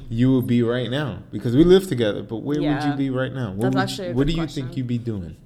you 0.09 0.33
would 0.35 0.47
be 0.47 0.63
right 0.63 0.91
now? 0.91 1.23
Because 1.31 1.55
we 1.57 1.65
live 1.65 1.89
together, 1.89 2.23
but 2.23 2.39
where 2.39 2.61
would 2.61 2.85
you 2.85 2.93
be 2.95 3.11
right 3.11 3.33
now? 3.33 3.53
What 3.53 3.73
That's 3.73 3.75
would 3.75 3.83
actually 3.83 4.07
a 4.07 4.11
you, 4.11 4.17
what 4.17 4.27
do 4.27 4.33
good 4.33 4.37
you 4.37 4.43
question. 4.45 4.65
think 4.65 4.77
you'd 4.77 4.87
be 4.87 4.99
doing? 4.99 5.37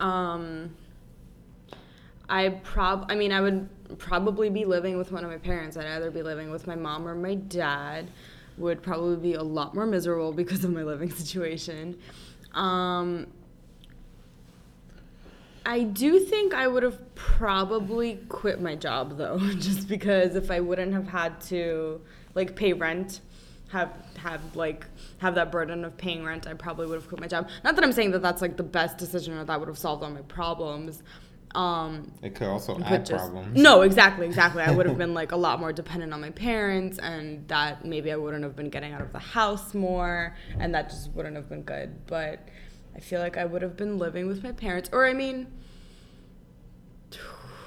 Um, 0.00 0.74
I 2.28 2.50
prob 2.62 3.06
I 3.08 3.14
mean 3.14 3.32
I 3.32 3.40
would 3.40 3.68
probably 3.98 4.50
be 4.50 4.64
living 4.64 4.98
with 4.98 5.10
one 5.10 5.24
of 5.24 5.30
my 5.30 5.38
parents. 5.38 5.76
I'd 5.76 5.86
either 5.86 6.10
be 6.10 6.22
living 6.22 6.50
with 6.50 6.66
my 6.66 6.74
mom 6.74 7.08
or 7.08 7.14
my 7.14 7.34
dad. 7.34 8.10
Would 8.58 8.82
probably 8.82 9.16
be 9.16 9.34
a 9.34 9.42
lot 9.42 9.74
more 9.74 9.86
miserable 9.86 10.32
because 10.32 10.64
of 10.64 10.72
my 10.72 10.82
living 10.82 11.10
situation. 11.22 11.98
Um, 12.54 13.28
I 15.64 15.82
do 15.82 16.18
think 16.18 16.54
I 16.54 16.66
would 16.66 16.82
have 16.82 17.14
probably 17.14 18.20
quit 18.28 18.60
my 18.60 18.74
job 18.74 19.18
though, 19.18 19.38
just 19.58 19.86
because 19.86 20.34
if 20.34 20.50
I 20.50 20.60
wouldn't 20.60 20.92
have 20.94 21.06
had 21.06 21.40
to 21.42 22.00
like 22.34 22.56
pay 22.56 22.72
rent, 22.72 23.20
have 23.68 23.92
have 24.16 24.56
like 24.56 24.86
have 25.18 25.34
that 25.34 25.52
burden 25.52 25.84
of 25.84 25.96
paying 25.96 26.24
rent, 26.24 26.46
I 26.46 26.54
probably 26.54 26.86
would 26.86 26.94
have 26.94 27.08
quit 27.08 27.20
my 27.20 27.28
job. 27.28 27.48
Not 27.64 27.74
that 27.74 27.84
I'm 27.84 27.92
saying 27.92 28.12
that 28.12 28.22
that's 28.22 28.40
like 28.40 28.56
the 28.56 28.62
best 28.62 28.96
decision 28.96 29.36
or 29.36 29.44
that 29.44 29.58
would 29.58 29.68
have 29.68 29.78
solved 29.78 30.02
all 30.02 30.10
my 30.10 30.22
problems. 30.22 31.02
Um, 31.54 32.12
It 32.22 32.34
could 32.34 32.46
also 32.48 32.78
add 32.80 33.06
just- 33.06 33.24
problems. 33.30 33.56
No, 33.60 33.82
exactly, 33.82 34.26
exactly. 34.26 34.62
I 34.62 34.70
would 34.70 34.86
have 34.86 34.98
been 34.98 35.14
like 35.14 35.32
a 35.32 35.36
lot 35.36 35.60
more 35.60 35.72
dependent 35.72 36.12
on 36.12 36.20
my 36.20 36.30
parents, 36.30 36.98
and 36.98 37.46
that 37.48 37.84
maybe 37.84 38.12
I 38.12 38.16
wouldn't 38.16 38.42
have 38.44 38.54
been 38.56 38.68
getting 38.70 38.92
out 38.92 39.00
of 39.00 39.12
the 39.12 39.18
house 39.18 39.74
more, 39.74 40.36
and 40.58 40.74
that 40.74 40.90
just 40.90 41.10
wouldn't 41.12 41.36
have 41.36 41.48
been 41.48 41.62
good. 41.62 42.06
But 42.06 42.46
I 42.94 43.00
feel 43.00 43.20
like 43.20 43.36
I 43.36 43.44
would 43.44 43.62
have 43.62 43.76
been 43.76 43.98
living 43.98 44.26
with 44.26 44.42
my 44.42 44.52
parents, 44.52 44.90
or 44.92 45.06
I 45.06 45.14
mean, 45.14 45.46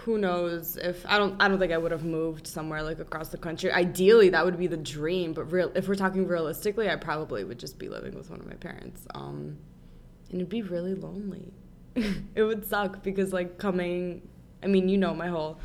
who 0.04 0.18
knows 0.18 0.78
if 0.78 1.06
I 1.08 1.18
don't 1.20 1.40
I 1.42 1.48
don't 1.48 1.60
think 1.60 1.72
I 1.72 1.78
would 1.78 1.92
have 1.92 2.04
moved 2.04 2.48
somewhere 2.48 2.82
like 2.82 3.00
across 3.00 3.30
the 3.30 3.38
country. 3.38 3.72
Ideally, 3.72 4.30
that 4.30 4.44
would 4.46 4.58
be 4.58 4.68
the 4.68 4.78
dream, 4.78 5.34
but 5.34 5.52
real 5.52 5.72
if 5.76 5.88
we're 5.88 5.96
talking 5.96 6.28
realistically, 6.28 6.90
I 6.90 6.96
probably 6.96 7.44
would 7.44 7.60
just 7.60 7.78
be 7.78 7.88
living 7.88 8.16
with 8.16 8.30
one 8.30 8.40
of 8.40 8.48
my 8.48 8.56
parents. 8.56 9.06
Um, 9.14 9.58
and 10.32 10.40
it'd 10.42 10.50
be 10.50 10.62
really 10.64 10.96
lonely. 10.96 11.54
it 12.36 12.44
would 12.44 12.66
suck 12.66 13.04
because 13.04 13.34
like 13.34 13.58
coming 13.58 14.22
I 14.64 14.68
mean, 14.68 14.90
you 14.90 14.98
know 14.98 15.14
my 15.14 15.28
whole 15.28 15.60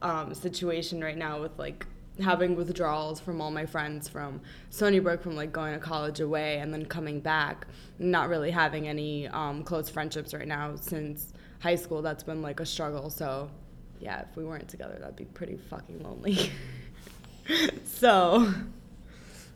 um, 0.00 0.34
situation 0.34 1.02
right 1.02 1.16
now 1.16 1.40
with 1.40 1.58
like 1.58 1.86
having 2.20 2.56
withdrawals 2.56 3.20
from 3.20 3.40
all 3.40 3.50
my 3.50 3.66
friends 3.66 4.08
from 4.08 4.40
Stony 4.70 4.98
Brook 4.98 5.22
from 5.22 5.36
like 5.36 5.52
going 5.52 5.74
to 5.74 5.78
college 5.78 6.20
away 6.20 6.58
and 6.58 6.72
then 6.72 6.86
coming 6.86 7.20
back, 7.20 7.66
not 7.98 8.28
really 8.28 8.50
having 8.50 8.88
any 8.88 9.28
um, 9.28 9.62
close 9.62 9.88
friendships 9.88 10.34
right 10.34 10.48
now 10.48 10.76
since 10.76 11.32
high 11.60 11.74
school. 11.74 12.02
That's 12.02 12.22
been 12.22 12.42
like 12.42 12.60
a 12.60 12.66
struggle. 12.66 13.10
So, 13.10 13.50
yeah, 14.00 14.22
if 14.22 14.36
we 14.36 14.44
weren't 14.44 14.68
together, 14.68 14.96
that'd 14.98 15.16
be 15.16 15.24
pretty 15.26 15.56
fucking 15.56 16.02
lonely. 16.02 16.50
so, 17.84 18.52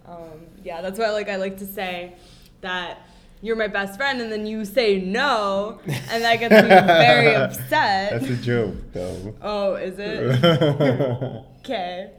um, 0.07 0.47
yeah, 0.63 0.83
that's 0.83 0.99
why 0.99 1.11
like 1.11 1.29
I 1.29 1.37
like 1.37 1.59
to 1.59 1.67
say 1.67 2.15
that 2.61 3.07
you're 3.43 3.57
my 3.57 3.69
best 3.69 3.97
friend, 3.97 4.21
and 4.21 4.31
then 4.33 4.47
you 4.47 4.65
say 4.65 4.99
no, 5.01 5.81
and 5.87 6.25
that 6.25 6.37
gets 6.41 6.53
me 6.53 6.69
very 6.69 7.35
upset. 7.35 8.13
That's 8.13 8.29
a 8.29 8.37
joke, 8.37 8.75
though. 8.93 9.35
oh, 9.43 9.75
is 9.75 9.99
it? 9.99 11.45
Okay. 11.67 12.13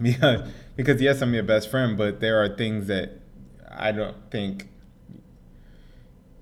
because 0.00 0.48
because 0.74 1.00
yes, 1.00 1.22
I'm 1.22 1.32
your 1.32 1.44
best 1.44 1.70
friend, 1.70 1.96
but 1.96 2.18
there 2.20 2.42
are 2.42 2.56
things 2.56 2.88
that 2.88 3.20
I 3.70 3.92
don't 3.92 4.16
think 4.32 4.68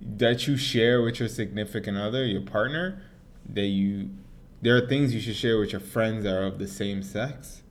that 0.01 0.47
you 0.47 0.57
share 0.57 1.03
with 1.03 1.21
your 1.21 1.29
significant 1.29 1.99
other, 1.99 2.25
your 2.25 2.41
partner, 2.41 3.03
that 3.49 3.67
you 3.67 4.11
there 4.63 4.77
are 4.77 4.87
things 4.87 5.15
you 5.15 5.21
should 5.21 5.37
share 5.37 5.59
with 5.59 5.73
your 5.73 5.81
friends 5.81 6.25
that 6.25 6.35
are 6.35 6.45
of 6.45 6.59
the 6.59 6.69
same 6.69 7.03
sex 7.03 7.63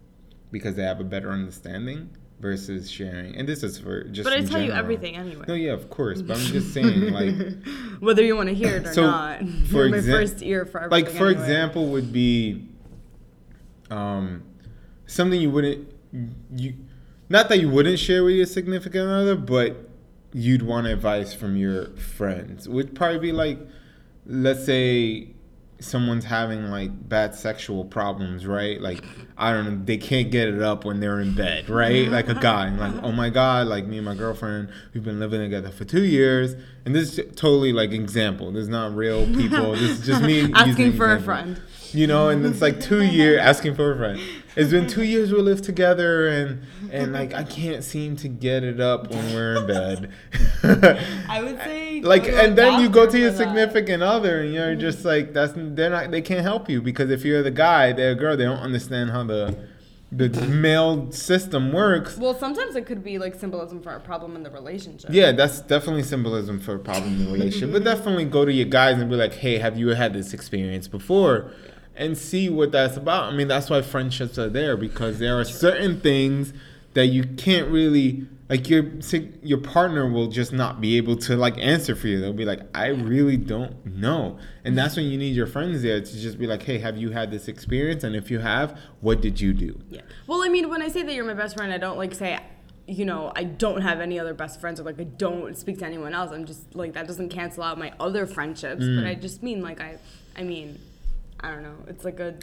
because 0.51 0.75
they 0.75 0.83
have 0.83 0.99
a 0.99 1.03
better 1.03 1.31
understanding 1.31 2.09
versus 2.39 2.89
sharing. 2.89 3.35
And 3.35 3.47
this 3.47 3.63
is 3.63 3.77
for 3.77 4.03
just 4.05 4.23
But 4.29 4.33
I 4.33 4.41
tell 4.43 4.61
you 4.61 4.71
everything 4.71 5.15
anyway. 5.17 5.45
No, 5.47 5.53
yeah, 5.55 5.73
of 5.73 5.89
course, 5.89 6.21
but 6.21 6.37
I'm 6.37 6.43
just 6.45 6.73
saying 6.73 7.11
like 7.13 7.35
Whether 7.99 8.23
you 8.23 8.35
want 8.35 8.49
to 8.49 8.55
hear 8.55 8.77
it 8.77 8.87
or 8.87 8.93
So, 8.93 9.01
not. 9.07 9.39
for 9.39 9.45
You're 9.85 9.89
my 9.89 9.97
exa- 9.97 10.11
first 10.11 10.41
ear 10.43 10.65
for 10.65 10.81
everything. 10.83 11.05
like 11.05 11.13
for 11.15 11.27
anyway. 11.27 11.41
example 11.41 11.87
would 11.87 12.11
be 12.13 12.65
um 13.91 14.43
something 15.05 15.39
you 15.41 15.49
wouldn't 15.49 15.87
you 16.55 16.75
not 17.29 17.49
that 17.49 17.59
you 17.59 17.69
wouldn't 17.69 17.99
share 17.99 18.23
with 18.23 18.35
your 18.35 18.45
significant 18.45 19.07
other 19.09 19.35
but 19.35 19.89
you'd 20.33 20.61
want 20.61 20.85
advice 20.87 21.33
from 21.33 21.57
your 21.57 21.87
friends 21.95 22.69
would 22.69 22.93
probably 22.95 23.19
be 23.19 23.31
like 23.31 23.59
let's 24.27 24.63
say 24.65 25.29
someone's 25.79 26.25
having 26.25 26.65
like 26.69 26.91
bad 27.07 27.35
sexual 27.35 27.85
problems 27.85 28.45
right? 28.45 28.81
Like 28.81 29.03
i 29.37 29.53
don't 29.53 29.65
know 29.65 29.85
they 29.85 29.97
can't 29.97 30.31
get 30.31 30.49
it 30.49 30.61
up 30.61 30.85
when 30.85 30.99
they're 30.99 31.19
in 31.19 31.33
bed 31.35 31.69
right? 31.69 32.07
Like 32.09 32.29
a 32.29 32.35
guy 32.35 32.67
and 32.67 32.79
like 32.79 33.03
oh 33.03 33.11
my 33.11 33.29
god 33.29 33.67
like 33.67 33.85
me 33.85 33.97
and 33.97 34.05
my 34.05 34.15
girlfriend 34.15 34.69
we've 34.93 35.03
been 35.03 35.19
living 35.19 35.41
together 35.41 35.69
for 35.69 35.85
two 35.85 36.03
years 36.03 36.55
and 36.85 36.95
this 36.95 37.17
is 37.17 37.35
totally 37.35 37.71
like 37.71 37.91
example. 37.91 38.51
This 38.51 38.63
is 38.63 38.69
not 38.69 38.95
real 38.95 39.25
people. 39.27 39.73
This 39.73 39.99
is 39.99 40.05
just 40.05 40.23
me 40.23 40.51
Asking 40.55 40.93
for 40.93 41.13
a 41.13 41.21
friend. 41.21 41.61
You 41.93 42.07
know 42.07 42.29
and 42.29 42.45
it's 42.45 42.61
like 42.61 42.79
two 42.79 43.03
years 43.03 43.39
asking 43.39 43.73
for 43.75 43.91
a 43.93 43.97
friend 43.97 44.19
it's 44.55 44.71
been 44.71 44.87
two 44.87 45.03
years 45.03 45.31
we 45.31 45.39
live 45.41 45.61
together 45.61 46.27
and 46.27 46.61
and 46.91 47.13
like 47.13 47.33
i 47.33 47.43
can't 47.43 47.83
seem 47.83 48.15
to 48.15 48.27
get 48.27 48.63
it 48.63 48.79
up 48.79 49.09
when 49.09 49.33
we're 49.33 49.55
in 49.57 49.67
bed 49.67 50.11
I 51.29 51.41
would 51.43 51.57
say 51.59 52.01
like 52.03 52.23
go 52.25 52.31
to 52.31 52.37
a 52.39 52.43
and 52.43 52.57
then 52.57 52.79
you 52.81 52.89
go 52.89 53.09
to 53.09 53.17
your 53.19 53.31
for 53.31 53.37
that. 53.37 53.43
significant 53.47 54.03
other 54.03 54.41
and 54.41 54.53
you're 54.53 54.75
just 54.75 55.05
like 55.05 55.33
that's 55.33 55.53
they're 55.55 55.89
not 55.89 56.11
they 56.11 56.21
can't 56.21 56.41
help 56.41 56.69
you 56.69 56.81
because 56.81 57.09
if 57.11 57.23
you're 57.23 57.43
the 57.43 57.51
guy 57.51 57.91
they're 57.93 58.11
a 58.11 58.15
girl 58.15 58.35
they 58.37 58.45
don't 58.45 58.59
understand 58.59 59.09
how 59.11 59.23
the 59.23 59.55
the 60.11 60.27
male 60.47 61.11
system 61.11 61.71
works 61.71 62.17
Well, 62.17 62.33
sometimes 62.33 62.75
it 62.75 62.87
could 62.87 63.03
be 63.03 63.19
like 63.19 63.35
symbolism 63.35 63.79
for 63.79 63.91
a 63.95 63.99
problem 63.99 64.35
in 64.35 64.41
the 64.41 64.49
relationship. 64.49 65.11
yeah 65.13 65.31
that's 65.31 65.61
definitely 65.61 66.01
symbolism 66.03 66.59
for 66.59 66.75
a 66.75 66.79
problem 66.79 67.13
in 67.13 67.25
the 67.25 67.31
relationship 67.31 67.71
but 67.71 67.83
definitely 67.93 68.25
go 68.25 68.43
to 68.43 68.51
your 68.51 68.65
guys 68.65 68.99
and 68.99 69.09
be 69.09 69.15
like 69.15 69.33
hey 69.35 69.57
have 69.59 69.77
you 69.77 69.89
had 69.89 70.13
this 70.13 70.33
experience 70.33 70.87
before 70.87 71.51
and 71.99 72.17
see 72.17 72.49
what 72.49 72.71
that's 72.71 72.97
about. 72.97 73.25
I 73.25 73.35
mean 73.35 73.47
that's 73.47 73.69
why 73.69 73.83
friendships 73.83 74.39
are 74.39 74.49
there 74.49 74.75
because 74.75 75.19
there 75.19 75.39
are 75.39 75.43
certain 75.43 75.99
things 75.99 76.53
that 76.93 77.07
you 77.07 77.23
can't 77.23 77.69
really 77.69 78.25
like 78.47 78.67
your 78.69 78.85
your 79.43 79.59
partner 79.59 80.09
will 80.09 80.27
just 80.27 80.51
not 80.51 80.81
be 80.81 80.97
able 80.97 81.17
to 81.17 81.35
like 81.35 81.57
answer 81.59 81.95
for 81.95 82.07
you. 82.07 82.19
They'll 82.19 82.33
be 82.33 82.45
like 82.45 82.61
i 82.73 82.87
really 82.87 83.37
don't 83.37 83.85
know. 83.85 84.39
And 84.63 84.77
that's 84.77 84.95
when 84.95 85.05
you 85.05 85.17
need 85.17 85.35
your 85.35 85.45
friends 85.45 85.83
there 85.83 85.99
to 85.99 86.19
just 86.19 86.39
be 86.39 86.47
like 86.47 86.63
hey 86.63 86.79
have 86.79 86.97
you 86.97 87.11
had 87.11 87.31
this 87.31 87.49
experience? 87.49 88.03
And 88.03 88.15
if 88.15 88.31
you 88.31 88.39
have 88.39 88.79
what 89.01 89.21
did 89.21 89.39
you 89.39 89.53
do? 89.53 89.79
Yeah. 89.89 90.01
Well, 90.25 90.41
I 90.41 90.47
mean, 90.47 90.69
when 90.69 90.81
I 90.81 90.87
say 90.87 91.03
that 91.03 91.13
you're 91.13 91.25
my 91.25 91.33
best 91.33 91.57
friend, 91.57 91.71
I 91.71 91.77
don't 91.77 91.97
like 91.97 92.15
say, 92.15 92.39
you 92.87 93.05
know, 93.05 93.33
I 93.35 93.43
don't 93.43 93.81
have 93.81 93.99
any 93.99 94.17
other 94.17 94.33
best 94.33 94.61
friends 94.61 94.79
or 94.79 94.83
like 94.83 95.01
I 95.01 95.03
don't 95.03 95.55
speak 95.57 95.79
to 95.79 95.85
anyone 95.85 96.13
else. 96.13 96.31
I'm 96.31 96.45
just 96.45 96.73
like 96.75 96.93
that 96.93 97.07
doesn't 97.07 97.29
cancel 97.29 97.61
out 97.61 97.77
my 97.77 97.91
other 97.99 98.25
friendships, 98.25 98.85
mm. 98.85 98.95
but 98.95 99.05
I 99.05 99.15
just 99.15 99.43
mean 99.43 99.61
like 99.61 99.81
I, 99.81 99.97
I 100.37 100.43
mean, 100.43 100.79
I 101.41 101.51
don't 101.51 101.63
know. 101.63 101.75
It's 101.87 102.03
like 102.03 102.19
a, 102.19 102.35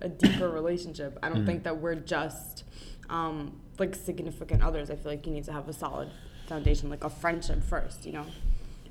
a 0.00 0.08
deeper 0.08 0.48
relationship. 0.48 1.18
I 1.22 1.28
don't 1.28 1.44
think 1.44 1.64
that 1.64 1.78
we're 1.78 1.96
just 1.96 2.64
um, 3.10 3.60
like 3.78 3.94
significant 3.94 4.62
others. 4.62 4.90
I 4.90 4.96
feel 4.96 5.12
like 5.12 5.26
you 5.26 5.32
need 5.32 5.44
to 5.44 5.52
have 5.52 5.68
a 5.68 5.72
solid 5.72 6.10
foundation, 6.46 6.90
like 6.90 7.04
a 7.04 7.10
friendship 7.10 7.62
first, 7.64 8.06
you 8.06 8.12
know. 8.12 8.26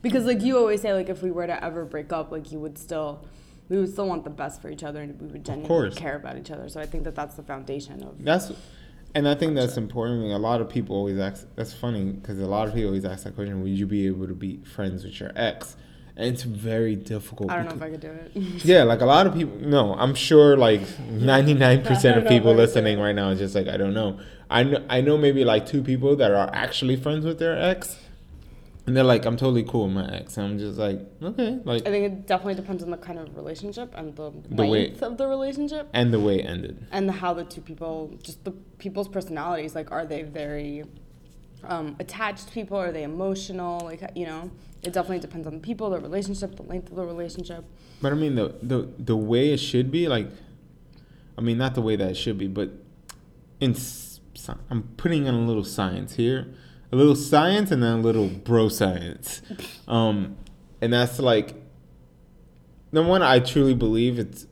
Because 0.01 0.25
like 0.25 0.41
you 0.41 0.57
always 0.57 0.81
say, 0.81 0.93
like 0.93 1.09
if 1.09 1.21
we 1.21 1.31
were 1.31 1.47
to 1.47 1.63
ever 1.63 1.85
break 1.85 2.11
up, 2.11 2.31
like 2.31 2.51
you 2.51 2.59
would 2.59 2.77
still. 2.77 3.25
We 3.69 3.77
would 3.77 3.91
still 3.91 4.07
want 4.07 4.25
the 4.25 4.29
best 4.29 4.61
for 4.61 4.69
each 4.69 4.83
other, 4.83 5.01
and 5.01 5.19
we 5.21 5.27
would 5.27 5.45
genuinely 5.45 5.95
care 5.95 6.17
about 6.17 6.37
each 6.37 6.51
other. 6.51 6.67
So 6.67 6.81
I 6.81 6.85
think 6.85 7.05
that 7.05 7.15
that's 7.15 7.35
the 7.35 7.43
foundation 7.43 8.03
of 8.03 8.21
That's, 8.21 8.51
and 9.15 9.25
I 9.25 9.35
think 9.35 9.55
that's 9.55 9.77
important. 9.77 10.25
A 10.33 10.37
lot 10.37 10.59
of 10.59 10.67
people 10.67 10.97
always 10.97 11.17
ask. 11.17 11.47
That's 11.55 11.73
funny 11.73 12.11
because 12.11 12.37
a 12.39 12.45
lot 12.45 12.67
of 12.67 12.73
people 12.73 12.89
always 12.89 13.05
ask 13.05 13.23
that 13.23 13.35
question: 13.35 13.63
Would 13.63 13.71
you 13.71 13.87
be 13.87 14.05
able 14.07 14.27
to 14.27 14.33
be 14.33 14.57
friends 14.57 15.05
with 15.05 15.17
your 15.17 15.31
ex? 15.37 15.77
It's 16.15 16.43
very 16.43 16.95
difficult. 16.95 17.49
I 17.49 17.55
don't 17.55 17.65
know 17.69 17.75
if 17.75 17.81
I 17.81 17.89
could 17.89 17.99
do 17.99 18.11
it. 18.11 18.31
Yeah, 18.65 18.83
like 18.83 19.01
a 19.01 19.05
lot 19.05 19.25
of 19.27 19.33
people. 19.33 19.57
No, 19.59 19.95
I'm 19.95 20.13
sure 20.13 20.55
like 20.57 20.81
99% 20.81 22.17
of 22.17 22.27
people 22.27 22.53
listening 22.53 22.99
right 22.99 23.15
now 23.15 23.29
is 23.29 23.39
just 23.39 23.55
like 23.55 23.67
I 23.67 23.77
don't 23.77 23.93
know. 23.93 24.19
I 24.49 24.63
know 24.63 24.83
I 24.89 25.01
know 25.01 25.17
maybe 25.17 25.43
like 25.43 25.65
two 25.65 25.81
people 25.81 26.15
that 26.17 26.31
are 26.31 26.49
actually 26.53 26.95
friends 26.97 27.25
with 27.25 27.39
their 27.39 27.57
ex, 27.59 27.97
and 28.85 28.95
they're 28.95 29.03
like, 29.03 29.25
I'm 29.25 29.37
totally 29.37 29.63
cool 29.63 29.85
with 29.85 29.93
my 29.95 30.07
ex. 30.17 30.37
And 30.37 30.45
I'm 30.45 30.59
just 30.59 30.77
like, 30.77 30.99
okay, 31.23 31.59
like, 31.63 31.81
I 31.87 31.89
think 31.89 32.05
it 32.05 32.27
definitely 32.27 32.55
depends 32.55 32.83
on 32.83 32.91
the 32.91 32.97
kind 32.97 33.17
of 33.17 33.35
relationship 33.35 33.91
and 33.95 34.15
the, 34.15 34.31
The 34.51 34.63
way- 34.63 34.69
length 34.89 35.01
of 35.01 35.17
the 35.17 35.25
relationship 35.27 35.89
and 35.93 36.13
the 36.13 36.19
way 36.19 36.39
it 36.41 36.45
ended. 36.45 36.85
and 36.91 37.07
the, 37.09 37.13
how 37.13 37.33
the 37.33 37.45
two 37.45 37.61
people, 37.61 38.11
just 38.21 38.43
the 38.43 38.51
people's 38.77 39.07
personalities, 39.07 39.73
like, 39.73 39.89
are 39.91 40.05
they 40.05 40.21
very 40.23 40.83
um, 41.63 41.95
attached 41.99 42.51
people? 42.51 42.77
Are 42.77 42.91
they 42.91 43.03
emotional? 43.03 43.79
Like, 43.79 44.01
you 44.15 44.25
know, 44.27 44.51
it 44.83 44.93
definitely 44.93 45.19
depends 45.19 45.47
on 45.47 45.53
the 45.53 45.59
people, 45.59 45.89
the 45.89 45.99
relationship, 45.99 46.55
the 46.55 46.63
length 46.63 46.89
of 46.89 46.97
the 46.97 47.05
relationship. 47.05 47.65
But 48.01 48.11
I 48.11 48.15
mean, 48.15 48.35
the 48.35 48.55
the 48.61 48.89
the 48.99 49.15
way 49.15 49.53
it 49.53 49.57
should 49.57 49.91
be, 49.91 50.07
like, 50.07 50.27
I 51.37 51.41
mean, 51.41 51.57
not 51.57 51.75
the 51.75 51.81
way 51.81 51.95
that 51.95 52.11
it 52.11 52.17
should 52.17 52.37
be, 52.37 52.47
but 52.47 52.71
in 53.59 53.75
I'm 54.69 54.83
putting 54.97 55.25
in 55.25 55.33
a 55.33 55.39
little 55.39 55.63
science 55.63 56.15
here, 56.15 56.53
a 56.91 56.95
little 56.95 57.15
science, 57.15 57.71
and 57.71 57.81
then 57.81 57.99
a 57.99 58.01
little 58.01 58.27
bro 58.27 58.67
science, 58.67 59.41
um, 59.87 60.35
and 60.81 60.91
that's 60.91 61.19
like, 61.19 61.55
the 62.91 63.03
one 63.03 63.21
I 63.21 63.39
truly 63.39 63.73
believe 63.73 64.19
it's 64.19 64.47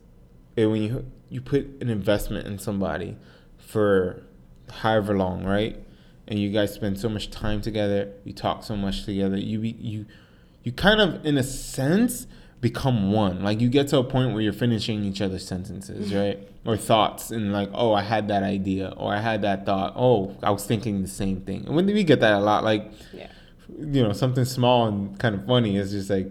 it, 0.56 0.66
when 0.66 0.82
you 0.82 1.12
you 1.28 1.40
put 1.40 1.66
an 1.80 1.88
investment 1.88 2.46
in 2.46 2.58
somebody 2.58 3.16
for 3.58 4.22
however 4.70 5.16
long, 5.16 5.44
right? 5.44 5.82
And 6.28 6.38
you 6.38 6.50
guys 6.50 6.72
spend 6.72 6.98
so 7.00 7.08
much 7.08 7.30
time 7.30 7.60
together, 7.60 8.12
you 8.24 8.32
talk 8.32 8.62
so 8.64 8.76
much 8.76 9.04
together, 9.04 9.36
you 9.36 9.58
be, 9.58 9.70
you 9.80 10.06
you 10.62 10.70
kind 10.72 11.00
of 11.00 11.24
in 11.26 11.36
a 11.36 11.42
sense 11.42 12.26
become 12.60 13.10
one. 13.10 13.42
Like 13.42 13.60
you 13.60 13.68
get 13.68 13.88
to 13.88 13.98
a 13.98 14.04
point 14.04 14.32
where 14.32 14.40
you're 14.40 14.52
finishing 14.52 15.04
each 15.04 15.20
other's 15.20 15.44
sentences, 15.46 16.14
right? 16.14 16.38
Or 16.64 16.76
thoughts 16.76 17.32
and 17.32 17.52
like, 17.52 17.70
oh, 17.74 17.92
I 17.92 18.02
had 18.02 18.28
that 18.28 18.44
idea 18.44 18.94
or 18.96 19.12
I 19.12 19.20
had 19.20 19.42
that 19.42 19.66
thought. 19.66 19.94
Oh, 19.96 20.36
I 20.44 20.50
was 20.52 20.64
thinking 20.64 21.02
the 21.02 21.08
same 21.08 21.40
thing. 21.40 21.66
And 21.66 21.74
when 21.74 21.86
we 21.86 22.04
get 22.04 22.20
that 22.20 22.34
a 22.34 22.38
lot, 22.40 22.62
like 22.62 22.92
Yeah. 23.12 23.26
you 23.80 24.02
know, 24.04 24.12
something 24.12 24.44
small 24.44 24.86
and 24.86 25.18
kind 25.18 25.34
of 25.34 25.44
funny 25.44 25.76
is 25.76 25.90
just 25.90 26.08
like, 26.08 26.30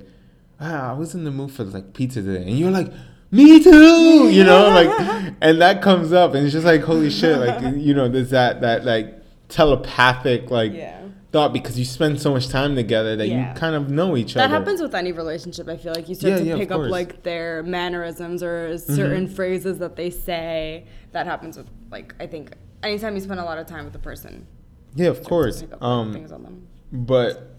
ah, 0.62 0.92
I 0.92 0.94
was 0.94 1.14
in 1.14 1.26
the 1.26 1.32
mood 1.32 1.52
for 1.52 1.66
like 1.66 1.94
pizza 1.94 2.22
today, 2.22 2.44
and 2.48 2.58
you're 2.58 2.72
like, 2.72 2.94
me 3.30 3.62
too, 3.62 4.30
you 4.30 4.44
know, 4.46 4.70
like, 4.70 5.34
and 5.42 5.60
that 5.62 5.82
comes 5.82 6.14
up, 6.14 6.34
and 6.34 6.46
it's 6.46 6.54
just 6.54 6.66
like, 6.66 6.82
holy 6.82 7.10
shit, 7.10 7.38
like, 7.40 7.76
you 7.76 7.94
know, 7.94 8.08
there's 8.08 8.30
that 8.30 8.62
that 8.62 8.86
like 8.86 9.21
telepathic 9.52 10.50
like 10.50 10.74
Yeah. 10.74 10.98
thought 11.32 11.54
because 11.54 11.78
you 11.78 11.86
spend 11.86 12.20
so 12.22 12.32
much 12.32 12.48
time 12.50 12.76
together 12.76 13.16
that 13.16 13.28
Yeah. 13.28 13.54
you 13.54 13.60
kind 13.60 13.76
of 13.76 13.90
know 13.90 14.18
each 14.18 14.34
That 14.34 14.46
other. 14.46 14.54
That 14.54 14.60
happens 14.60 14.82
with 14.82 14.96
any 14.96 15.12
relationship. 15.12 15.70
I 15.70 15.78
feel 15.78 15.94
like 15.94 16.10
you 16.10 16.16
start 16.16 16.42
Yeah, 16.44 16.54
to 16.54 16.60
pick 16.60 16.72
up. 16.72 16.82
Mm-hmm. 16.82 16.92
like 16.92 17.24
their 17.24 17.64
mannerisms 17.64 18.42
or 18.44 18.78
certain 18.78 19.28
phrases 19.28 19.78
that 19.80 19.96
they 19.96 20.10
say. 20.10 20.86
That 21.12 21.26
happens 21.28 21.58
with 21.58 21.68
like 21.92 22.16
I 22.20 22.28
think 22.28 22.52
anytime 22.84 23.16
you 23.16 23.22
spend 23.22 23.40
a 23.40 23.46
lot 23.46 23.58
of 23.58 23.68
time 23.68 23.86
with 23.86 23.96
a 23.96 24.00
person. 24.00 24.48
Yeah, 24.96 25.08
of 25.10 25.24
course. 25.24 25.64
Um, 25.80 26.12
things 26.14 26.32
on 26.32 26.44
them. 26.44 26.68
but 26.92 27.56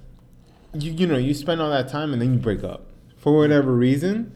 you 0.74 0.90
you 0.92 1.06
know 1.06 1.16
you 1.18 1.34
spend 1.34 1.60
all 1.60 1.70
that 1.70 1.88
time 1.88 2.12
and 2.14 2.20
then 2.22 2.32
you 2.32 2.38
break 2.38 2.64
up 2.64 2.86
for 3.18 3.36
whatever 3.36 3.72
reason 3.74 4.32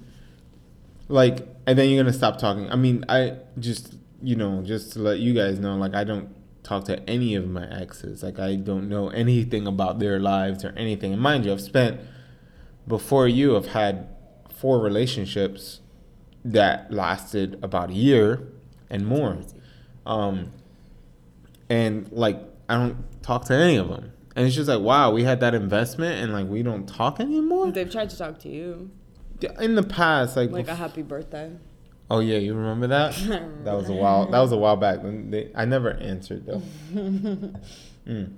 like 1.09 1.47
and 1.67 1.79
then 1.79 1.89
you're 1.89 2.03
gonna 2.03 2.13
stop 2.13 2.37
talking 2.39 2.71
i 2.71 2.77
mean 2.77 3.03
i 3.09 3.35
just 3.59 3.97
you 4.23 4.37
know 4.37 4.61
just 4.63 4.93
to 4.93 4.99
let 4.99 5.19
you 5.19 5.33
guys 5.33 5.59
know 5.59 5.77
like 5.77 5.95
i 5.95 6.05
don't 6.05 6.29
talk 6.67 6.85
to 6.85 6.99
any 7.09 7.35
of 7.35 7.47
my 7.49 7.67
exes 7.69 8.23
like 8.23 8.39
i 8.39 8.55
don't 8.57 8.89
know 8.89 9.09
anything 9.11 9.67
about 9.67 9.99
their 9.99 10.19
lives 10.19 10.65
or 10.65 10.71
anything 10.77 11.13
and 11.13 11.23
mind 11.23 11.45
you 11.45 11.53
i've 11.53 11.61
spent 11.61 12.01
before 12.89 13.29
you 13.29 13.57
i've 13.57 13.69
had 13.69 14.09
four 14.51 14.81
relationships 14.81 15.81
that 16.45 16.91
lasted 16.93 17.59
about 17.63 17.91
a 17.91 17.95
year 17.95 18.49
and 18.91 19.07
more 19.07 19.39
um 20.07 20.53
and 21.69 22.11
like 22.13 22.41
I 22.69 22.75
don't 22.75 23.23
talk 23.23 23.45
to 23.47 23.55
any 23.55 23.77
of 23.77 23.89
them. 23.89 24.13
And 24.35 24.47
it's 24.47 24.55
just 24.55 24.69
like, 24.69 24.81
wow, 24.81 25.13
we 25.13 25.25
had 25.25 25.41
that 25.41 25.55
investment 25.55 26.23
and 26.23 26.33
like 26.33 26.47
we 26.47 26.63
don't 26.63 26.87
talk 26.87 27.21
anymore. 27.21 27.71
They've 27.71 27.91
tried 27.91 28.11
to 28.11 28.19
talk 28.19 28.39
to 28.41 28.49
you 28.49 28.91
In 29.61 29.75
the 29.75 29.83
past, 29.83 30.37
like, 30.37 30.51
like 30.51 30.69
a 30.69 30.75
happy 30.75 31.03
birthday. 31.03 31.53
Oh 32.11 32.21
yeah, 32.21 32.39
you 32.39 32.55
remember 32.55 32.87
that? 32.89 33.15
that 33.65 33.75
was 33.75 33.89
a 33.89 33.93
while. 33.93 34.31
That 34.31 34.41
was 34.41 34.53
a 34.53 34.57
while 34.57 34.77
back. 34.77 35.03
When 35.03 35.31
they, 35.31 35.51
I 35.55 35.65
never 35.65 35.93
answered 35.93 36.47
though. 36.47 36.63
Mm. 38.07 38.35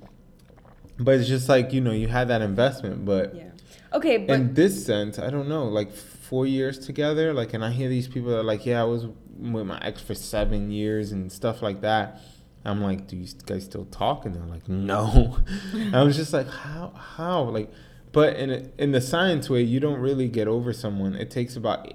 But 0.99 1.17
it's 1.17 1.29
just 1.29 1.47
like 1.47 1.75
you 1.75 1.83
know, 1.83 1.93
you 1.93 2.09
had 2.09 2.29
that 2.29 2.41
investment, 2.41 3.05
but 3.05 3.35
Yeah. 3.35 3.51
Okay, 3.93 4.17
but 4.17 4.35
in 4.35 4.55
this 4.55 4.85
sense, 4.85 5.19
I 5.19 5.29
don't 5.31 5.49
know, 5.49 5.65
like 5.65 5.93
four 5.93 6.47
years 6.47 6.79
together, 6.79 7.33
like, 7.33 7.55
and 7.55 7.65
I 7.65 7.71
hear 7.71 7.89
these 7.89 8.07
people 8.07 8.31
that 8.31 8.41
are 8.41 8.45
like, 8.45 8.67
yeah, 8.67 8.83
I 8.83 8.85
was 8.85 9.07
with 9.39 9.67
my 9.67 9.79
ex 9.81 10.03
for 10.03 10.15
seven 10.15 10.71
years 10.71 11.13
and 11.13 11.33
stuff 11.33 11.63
like 11.63 11.81
that. 11.81 12.21
I'm 12.65 12.83
like, 12.83 13.07
do 13.07 13.17
you 13.17 13.27
guys 13.47 13.65
still 13.65 13.87
talk? 13.87 14.27
And 14.27 14.35
they're 14.35 14.43
like, 14.43 14.69
no. 14.69 15.39
I 15.95 16.03
was 16.03 16.17
just 16.17 16.33
like, 16.33 16.49
how, 16.49 16.93
how, 16.95 17.43
like, 17.45 17.71
but 18.13 18.37
in 18.37 18.71
in 18.79 18.93
the 18.93 19.01
science 19.01 19.49
way, 19.49 19.63
you 19.63 19.81
don't 19.81 20.01
really 20.01 20.29
get 20.29 20.49
over 20.49 20.73
someone. 20.73 21.15
It 21.15 21.31
takes 21.31 21.57
about, 21.57 21.95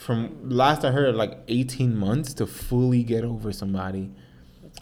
from 0.00 0.48
last 0.48 0.84
I 0.84 0.90
heard, 0.90 1.14
like 1.14 1.38
18 1.48 1.96
months 1.96 2.34
to 2.34 2.46
fully 2.46 3.02
get 3.02 3.22
over 3.22 3.52
somebody, 3.52 4.10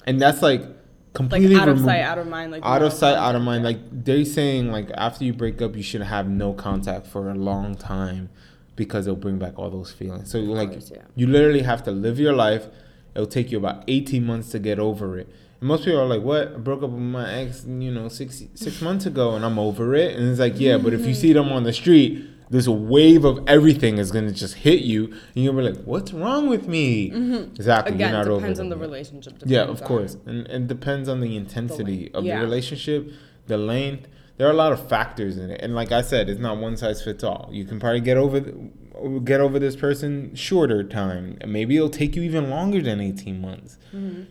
and 0.07 0.21
that's 0.21 0.43
like 0.43 0.61
like 0.61 0.71
completely 1.13 1.57
out 1.57 1.69
of 1.69 1.81
sight, 1.81 2.03
out 2.03 2.19
of 2.19 2.29
mind. 2.29 2.53
Like 2.53 2.65
out 2.65 2.83
of 2.83 2.93
sight, 2.93 3.17
out 3.17 3.35
of 3.35 3.43
mind. 3.43 3.65
Like 3.65 3.79
they're 3.91 4.25
saying, 4.25 4.71
like 4.71 4.91
after 4.95 5.25
you 5.25 5.33
break 5.33 5.61
up, 5.61 5.77
you 5.77 5.83
should 5.83 6.03
have 6.03 6.29
no 6.29 6.53
contact 6.53 7.07
for 7.07 7.31
a 7.31 7.35
long 7.35 7.75
time 7.75 8.31
because 8.77 9.07
it'll 9.07 9.17
bring 9.17 9.39
back 9.39 9.59
all 9.59 9.71
those 9.71 9.93
feelings. 9.93 10.31
So 10.31 10.39
like 10.39 10.71
course, 10.71 10.93
yeah. 10.95 11.03
you 11.17 11.27
literally 11.27 11.63
have 11.63 11.83
to 11.85 11.91
live 11.91 12.19
your 12.19 12.33
life. 12.35 12.67
It'll 13.15 13.27
take 13.27 13.51
you 13.51 13.59
about 13.59 13.85
eighteen 13.89 14.25
months 14.25 14.51
to 14.51 14.59
get 14.59 14.79
over 14.79 15.19
it. 15.19 15.29
And 15.61 15.69
most 15.69 15.85
people 15.85 16.01
are 16.01 16.07
like, 16.07 16.23
"What? 16.23 16.55
I 16.55 16.59
broke 16.59 16.83
up 16.85 16.91
with 16.91 17.01
my 17.01 17.33
ex, 17.33 17.65
you 17.67 17.91
know, 17.91 18.09
six 18.09 18.45
six 18.55 18.81
months 18.81 19.07
ago, 19.07 19.35
and 19.35 19.45
I'm 19.45 19.59
over 19.59 19.95
it." 19.95 20.17
And 20.17 20.29
it's 20.29 20.39
like, 20.39 20.61
yeah, 20.61 20.79
but 20.79 20.93
if 20.93 21.05
you 21.05 21.15
see 21.15 21.33
them 21.33 21.51
on 21.51 21.65
the 21.65 21.73
street, 21.73 22.25
this 22.51 22.67
wave 22.67 23.25
of 23.25 23.41
everything 23.47 23.99
is 23.99 24.11
gonna 24.11 24.33
just 24.33 24.55
hit 24.55 24.81
you, 24.81 25.05
and 25.35 25.45
you'll 25.45 25.53
be 25.55 25.63
like, 25.63 25.83
"What's 25.85 26.13
wrong 26.13 26.49
with 26.49 26.67
me?" 26.69 27.11
Exactly. 27.55 27.95
Again, 27.95 28.11
You're 28.13 28.19
not 28.19 28.29
over 28.29 28.41
depends 28.41 28.61
on 28.61 28.69
the 28.71 28.77
relationship. 28.77 29.35
Yeah, 29.45 29.63
of 29.63 29.83
course, 29.85 30.17
and 30.27 30.47
it 30.47 30.67
depends 30.67 31.09
on 31.09 31.21
the 31.21 31.37
intensity 31.37 31.99
length. 32.05 32.15
of 32.15 32.25
Yeah. 32.25 32.39
the 32.39 32.45
relationship, 32.45 33.11
the 33.47 33.59
length. 33.59 34.09
There 34.39 34.47
are 34.47 34.53
a 34.53 34.57
lot 34.57 34.73
of 34.73 34.89
factors 34.89 35.37
in 35.37 35.51
it, 35.51 35.61
and 35.63 35.75
like 35.75 35.91
I 35.91 36.01
said, 36.01 36.29
it's 36.31 36.41
not 36.41 36.59
one 36.59 36.77
size 36.77 37.03
fits 37.03 37.25
all. 37.25 37.51
You 37.53 37.65
can 37.65 37.81
probably 37.81 38.01
get 38.01 38.17
over 38.17 38.39
the, 38.39 38.55
get 39.25 39.41
over 39.41 39.59
this 39.59 39.77
person 39.77 40.35
shorter 40.35 40.83
time, 40.85 41.39
maybe 41.47 41.77
it'll 41.77 41.89
take 41.91 42.15
you 42.17 42.23
even 42.23 42.49
longer 42.49 42.81
than 42.81 43.01
eighteen 43.01 43.41
months. 43.41 43.79
Mm-hmm. 43.95 44.23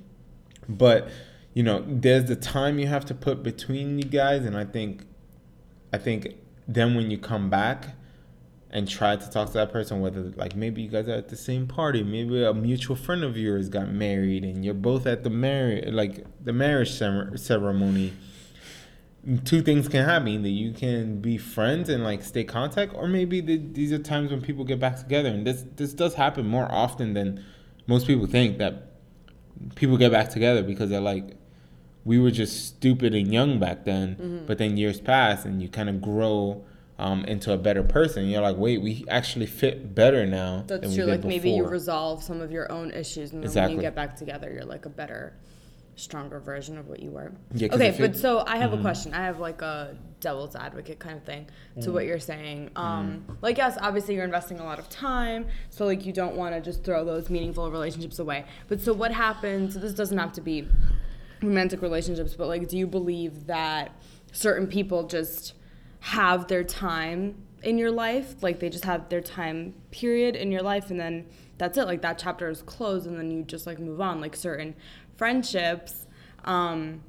But 0.70 1.10
you 1.54 1.64
know, 1.64 1.84
there's 1.88 2.26
the 2.26 2.36
time 2.36 2.80
you 2.80 2.88
have 2.88 3.04
to 3.06 3.14
put 3.14 3.44
between 3.44 3.98
you 3.98 4.06
guys, 4.06 4.46
and 4.46 4.56
I 4.56 4.64
think, 4.64 5.06
I 5.92 5.98
think 5.98 6.36
then 6.68 6.96
when 6.96 7.10
you 7.12 7.18
come 7.18 7.50
back 7.50 7.96
and 8.78 8.88
try 8.88 9.14
to 9.24 9.30
talk 9.36 9.48
to 9.48 9.54
that 9.62 9.72
person, 9.78 9.94
whether 10.02 10.22
like 10.44 10.56
maybe 10.64 10.82
you 10.84 10.90
guys 10.96 11.08
are 11.10 11.20
at 11.24 11.30
the 11.30 11.36
same 11.50 11.66
party, 11.68 12.02
maybe 12.04 12.44
a 12.44 12.54
mutual 12.54 12.96
friend 13.06 13.24
of 13.24 13.34
yours 13.46 13.70
got 13.78 13.88
married, 13.92 14.44
and 14.44 14.64
you're 14.64 14.82
both 14.92 15.06
at 15.14 15.20
the 15.24 15.30
marriage 15.30 15.86
like 16.02 16.16
the 16.44 16.54
marriage 16.54 16.92
ceremony. 16.92 18.14
Two 19.44 19.62
things 19.62 19.90
can 19.90 20.06
happen: 20.06 20.42
that 20.44 20.50
you 20.50 20.72
can 20.72 21.20
be 21.20 21.38
friends 21.38 21.90
and 21.90 22.02
like 22.04 22.24
stay 22.24 22.46
contact, 22.46 22.94
or 22.96 23.08
maybe 23.08 23.42
the, 23.42 23.58
these 23.58 23.92
are 23.92 23.98
times 24.14 24.32
when 24.32 24.42
people 24.42 24.64
get 24.64 24.80
back 24.80 24.98
together, 24.98 25.30
and 25.30 25.46
this 25.46 25.66
this 25.76 25.94
does 25.94 26.14
happen 26.14 26.46
more 26.48 26.72
often 26.72 27.14
than 27.14 27.44
most 27.88 28.08
people 28.08 28.26
think. 28.28 28.58
That 28.60 28.74
people 29.76 29.98
get 29.98 30.12
back 30.14 30.30
together 30.30 30.64
because 30.64 30.90
they're 30.92 31.02
like, 31.02 31.36
we 32.06 32.20
were 32.20 32.32
just 32.32 32.68
stupid 32.68 33.14
and 33.16 33.34
young 33.34 33.60
back 33.60 33.84
then, 33.84 34.16
Mm-hmm. 34.16 34.46
but 34.46 34.60
then 34.60 34.78
years 34.78 35.02
pass 35.02 35.44
and 35.46 35.62
you 35.62 35.68
kind 35.68 35.90
of 35.90 36.02
grow 36.02 36.64
um, 37.00 37.24
into 37.26 37.54
a 37.54 37.58
better 37.58 37.84
person. 37.84 38.26
You're 38.28 38.42
like, 38.42 38.58
wait, 38.58 38.82
we 38.82 39.06
actually 39.10 39.46
fit 39.46 39.94
better 39.94 40.26
now. 40.26 40.64
than 40.68 40.82
That's 40.82 40.96
true. 40.96 41.06
Like 41.06 41.24
maybe 41.24 41.52
you 41.52 41.66
resolve 41.66 42.24
some 42.24 42.42
of 42.42 42.52
your 42.52 42.72
own 42.72 42.92
issues, 42.92 43.32
and 43.34 43.44
then 43.44 43.64
when 43.66 43.72
you 43.74 43.82
get 43.82 43.96
back 43.96 44.16
together, 44.16 44.52
you're 44.52 44.66
like 44.66 44.86
a 44.86 44.90
better, 44.90 45.34
stronger 45.96 46.40
version 46.40 46.78
of 46.78 46.88
what 46.88 47.00
you 47.00 47.12
were. 47.12 47.32
Yeah, 47.54 47.70
okay, 47.74 47.90
it- 47.90 47.98
but 48.00 48.16
so 48.16 48.44
I 48.46 48.58
have 48.58 48.72
Mm-hmm. 48.72 48.80
a 48.80 48.82
question. 48.84 49.14
I 49.14 49.24
have 49.26 49.40
like 49.40 49.62
a 49.62 49.96
devil's 50.20 50.56
advocate 50.56 50.98
kind 51.00 51.18
of 51.18 51.24
thing 51.24 51.48
to 51.82 51.90
Mm. 51.90 51.94
what 51.94 52.06
you're 52.06 52.20
saying. 52.20 52.72
Um, 52.76 53.38
like 53.42 53.58
yes, 53.58 53.78
obviously 53.82 54.16
you're 54.16 54.24
investing 54.26 54.60
a 54.60 54.64
lot 54.64 54.80
of 54.80 54.90
time, 54.90 55.46
so 55.70 55.86
like 55.86 56.06
you 56.06 56.14
don't 56.14 56.36
want 56.36 56.56
to 56.56 56.62
just 56.62 56.84
throw 56.84 57.06
those 57.06 57.30
meaningful 57.30 57.70
relationships 57.72 58.18
away. 58.20 58.46
But 58.68 58.82
so 58.82 58.94
what 58.94 59.12
happens? 59.12 59.76
So 59.76 59.80
this 59.80 59.94
doesn't 59.94 60.18
have 60.18 60.34
to 60.34 60.42
be 60.42 60.68
romantic 61.44 61.82
relationships, 61.84 62.34
but 62.36 62.48
like, 62.48 62.68
do 62.68 62.78
you 62.78 62.88
believe 62.88 63.46
that 63.46 63.92
certain 64.32 64.66
people 64.68 65.04
just 65.08 65.54
have 66.00 66.48
their 66.48 66.64
time 66.64 67.36
in 67.64 67.78
your 67.78 67.92
life? 67.92 68.36
Like, 68.42 68.60
they 68.60 68.70
just 68.70 68.86
have 68.86 69.10
their 69.10 69.22
time 69.22 69.74
period 69.92 70.36
in 70.36 70.52
your 70.52 70.62
life, 70.62 70.90
and 70.92 71.00
then 71.00 71.28
that's 71.58 71.78
it. 71.78 71.86
Like, 71.86 72.02
that 72.02 72.18
chapter 72.18 72.50
is 72.50 72.62
closed, 72.62 73.08
and 73.08 73.18
then 73.18 73.32
you 73.32 73.44
just 73.44 73.66
like 73.66 73.80
move 73.80 74.02
on. 74.02 74.22
Like, 74.22 74.36
certain 74.36 74.76
friendships, 75.16 76.08
um, 76.46 77.02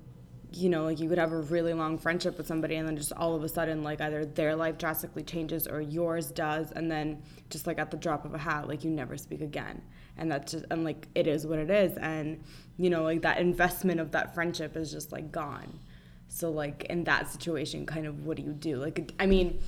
you 0.51 0.71
know, 0.71 0.85
like 0.85 0.99
you 0.99 1.09
could 1.11 1.19
have 1.19 1.33
a 1.33 1.41
really 1.41 1.75
long 1.75 1.99
friendship 1.99 2.39
with 2.39 2.47
somebody, 2.47 2.77
and 2.77 2.89
then 2.89 2.97
just 2.97 3.13
all 3.13 3.35
of 3.35 3.45
a 3.45 3.49
sudden, 3.49 3.83
like, 3.83 4.01
either 4.01 4.25
their 4.25 4.57
life 4.57 4.79
drastically 4.79 5.23
changes 5.23 5.67
or 5.67 5.81
yours 5.81 6.31
does, 6.31 6.73
and 6.73 6.91
then 6.91 7.23
just 7.51 7.67
like 7.67 7.79
at 7.79 7.91
the 7.91 7.97
drop 7.97 8.25
of 8.25 8.35
a 8.35 8.39
hat, 8.39 8.67
like, 8.67 8.83
you 8.85 8.91
never 8.91 9.17
speak 9.17 9.43
again. 9.43 9.83
And 10.17 10.33
that's 10.33 10.51
just, 10.51 10.65
and 10.71 10.83
like, 10.83 11.07
it 11.15 11.29
is 11.29 11.47
what 11.47 11.61
it 11.61 11.71
is. 11.71 11.97
And, 11.97 12.43
you 12.77 12.91
know, 12.91 13.05
like 13.05 13.23
that 13.23 13.39
investment 13.39 14.01
of 14.01 14.11
that 14.13 14.35
friendship 14.35 14.77
is 14.77 14.91
just 14.91 15.13
like 15.13 15.31
gone. 15.31 15.79
So 16.29 16.51
like 16.51 16.85
in 16.85 17.05
that 17.05 17.31
situation, 17.31 17.87
kind 17.87 18.07
of 18.07 18.25
what 18.27 18.37
do 18.37 18.43
you 18.43 18.53
do? 18.53 18.77
Like 18.77 19.13
I 19.19 19.27
mean, 19.27 19.61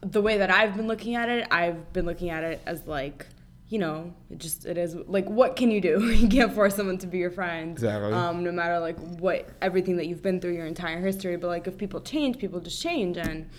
the 0.00 0.22
way 0.22 0.38
that 0.38 0.50
I've 0.50 0.76
been 0.76 0.88
looking 0.88 1.14
at 1.14 1.28
it, 1.28 1.46
I've 1.50 1.92
been 1.92 2.06
looking 2.06 2.30
at 2.30 2.44
it 2.44 2.60
as 2.66 2.86
like 2.86 3.26
you 3.70 3.78
know, 3.78 4.14
it 4.30 4.38
just 4.38 4.64
it 4.64 4.78
is 4.78 4.94
like 4.94 5.28
what 5.28 5.54
can 5.54 5.70
you 5.70 5.80
do? 5.80 6.02
you 6.10 6.26
can't 6.28 6.54
force 6.54 6.74
someone 6.74 6.96
to 6.98 7.06
be 7.06 7.18
your 7.18 7.30
friend. 7.30 7.72
Exactly. 7.72 8.12
Um, 8.14 8.42
no 8.42 8.50
matter 8.50 8.78
like 8.80 8.98
what 9.20 9.48
everything 9.60 9.96
that 9.98 10.06
you've 10.06 10.22
been 10.22 10.40
through 10.40 10.54
your 10.54 10.64
entire 10.66 11.00
history. 11.00 11.36
But 11.36 11.48
like 11.48 11.66
if 11.66 11.76
people 11.76 12.00
change, 12.00 12.38
people 12.38 12.60
just 12.60 12.80
change, 12.82 13.18
and 13.18 13.50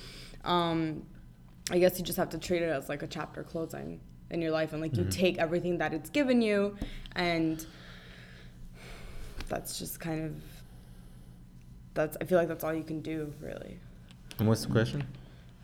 um, 0.43 1.03
I 1.69 1.77
guess 1.77 1.99
you 1.99 2.03
just 2.05 2.17
have 2.17 2.29
to 2.29 2.39
treat 2.39 2.63
it 2.63 2.69
as 2.69 2.89
like 2.89 3.03
a 3.03 3.07
chapter 3.07 3.43
closing 3.43 3.99
in 4.31 4.41
your 4.41 4.51
life, 4.51 4.73
and 4.73 4.81
like 4.81 4.97
you 4.97 5.03
Mm-hmm. 5.03 5.11
take 5.11 5.37
everything 5.37 5.77
that 5.77 5.93
it's 5.93 6.09
given 6.09 6.41
you, 6.41 6.75
and 7.15 7.63
that's 9.47 9.77
just 9.77 9.99
kind 9.99 10.23
of 10.25 10.33
that's 11.99 12.15
I 12.21 12.23
feel 12.23 12.37
like 12.37 12.47
that's 12.47 12.63
all 12.63 12.73
you 12.73 12.83
can 12.83 13.01
do 13.01 13.33
really. 13.41 13.77
And 14.37 14.47
what's 14.47 14.65
the 14.65 14.71
question? 14.71 15.05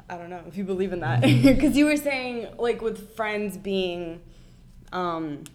I 0.10 0.18
don't 0.18 0.30
know 0.30 0.42
if 0.48 0.58
you 0.58 0.66
believe 0.66 0.92
in 0.94 1.00
that 1.00 1.22
because 1.44 1.78
you 1.78 1.86
were 1.86 1.96
saying 1.96 2.48
like 2.58 2.82
with 2.82 3.16
friends 3.16 3.58
being, 3.58 4.22
um, 4.92 5.46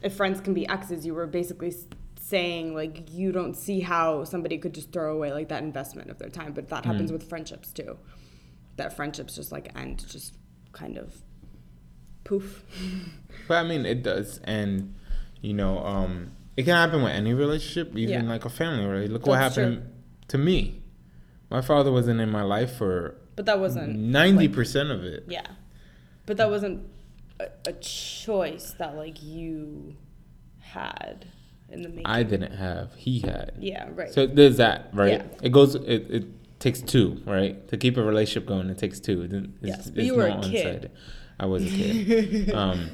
if 0.00 0.14
friends 0.14 0.40
can 0.40 0.54
be 0.54 0.66
exes, 0.68 1.04
you 1.04 1.14
were 1.14 1.26
basically 1.26 1.72
saying 2.18 2.74
like 2.74 3.12
you 3.12 3.30
don't 3.30 3.54
see 3.54 3.80
how 3.80 4.24
somebody 4.24 4.56
could 4.56 4.72
just 4.74 4.90
throw 4.90 5.14
away 5.14 5.32
like 5.34 5.48
that 5.48 5.62
investment 5.62 6.08
of 6.10 6.18
their 6.18 6.30
time, 6.30 6.52
but 6.54 6.68
that 6.70 6.86
happens 6.86 7.12
with 7.12 7.28
friendships 7.28 7.70
too. 7.72 7.98
That 8.76 8.96
friendships 8.96 9.36
just 9.36 9.52
like 9.52 9.70
end, 9.76 10.04
just 10.08 10.34
kind 10.72 10.96
of 10.96 11.14
poof. 12.24 12.64
But 13.48 13.64
I 13.64 13.68
mean, 13.68 13.84
it 13.84 14.02
does, 14.02 14.38
and 14.44 14.94
you 15.42 15.52
know, 15.52 15.78
um, 15.84 16.30
it 16.56 16.62
can 16.64 16.74
happen 16.74 17.02
with 17.02 17.12
any 17.12 17.34
relationship, 17.34 17.94
even 17.96 18.24
Yeah. 18.24 18.30
like 18.30 18.44
a 18.44 18.48
family. 18.50 18.86
Right? 18.86 19.10
Look 19.10 19.26
what 19.26 19.38
happened. 19.38 19.82
true. 19.82 19.91
To 20.28 20.38
me. 20.38 20.82
My 21.50 21.60
father 21.60 21.92
wasn't 21.92 22.20
in 22.20 22.30
my 22.30 22.42
life 22.42 22.76
for 22.76 23.16
But 23.36 23.46
that 23.46 23.60
wasn't 23.60 23.96
ninety 23.98 24.46
like, 24.48 24.54
percent 24.54 24.90
of 24.90 25.04
it. 25.04 25.24
yeah, 25.28 25.46
but 26.26 26.36
that 26.38 26.48
wasn't 26.50 26.86
a, 27.40 27.48
a 27.66 27.72
choice 27.74 28.74
that 28.78 28.96
like 28.96 29.22
you 29.22 29.96
had 30.60 31.26
in 31.68 31.82
the 31.82 31.88
making. 31.88 32.06
I 32.06 32.22
didn't 32.22 32.52
have. 32.54 32.94
He 32.94 33.20
had. 33.20 33.52
yeah, 33.58 33.88
right. 33.94 34.12
So 34.12 34.26
there's 34.26 34.56
that, 34.58 34.90
right? 34.92 35.12
Yeah. 35.20 35.24
It 35.42 35.50
goes. 35.52 35.74
It, 35.74 36.10
it 36.10 36.58
takes 36.60 36.80
two, 36.80 37.20
right? 37.26 37.66
To 37.68 37.76
keep 37.76 37.96
a 37.96 38.02
relationship 38.02 38.46
going, 38.48 38.70
it 38.70 38.78
takes 38.78 39.00
two. 39.00 39.22
It- 39.22 39.32
It's, 39.34 39.50
Yes, 39.62 39.90
but 39.90 40.04
you 40.04 40.14
were 40.16 40.26
a 40.26 40.40
kid. 40.40 40.90
I 41.38 41.46
was 41.46 41.64
a 41.64 41.68
kid. 41.68 42.50
um, 42.54 42.90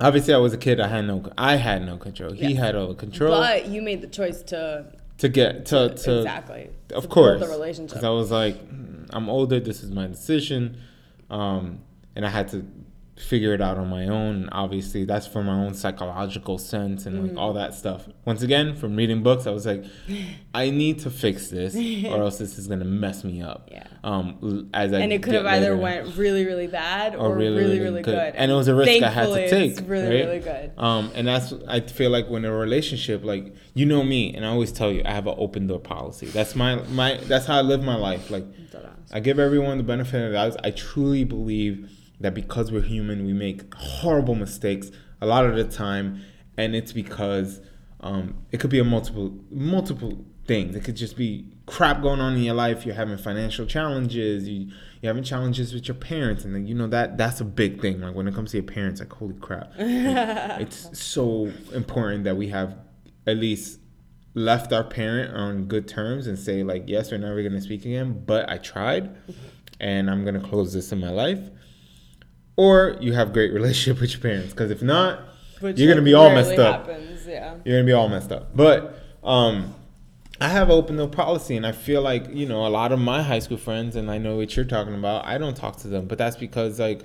obviously, 0.00 0.34
I 0.34 0.38
was 0.38 0.52
a 0.52 0.58
kid. 0.58 0.80
I 0.80 0.86
had 0.88 1.06
no. 1.06 1.24
I 1.38 1.56
had 1.56 1.84
no 1.84 1.96
control. 1.96 2.32
He 2.32 2.54
had 2.54 2.76
all 2.76 2.88
the 2.88 2.94
control 2.94 3.30
but 3.40 3.66
you 3.66 3.82
made 3.82 4.00
the 4.00 4.06
choice 4.06 4.42
to 4.44 4.92
to 5.24 5.28
get 5.30 5.66
to 5.66 5.94
to. 5.94 6.18
exactly 6.18 6.70
Of 6.94 7.04
to 7.04 7.08
course, 7.08 7.40
the 7.40 7.48
relationship. 7.48 7.88
Because 7.90 8.04
I 8.04 8.10
was 8.10 8.30
like, 8.30 8.56
"Mm, 8.68 9.08
I'm 9.10 9.28
older. 9.28 9.58
This 9.60 9.82
is 9.82 9.90
my 9.90 10.06
decision, 10.06 10.76
um, 11.30 11.80
and 12.14 12.24
I 12.26 12.28
had 12.28 12.48
to 12.48 12.64
figure 13.16 13.54
it 13.54 13.60
out 13.60 13.78
on 13.78 13.88
my 13.88 14.08
own. 14.08 14.48
Obviously, 14.50 15.04
that's 15.04 15.26
for 15.26 15.42
my 15.44 15.52
own 15.54 15.72
psychological 15.74 16.58
sense 16.58 17.06
and 17.06 17.28
like 17.28 17.36
all 17.38 17.50
Mm-hmm. 17.50 17.58
that 17.58 17.74
stuff. 17.74 18.08
Once 18.24 18.42
again, 18.42 18.74
from 18.74 18.96
reading 18.96 19.22
books, 19.22 19.46
I 19.46 19.50
was 19.50 19.66
like, 19.66 19.84
I 20.54 20.70
need 20.70 20.98
to 21.00 21.10
fix 21.10 21.48
this, 21.48 21.76
or 22.06 22.20
else 22.22 22.38
this 22.38 22.58
is 22.58 22.66
gonna 22.66 22.84
mess 22.84 23.22
me 23.22 23.40
up. 23.40 23.68
Yeah. 23.70 23.86
Um, 24.02 24.68
as 24.74 24.92
I 24.92 24.98
and 25.00 25.12
it 25.12 25.22
could 25.22 25.34
have 25.34 25.46
either 25.46 25.76
went 25.76 26.16
really 26.16 26.44
really 26.44 26.66
bad 26.66 27.14
or, 27.14 27.28
Or 27.28 27.36
really 27.36 27.56
really, 27.56 27.62
really, 27.78 27.80
really 27.80 28.02
good. 28.02 28.14
good. 28.16 28.34
And 28.34 28.50
it 28.50 28.54
was 28.54 28.66
a 28.68 28.74
risk 28.74 28.90
I 29.02 29.08
had 29.08 29.26
to 29.26 29.34
Thankfully, 29.34 29.48
take, 29.48 29.70
It's 29.78 29.80
really 29.82 30.02
right? 30.16 30.24
really 30.26 30.40
good. 30.40 30.72
Um, 30.76 31.10
and 31.14 31.28
that's 31.28 31.54
I 31.68 31.80
feel 31.80 32.10
like 32.10 32.28
when 32.28 32.44
a 32.44 32.52
relationship, 32.52 33.22
like 33.24 33.54
you 33.74 33.86
know 33.86 34.02
me, 34.02 34.34
and 34.34 34.44
I 34.44 34.48
always 34.48 34.72
tell 34.72 34.90
you, 34.90 35.02
I 35.04 35.12
have 35.12 35.26
an 35.28 35.34
open 35.38 35.66
door 35.68 35.78
policy. 35.78 36.26
That's 36.26 36.54
my 36.56 36.76
my. 36.90 37.18
That's 37.24 37.46
how 37.46 37.58
I 37.58 37.62
live 37.62 37.82
my 37.82 37.96
life. 37.96 38.30
Like 38.30 38.44
I 39.12 39.20
give 39.20 39.38
everyone 39.38 39.78
the 39.78 39.84
benefit 39.84 40.16
of 40.20 40.32
the 40.32 40.36
doubt. 40.36 40.56
I 40.66 40.72
truly 40.72 41.22
believe 41.22 41.88
that 42.20 42.34
because 42.34 42.70
we're 42.70 42.82
human, 42.82 43.24
we 43.24 43.32
make 43.32 43.72
horrible 43.74 44.34
mistakes 44.34 44.90
a 45.20 45.26
lot 45.26 45.44
of 45.44 45.56
the 45.56 45.64
time, 45.64 46.22
and 46.56 46.74
it's 46.74 46.92
because 46.92 47.60
um, 48.00 48.34
it 48.52 48.60
could 48.60 48.70
be 48.70 48.78
a 48.78 48.84
multiple 48.84 49.34
multiple 49.50 50.24
things. 50.46 50.76
It 50.76 50.84
could 50.84 50.96
just 50.96 51.16
be 51.16 51.50
crap 51.66 52.02
going 52.02 52.20
on 52.20 52.34
in 52.34 52.42
your 52.42 52.54
life. 52.54 52.84
You're 52.84 52.94
having 52.94 53.16
financial 53.16 53.66
challenges. 53.66 54.48
You 54.48 54.70
you're 55.00 55.10
having 55.10 55.24
challenges 55.24 55.74
with 55.74 55.88
your 55.88 55.96
parents, 55.96 56.44
and 56.44 56.54
then 56.54 56.66
you 56.66 56.74
know 56.74 56.86
that 56.88 57.18
that's 57.18 57.40
a 57.40 57.44
big 57.44 57.80
thing. 57.80 58.00
Like 58.00 58.14
when 58.14 58.28
it 58.28 58.34
comes 58.34 58.52
to 58.52 58.58
your 58.58 58.66
parents, 58.66 59.00
like 59.00 59.12
holy 59.12 59.34
crap, 59.34 59.70
Like, 59.78 59.78
it's 60.60 60.98
so 60.98 61.50
important 61.72 62.24
that 62.24 62.36
we 62.36 62.48
have 62.48 62.76
at 63.26 63.36
least 63.36 63.80
left 64.34 64.72
our 64.72 64.84
parent 64.84 65.34
on 65.34 65.64
good 65.66 65.86
terms 65.86 66.26
and 66.26 66.36
say 66.38 66.64
like 66.64 66.84
yes 66.88 67.12
we're 67.12 67.18
never 67.18 67.40
going 67.40 67.52
to 67.52 67.60
speak 67.60 67.84
again 67.84 68.20
but 68.26 68.50
i 68.50 68.58
tried 68.58 69.14
and 69.78 70.10
i'm 70.10 70.24
going 70.24 70.34
to 70.34 70.40
close 70.40 70.72
this 70.72 70.90
in 70.90 70.98
my 70.98 71.10
life 71.10 71.38
or 72.56 72.96
you 73.00 73.12
have 73.12 73.32
great 73.32 73.52
relationship 73.52 74.00
with 74.00 74.12
your 74.12 74.20
parents 74.20 74.52
because 74.52 74.70
if 74.70 74.82
not 74.82 75.20
Which, 75.60 75.78
you're 75.78 75.88
going 75.88 75.98
to 75.98 76.02
be 76.04 76.14
all 76.14 76.30
messed 76.30 76.58
up 76.58 76.86
Happens, 76.86 77.26
yeah. 77.26 77.54
you're 77.64 77.78
gonna 77.78 77.86
be 77.86 77.92
all 77.92 78.08
messed 78.08 78.32
up. 78.32 78.54
But 78.54 78.98
um, 79.22 79.74
I 80.40 80.48
have 80.48 80.70
open 80.70 80.96
door 80.96 81.08
policy, 81.08 81.56
and 81.56 81.66
I 81.66 81.72
feel 81.72 82.02
like 82.02 82.26
you 82.32 82.46
know 82.46 82.66
a 82.66 82.68
lot 82.68 82.92
of 82.92 82.98
my 82.98 83.22
high 83.22 83.38
school 83.38 83.56
friends, 83.56 83.96
and 83.96 84.10
I 84.10 84.18
know 84.18 84.36
what 84.36 84.56
you're 84.56 84.64
talking 84.64 84.94
about. 84.94 85.24
I 85.24 85.38
don't 85.38 85.56
talk 85.56 85.76
to 85.78 85.88
them, 85.88 86.06
but 86.06 86.18
that's 86.18 86.36
because 86.36 86.78
like 86.80 87.02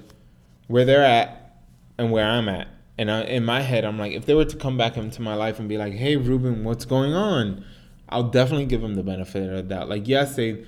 where 0.67 0.85
they're 0.85 1.03
at 1.03 1.55
and 1.97 2.11
where 2.11 2.25
I'm 2.25 2.49
at, 2.49 2.67
and 2.97 3.09
I, 3.09 3.21
in 3.23 3.45
my 3.45 3.61
head, 3.61 3.85
I'm 3.85 3.97
like, 3.97 4.13
if 4.13 4.25
they 4.25 4.33
were 4.33 4.45
to 4.45 4.57
come 4.57 4.77
back 4.77 4.97
into 4.97 5.21
my 5.21 5.35
life 5.35 5.59
and 5.59 5.69
be 5.69 5.77
like, 5.77 5.93
"Hey, 5.93 6.15
Ruben, 6.15 6.63
what's 6.63 6.85
going 6.85 7.13
on?" 7.13 7.63
I'll 8.09 8.23
definitely 8.23 8.65
give 8.65 8.81
them 8.81 8.95
the 8.95 9.03
benefit 9.03 9.47
of 9.49 9.55
the 9.55 9.63
doubt. 9.63 9.89
Like, 9.89 10.07
yes, 10.07 10.35
they. 10.35 10.65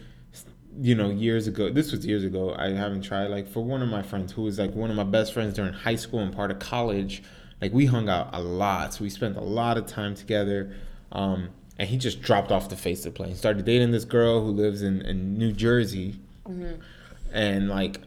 You 0.80 0.96
know, 0.96 1.10
years 1.10 1.48
ago, 1.48 1.70
this 1.70 1.92
was 1.92 2.06
years 2.06 2.24
ago. 2.24 2.56
I 2.58 2.70
haven't 2.70 3.02
tried. 3.02 3.28
Like, 3.28 3.48
for 3.48 3.64
one 3.64 3.82
of 3.82 3.90
my 3.90 4.02
friends 4.02 4.32
who 4.32 4.44
was 4.44 4.58
like 4.58 4.74
one 4.74 4.90
of 4.90 4.96
my 4.96 5.04
best 5.04 5.34
friends 5.34 5.54
during 5.54 5.74
high 5.74 5.96
school 5.96 6.20
and 6.20 6.34
part 6.34 6.50
of 6.50 6.60
college, 6.60 7.24
like 7.62 7.72
we 7.74 7.86
hung 7.86 8.10
out 8.10 8.30
a 8.34 8.42
lot 8.42 8.94
so 8.94 9.04
we 9.04 9.10
spent 9.10 9.38
a 9.38 9.42
lot 9.42 9.78
of 9.78 9.86
time 9.86 10.16
together 10.16 10.74
um, 11.12 11.50
and 11.78 11.88
he 11.88 11.98
just 11.98 12.22
dropped 12.22 12.52
off 12.52 12.70
the 12.70 12.76
face 12.76 13.06
of 13.06 13.14
the 13.14 13.18
plane 13.18 13.36
started 13.36 13.64
dating 13.64 13.92
this 13.92 14.04
girl 14.04 14.44
who 14.44 14.50
lives 14.52 14.82
in, 14.82 15.02
in 15.04 15.38
new 15.38 15.52
jersey 15.52 16.16
and 17.32 17.70
like 17.70 18.00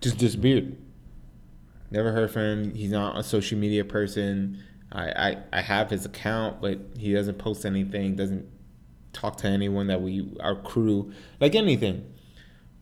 just 0.00 0.16
disappeared 0.18 0.76
never 1.90 2.12
heard 2.12 2.30
from 2.30 2.42
him 2.42 2.74
he's 2.74 2.90
not 2.90 3.18
a 3.18 3.22
social 3.22 3.58
media 3.58 3.84
person 3.84 4.62
I, 4.92 5.02
I, 5.02 5.36
I 5.52 5.60
have 5.60 5.90
his 5.90 6.06
account 6.06 6.60
but 6.60 6.78
he 6.96 7.12
doesn't 7.12 7.38
post 7.38 7.66
anything 7.66 8.14
doesn't 8.14 8.46
talk 9.14 9.36
to 9.36 9.46
anyone 9.48 9.86
that 9.86 10.02
we 10.02 10.26
our 10.40 10.56
crew 10.56 11.12
like 11.40 11.54
anything 11.54 12.04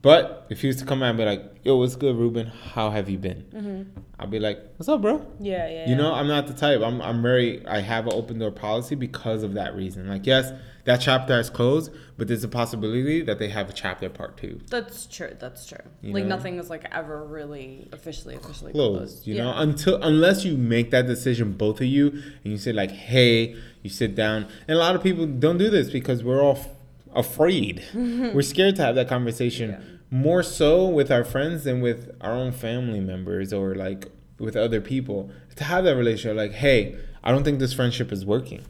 but 0.01 0.47
if 0.51 0.63
he 0.63 0.67
was 0.67 0.77
to 0.77 0.85
come 0.85 1.03
out 1.03 1.11
and 1.11 1.19
be 1.19 1.25
like 1.25 1.43
yo 1.63 1.77
what's 1.77 1.95
good 1.95 2.17
ruben 2.17 2.47
how 2.49 2.91
have 2.91 3.09
you 3.09 3.19
been 3.19 3.45
mm-hmm. 3.55 4.01
i'll 4.19 4.27
be 4.27 4.41
like 4.41 4.59
what's 4.77 4.89
up 4.89 5.01
bro 5.01 5.25
Yeah, 5.41 5.69
yeah. 5.69 5.89
you 5.89 5.95
know, 5.95 6.13
I'm 6.13 6.27
not 6.29 6.47
the 6.47 6.55
type. 6.55 6.81
I'm 6.81 7.01
I'm 7.03 7.23
very 7.23 7.65
I 7.67 7.81
have 7.81 8.07
an 8.07 8.13
open 8.15 8.39
door 8.39 8.51
policy 8.51 8.95
because 8.95 9.43
of 9.43 9.55
that 9.55 9.75
reason. 9.77 10.09
Like 10.09 10.27
yes, 10.27 10.53
that 10.85 11.01
chapter 11.01 11.39
is 11.39 11.51
closed, 11.51 11.93
but 12.17 12.29
there's 12.29 12.45
a 12.45 12.49
possibility 12.49 13.23
that 13.23 13.39
they 13.39 13.49
have 13.49 13.69
a 13.69 13.73
chapter 13.73 14.09
part 14.09 14.37
two. 14.37 14.61
That's 14.69 15.07
true. 15.07 15.37
That's 15.39 15.67
true. 15.67 15.79
You 16.01 16.13
like 16.15 16.25
know? 16.25 16.37
nothing 16.37 16.59
is 16.59 16.71
like 16.71 16.87
ever 16.93 17.25
really 17.25 17.89
officially 17.93 18.35
officially 18.35 18.73
Closed. 18.73 18.99
closed. 18.99 19.27
You 19.27 19.37
yeah. 19.37 19.45
know, 19.45 19.55
until 19.57 20.03
unless 20.03 20.45
you 20.45 20.57
make 20.57 20.91
that 20.91 21.07
decision, 21.07 21.53
both 21.53 21.81
of 21.81 21.87
you, 21.87 22.09
and 22.09 22.53
you 22.53 22.59
say 22.59 22.73
like, 22.73 22.91
hey, 22.91 23.57
you 23.83 23.91
sit 23.91 24.15
down. 24.15 24.47
And 24.69 24.77
a 24.77 24.81
lot 24.81 24.95
of 24.95 25.03
people 25.03 25.27
don't 25.27 25.59
do 25.59 25.71
this 25.71 25.91
because 25.91 26.23
we're 26.23 26.41
all 26.43 26.57
f- 26.57 26.69
afraid. 27.15 27.85
we're 27.95 28.43
scared 28.43 28.77
to 28.77 28.83
have 28.83 28.95
that 28.95 29.09
conversation. 29.09 29.71
Yeah. 29.71 29.81
More 30.11 30.43
so 30.43 30.87
with 30.89 31.11
our 31.11 31.25
friends 31.25 31.65
than 31.65 31.81
with 31.81 32.11
our 32.21 32.33
own 32.33 32.53
family 32.53 33.01
members 33.01 33.53
or 33.53 33.75
like 33.75 34.09
with 34.39 34.57
other 34.57 34.81
people. 34.81 35.31
To 35.57 35.65
have 35.65 35.85
that 35.85 35.97
relationship, 35.97 36.37
like, 36.37 36.53
hey, 36.53 36.97
I 37.23 37.31
don't 37.31 37.45
think 37.45 37.59
this 37.59 37.73
friendship 37.73 38.11
is 38.13 38.25
working. 38.25 38.65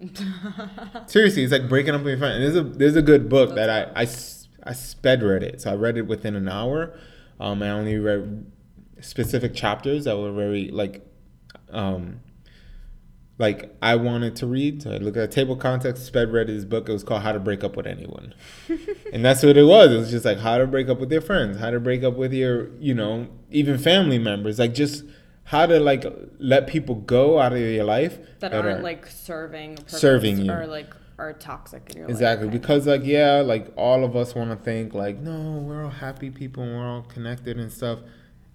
Seriously, 1.06 1.42
it's 1.42 1.52
like 1.52 1.68
breaking 1.68 1.94
up 1.94 2.02
with 2.02 2.10
your 2.10 2.18
friend. 2.18 2.42
And 2.42 2.44
there's 2.44 2.56
a 2.56 2.62
there's 2.62 2.96
a 2.96 3.02
good 3.02 3.28
book 3.28 3.54
that 3.54 3.70
I, 3.70 4.02
I 4.02 4.06
I 4.64 4.72
sped 4.72 5.22
read 5.22 5.42
it, 5.42 5.62
so 5.62 5.72
I 5.72 5.74
read 5.74 5.96
it 5.96 6.06
within 6.06 6.36
an 6.36 6.48
hour. 6.48 6.98
Um, 7.40 7.62
I 7.62 7.70
only 7.70 7.98
read 7.98 8.50
specific 9.00 9.54
chapters 9.54 10.04
that 10.04 10.16
were 10.16 10.32
very 10.32 10.68
like, 10.70 11.06
um, 11.70 12.20
like 13.38 13.74
I 13.82 13.96
wanted 13.96 14.34
to 14.36 14.46
read. 14.46 14.82
So 14.82 14.92
I 14.92 14.96
looked 14.98 15.16
at 15.16 15.24
a 15.24 15.28
table 15.28 15.56
context, 15.56 16.06
sped 16.06 16.32
read 16.32 16.48
his 16.48 16.64
book. 16.64 16.88
It 16.88 16.92
was 16.92 17.04
called 17.04 17.22
How 17.22 17.32
to 17.32 17.38
Break 17.38 17.62
Up 17.64 17.76
with 17.76 17.86
Anyone, 17.86 18.34
and 19.12 19.24
that's 19.24 19.42
what 19.42 19.56
it 19.56 19.64
was. 19.64 19.92
It 19.92 19.96
was 19.98 20.10
just 20.10 20.24
like 20.24 20.38
how 20.38 20.58
to 20.58 20.66
break 20.66 20.88
up 20.88 20.98
with 21.00 21.12
your 21.12 21.20
friends, 21.20 21.58
how 21.58 21.70
to 21.70 21.80
break 21.80 22.02
up 22.02 22.14
with 22.16 22.32
your, 22.32 22.70
you 22.78 22.94
know, 22.94 23.28
even 23.50 23.78
family 23.78 24.18
members. 24.18 24.58
Like 24.58 24.74
just 24.74 25.04
how 25.44 25.66
to 25.66 25.78
like 25.78 26.04
let 26.38 26.66
people 26.66 26.94
go 26.96 27.38
out 27.38 27.52
of 27.52 27.58
your 27.60 27.84
life 27.84 28.18
that 28.40 28.50
that 28.52 28.54
aren't 28.64 28.80
are- 28.80 28.82
like 28.82 29.06
serving 29.06 29.78
Serving 29.86 30.38
you. 30.38 30.50
or 30.52 30.66
like 30.66 30.92
are 31.18 31.32
toxic 31.32 31.88
in 31.92 31.98
your 32.00 32.08
Exactly, 32.10 32.46
life. 32.46 32.54
of. 32.54 32.60
because 32.60 32.86
like 32.86 33.02
yeah, 33.04 33.42
like 33.44 33.72
all 33.76 34.02
of 34.04 34.16
us 34.16 34.34
want 34.34 34.50
to 34.50 34.56
think 34.56 34.92
like 34.94 35.18
no, 35.18 35.58
we're 35.66 35.84
all 35.84 35.90
happy 35.90 36.30
people 36.30 36.62
and 36.62 36.74
we're 36.76 36.86
all 36.86 37.02
connected 37.02 37.58
and 37.58 37.72
stuff. 37.72 38.00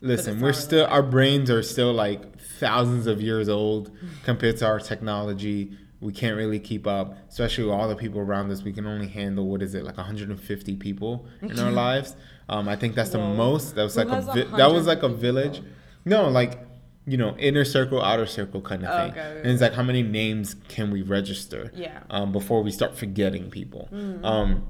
Listen, 0.01 0.39
we're 0.41 0.53
still 0.53 0.85
our 0.87 1.03
brains 1.03 1.49
are 1.49 1.61
still 1.63 1.93
like 1.93 2.39
thousands 2.41 3.07
of 3.07 3.21
years 3.21 3.47
old 3.49 3.91
compared 4.23 4.57
to 4.57 4.65
our 4.65 4.79
technology. 4.79 5.77
we 5.99 6.11
can't 6.11 6.35
really 6.35 6.59
keep 6.59 6.87
up, 6.87 7.15
especially 7.29 7.63
with 7.65 7.73
all 7.73 7.87
the 7.87 7.95
people 7.95 8.19
around 8.19 8.49
us. 8.51 8.63
We 8.63 8.73
can 8.73 8.87
only 8.87 9.07
handle 9.07 9.47
what 9.47 9.61
is 9.61 9.75
it 9.75 9.83
like 9.83 9.97
150 9.97 10.75
people 10.77 11.25
in 11.41 11.59
our 11.59 11.71
lives. 11.85 12.15
Um, 12.49 12.67
I 12.67 12.75
think 12.75 12.95
that's 12.95 13.11
the 13.11 13.19
most. 13.19 13.75
That 13.75 13.83
was 13.83 13.95
Who 13.95 14.03
like 14.03 14.17
a 14.17 14.21
vi- 14.21 14.57
that 14.57 14.71
was 14.71 14.87
like 14.87 15.03
a 15.03 15.09
village. 15.09 15.55
people? 15.57 15.69
No, 16.05 16.27
like 16.29 16.59
you 17.05 17.17
know, 17.17 17.35
inner 17.37 17.65
circle, 17.65 18.01
outer 18.01 18.25
circle 18.27 18.61
kind 18.61 18.83
of 18.83 18.89
Oh, 18.89 18.97
thing. 18.97 19.11
okay, 19.11 19.19
okay, 19.27 19.39
and 19.41 19.51
it's 19.51 19.61
like 19.61 19.73
how 19.73 19.83
many 19.83 20.01
names 20.03 20.55
can 20.69 20.89
we 20.91 21.01
register? 21.03 21.71
Yeah. 21.75 21.99
Um, 22.09 22.31
before 22.31 22.63
we 22.63 22.71
start 22.71 22.95
forgetting 22.97 23.49
people. 23.51 23.87
Mm. 23.91 24.23
Um, 24.25 24.67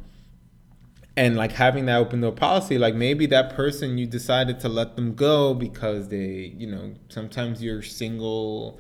and 1.21 1.35
like 1.35 1.51
having 1.51 1.85
that 1.85 1.97
open 1.97 2.19
door 2.21 2.31
policy 2.31 2.79
like 2.79 2.95
maybe 2.95 3.27
that 3.27 3.53
person 3.55 3.97
you 3.99 4.07
decided 4.07 4.59
to 4.59 4.67
let 4.67 4.95
them 4.95 5.13
go 5.13 5.53
because 5.53 6.09
they 6.09 6.51
you 6.57 6.65
know 6.65 6.95
sometimes 7.09 7.61
you're 7.61 7.83
single 7.83 8.79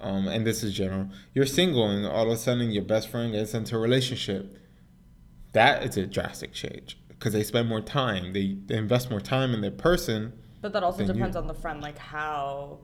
um, 0.00 0.26
and 0.26 0.46
this 0.46 0.62
is 0.64 0.72
general 0.72 1.06
you're 1.34 1.44
single 1.44 1.86
and 1.88 2.06
all 2.06 2.24
of 2.26 2.30
a 2.32 2.36
sudden 2.38 2.70
your 2.70 2.82
best 2.84 3.08
friend 3.08 3.32
gets 3.32 3.52
into 3.54 3.76
a 3.76 3.78
relationship. 3.78 4.56
That 5.52 5.84
is 5.84 5.96
a 5.96 6.06
drastic 6.06 6.52
change 6.52 6.98
because 7.10 7.32
they 7.34 7.42
spend 7.44 7.68
more 7.68 7.82
time 7.82 8.32
they, 8.32 8.56
they 8.66 8.76
invest 8.76 9.10
more 9.10 9.20
time 9.20 9.52
in 9.54 9.60
their 9.60 9.70
person 9.70 10.32
But 10.62 10.72
that 10.72 10.82
also 10.82 10.98
Then 10.98 11.08
you- 11.08 11.12
depends 11.14 11.36
on 11.36 11.46
the 11.46 11.54
friend, 11.62 11.82
like 11.82 11.98
how 11.98 12.80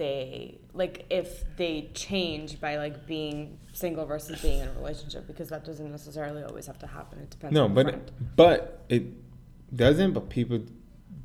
they 0.00 0.58
like 0.72 1.04
if 1.10 1.44
they 1.58 1.90
change 1.92 2.58
by 2.58 2.76
like 2.78 3.06
being 3.06 3.58
single 3.74 4.06
versus 4.06 4.40
being 4.40 4.60
in 4.60 4.68
a 4.68 4.72
relationship 4.72 5.26
because 5.26 5.48
that 5.50 5.62
doesn't 5.64 5.90
necessarily 5.90 6.42
always 6.42 6.66
have 6.66 6.78
to 6.78 6.86
happen. 6.86 7.18
It 7.20 7.30
depends. 7.30 7.54
no 7.54 7.68
but 7.68 8.10
but 8.34 8.84
it 8.88 9.04
doesn't 9.76 10.12
but 10.14 10.30
people 10.30 10.60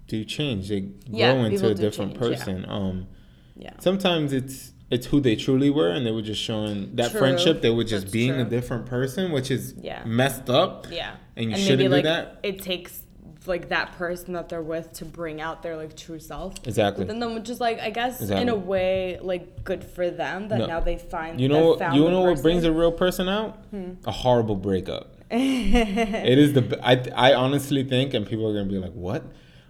do 0.07 0.25
change 0.25 0.67
they 0.69 0.89
Yeah, 1.07 1.33
grow 1.33 1.45
into 1.45 1.67
a 1.69 1.73
different 1.73 2.11
change, 2.19 2.21
yeah. 2.37 2.37
person 2.45 2.65
um 2.69 3.07
yeah. 3.55 3.71
sometimes 3.79 4.33
it's 4.33 4.73
it's 4.91 5.07
who 5.07 5.19
they 5.21 5.35
truly 5.37 5.69
were 5.69 5.89
and 5.89 6.05
they 6.05 6.11
were 6.11 6.21
just 6.21 6.41
showing 6.41 6.95
that 6.97 7.11
True. 7.11 7.21
friendship 7.21 7.61
they 7.61 7.71
were 7.71 7.85
just 7.85 8.05
That's 8.07 8.11
being 8.13 8.33
a 8.33 8.45
different 8.45 8.85
person 8.87 9.31
which 9.31 9.49
is 9.49 9.73
Yeah. 9.81 10.03
messed 10.05 10.49
up 10.49 10.87
Yeah. 10.91 11.15
and 11.37 11.45
you 11.45 11.51
maybe 11.51 11.61
shouldn't 11.63 11.89
do 11.89 11.95
like 11.95 12.03
that 12.03 12.39
it 12.43 12.61
takes 12.61 13.01
like 13.47 13.69
that 13.69 13.93
person 13.97 14.33
that 14.33 14.49
they're 14.49 14.61
with 14.61 14.91
to 14.93 15.05
bring 15.05 15.41
out 15.41 15.63
their 15.63 15.75
like 15.77 15.95
true 15.95 16.19
self. 16.19 16.53
exactly. 16.65 17.05
But 17.05 17.19
then, 17.19 17.33
which 17.35 17.49
is 17.49 17.59
like 17.59 17.79
I 17.79 17.89
guess 17.89 18.21
in 18.21 18.49
a 18.49 18.55
way 18.55 19.19
like 19.21 19.63
good 19.63 19.83
for 19.83 20.09
them 20.09 20.47
that 20.49 20.59
No. 20.59 20.65
now 20.67 20.79
they 20.79 20.97
find 20.97 21.39
you 21.39 21.47
know 21.47 21.77
you 21.93 22.09
know 22.09 22.21
what 22.21 22.41
brings 22.41 22.63
a 22.63 22.71
real 22.71 22.91
person 22.91 23.27
out? 23.29 23.57
Hmm. 23.71 23.93
a 24.05 24.11
horrible 24.11 24.55
breakup. 24.55 25.11
It 25.31 26.37
is 26.37 26.53
the 26.53 26.79
I 26.83 27.03
I 27.29 27.33
honestly 27.33 27.83
think 27.83 28.13
and 28.13 28.25
people 28.27 28.47
are 28.49 28.53
gonna 28.53 28.69
be 28.69 28.77
like 28.79 28.93
what? 28.93 29.23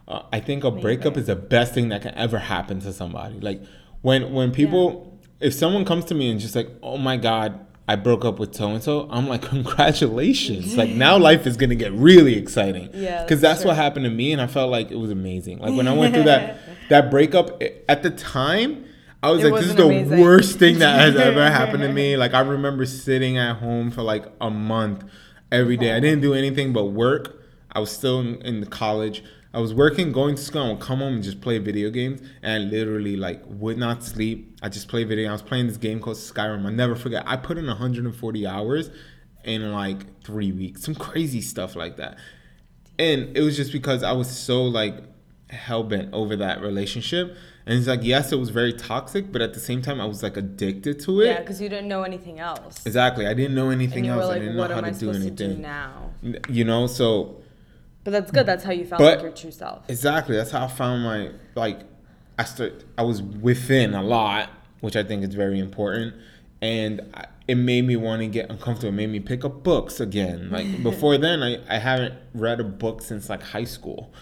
Uh, 0.07 0.21
i 0.31 0.39
think 0.39 0.63
a 0.63 0.69
breakup 0.69 1.17
is 1.17 1.25
the 1.25 1.35
best 1.35 1.73
thing 1.73 1.89
that 1.89 2.01
can 2.03 2.13
ever 2.13 2.37
happen 2.37 2.79
to 2.81 2.93
somebody. 2.93 3.39
Like 3.39 3.61
when 4.01 4.33
when 4.33 4.51
people 4.51 5.17
if 5.39 5.53
someone 5.53 5.83
comes 5.85 6.05
to 6.05 6.15
me 6.15 6.29
and 6.29 6.39
just 6.39 6.55
like 6.55 6.69
oh 6.83 6.97
my 6.97 7.17
god 7.17 7.65
i 7.87 7.95
broke 7.95 8.25
up 8.25 8.39
with 8.39 8.55
so 8.55 8.69
and 8.69 8.81
so 8.83 9.07
i'm 9.11 9.27
like 9.27 9.41
congratulations 9.95 10.75
like 10.77 10.89
now 10.89 11.17
life 11.17 11.45
is 11.47 11.55
gonna 11.57 11.75
get 11.75 11.91
really 11.93 12.35
exciting 12.37 12.89
Yeah, 12.93 13.23
because 13.23 13.41
that's 13.41 13.59
that's 13.59 13.65
what 13.65 13.75
happened 13.75 14.05
to 14.05 14.11
me 14.11 14.31
and 14.33 14.41
i 14.41 14.47
felt 14.47 14.71
like 14.71 14.91
it 14.91 14.97
was 14.97 15.11
amazing 15.11 15.59
like 15.59 15.75
when 15.75 15.87
i 15.87 15.93
went 15.93 16.13
through 16.13 16.23
that 16.23 16.57
that 16.89 17.11
breakup 17.11 17.61
i- 17.61 17.73
at 17.87 18.03
the 18.03 18.09
time 18.11 18.85
I 19.23 19.31
was 19.31 19.43
It 19.43 19.49
like, 19.51 19.61
this 19.61 19.71
is 19.71 19.75
the 19.75 19.85
amazing. 19.85 20.19
worst 20.19 20.59
thing 20.59 20.77
that 20.79 20.99
has 20.99 21.15
ever 21.15 21.49
happened 21.59 21.81
to 21.81 21.91
me. 21.91 22.15
Like, 22.15 22.35
I 22.35 22.41
remember 22.41 22.85
sitting 22.85 23.39
at 23.39 23.55
home 23.55 23.89
for 23.89 24.03
like 24.03 24.25
a 24.39 24.51
month 24.51 25.03
every 25.51 25.77
day. 25.77 25.93
I 25.95 25.99
didn't 25.99 26.21
do 26.21 26.35
anything 26.35 26.73
but 26.73 26.85
work. 26.91 27.41
I 27.71 27.79
was 27.79 27.89
still 27.89 28.19
in, 28.19 28.35
in 28.43 28.59
the 28.59 28.67
college. 28.67 29.23
I 29.55 29.59
was 29.59 29.73
working, 29.73 30.11
going 30.11 30.35
to 30.35 30.41
school. 30.41 30.63
I 30.63 30.69
would 30.71 30.81
come 30.81 30.99
home 30.99 31.13
and 31.13 31.23
just 31.23 31.39
play 31.39 31.59
video 31.59 31.89
games. 31.89 32.19
And 32.43 32.51
I 32.51 32.57
literally 32.57 33.15
like 33.15 33.41
would 33.45 33.77
not 33.77 34.03
sleep. 34.03 34.57
I 34.61 34.67
just 34.67 34.89
play 34.89 35.05
video. 35.05 35.29
I 35.29 35.31
was 35.31 35.41
playing 35.41 35.67
this 35.67 35.77
game 35.77 36.01
called 36.01 36.17
Skyrim. 36.17 36.65
I 36.65 36.71
never 36.71 36.93
forget. 36.93 37.23
I 37.25 37.37
put 37.37 37.57
in 37.57 37.65
140 37.65 38.45
hours 38.45 38.89
in 39.45 39.71
like 39.71 40.23
three 40.25 40.51
weeks. 40.51 40.83
Some 40.83 40.93
crazy 40.93 41.39
stuff 41.39 41.77
like 41.77 41.95
that. 41.95 42.17
And 42.99 43.35
it 43.37 43.41
was 43.41 43.55
just 43.55 43.71
because 43.71 44.03
I 44.03 44.11
was 44.11 44.29
so 44.29 44.63
like 44.63 44.95
hell 45.49 45.83
bent 45.83 46.13
over 46.13 46.35
that 46.35 46.59
relationship. 46.59 47.37
And 47.65 47.79
it's 47.79 47.87
like, 47.87 48.03
yes, 48.03 48.33
it 48.33 48.35
was 48.35 48.49
very 48.49 48.73
toxic, 48.73 49.31
but 49.31 49.41
at 49.41 49.53
the 49.53 49.61
same 49.61 49.81
time, 49.81 50.01
I 50.01 50.05
was 50.05 50.21
like 50.21 50.35
addicted 50.35 50.99
to 51.01 51.21
it. 51.21 51.27
Yeah, 51.27 51.39
because 51.39 51.61
you 51.61 51.69
didn't 51.69 51.87
know 51.87 52.03
anything 52.03 52.39
else. 52.39 52.85
Exactly. 52.85 53.25
I 53.25 53.33
didn't 53.33 53.55
know 53.55 53.69
anything 53.69 54.07
else. 54.07 54.25
were 54.25 54.33
I 54.33 54.39
didn't 54.39 54.57
what 54.57 54.67
know 54.67 54.75
how 54.75 54.79
am 54.79 54.85
I 54.85 54.91
to 54.91 54.99
do 54.99 55.13
supposed 55.13 55.21
to 55.21 55.27
anything. 55.27 55.55
do 55.55 55.61
now? 55.61 56.11
You 56.49 56.65
know, 56.65 56.87
so 56.87 57.41
But 58.05 58.11
that's 58.11 58.31
good. 58.31 58.45
That's 58.45 58.63
how 58.63 58.71
you 58.71 58.85
found 58.85 58.99
But- 58.99 59.15
like 59.17 59.23
your 59.23 59.31
true 59.33 59.51
self. 59.51 59.83
exactly. 59.89 60.37
That's 60.37 60.51
how 60.51 60.63
I 60.63 60.67
found 60.69 61.03
my 61.03 61.31
like. 61.55 61.79
I 62.39 62.43
start. 62.45 62.85
I 62.97 63.03
was 63.03 63.21
within 63.21 63.93
a 63.93 64.01
lot, 64.03 64.49
which 64.79 64.95
I 64.95 65.03
think 65.03 65.23
is 65.23 65.33
very 65.35 65.59
important, 65.59 66.13
and 66.61 67.01
I, 67.13 67.25
it 67.47 67.55
made 67.55 67.85
me 67.85 67.95
want 67.95 68.21
to 68.21 68.27
get 68.27 68.49
uncomfortable. 68.49 68.89
It 68.89 68.97
made 68.97 69.09
me 69.09 69.19
pick 69.19 69.43
up 69.45 69.63
books 69.63 69.99
again. 69.99 70.49
Like 70.51 70.83
before 70.89 71.17
then, 71.17 71.41
I 71.43 71.59
I 71.69 71.77
haven't 71.79 72.13
read 72.33 72.59
a 72.59 72.63
book 72.63 73.01
since 73.01 73.29
like 73.29 73.41
high 73.41 73.63
school. 73.65 74.13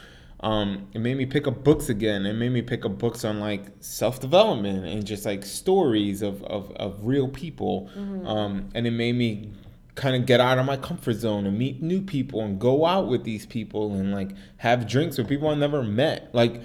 Um, 0.42 0.88
it 0.94 1.00
made 1.00 1.16
me 1.18 1.26
pick 1.26 1.48
up 1.48 1.64
books 1.64 1.88
again. 1.90 2.26
It 2.26 2.34
made 2.34 2.50
me 2.52 2.62
pick 2.62 2.84
up 2.86 2.98
books 3.00 3.24
on 3.26 3.40
like 3.40 3.64
self 3.80 4.20
development 4.20 4.86
and 4.86 5.06
just 5.06 5.26
like 5.26 5.44
stories 5.46 6.22
of, 6.22 6.44
of, 6.44 6.70
of 6.74 7.06
real 7.06 7.30
people. 7.30 7.90
Um, 8.26 8.70
and 8.76 8.86
it 8.86 8.92
made 8.92 9.16
me 9.16 9.52
kind 9.96 10.16
of 10.16 10.26
get 10.26 10.40
out 10.40 10.58
of 10.58 10.66
my 10.66 10.78
comfort 10.78 11.14
zone 11.14 11.46
and 11.46 11.58
meet 11.58 11.82
new 11.82 12.02
people 12.02 12.42
and 12.42 12.60
go 12.60 12.86
out 12.86 13.08
with 13.08 13.24
these 13.24 13.46
people 13.46 13.94
and 13.94 14.12
like 14.12 14.32
have 14.58 14.88
drinks 14.88 15.18
with 15.18 15.28
people 15.28 15.50
I 15.50 15.56
never 15.56 15.84
met. 15.84 16.34
Like, 16.34 16.62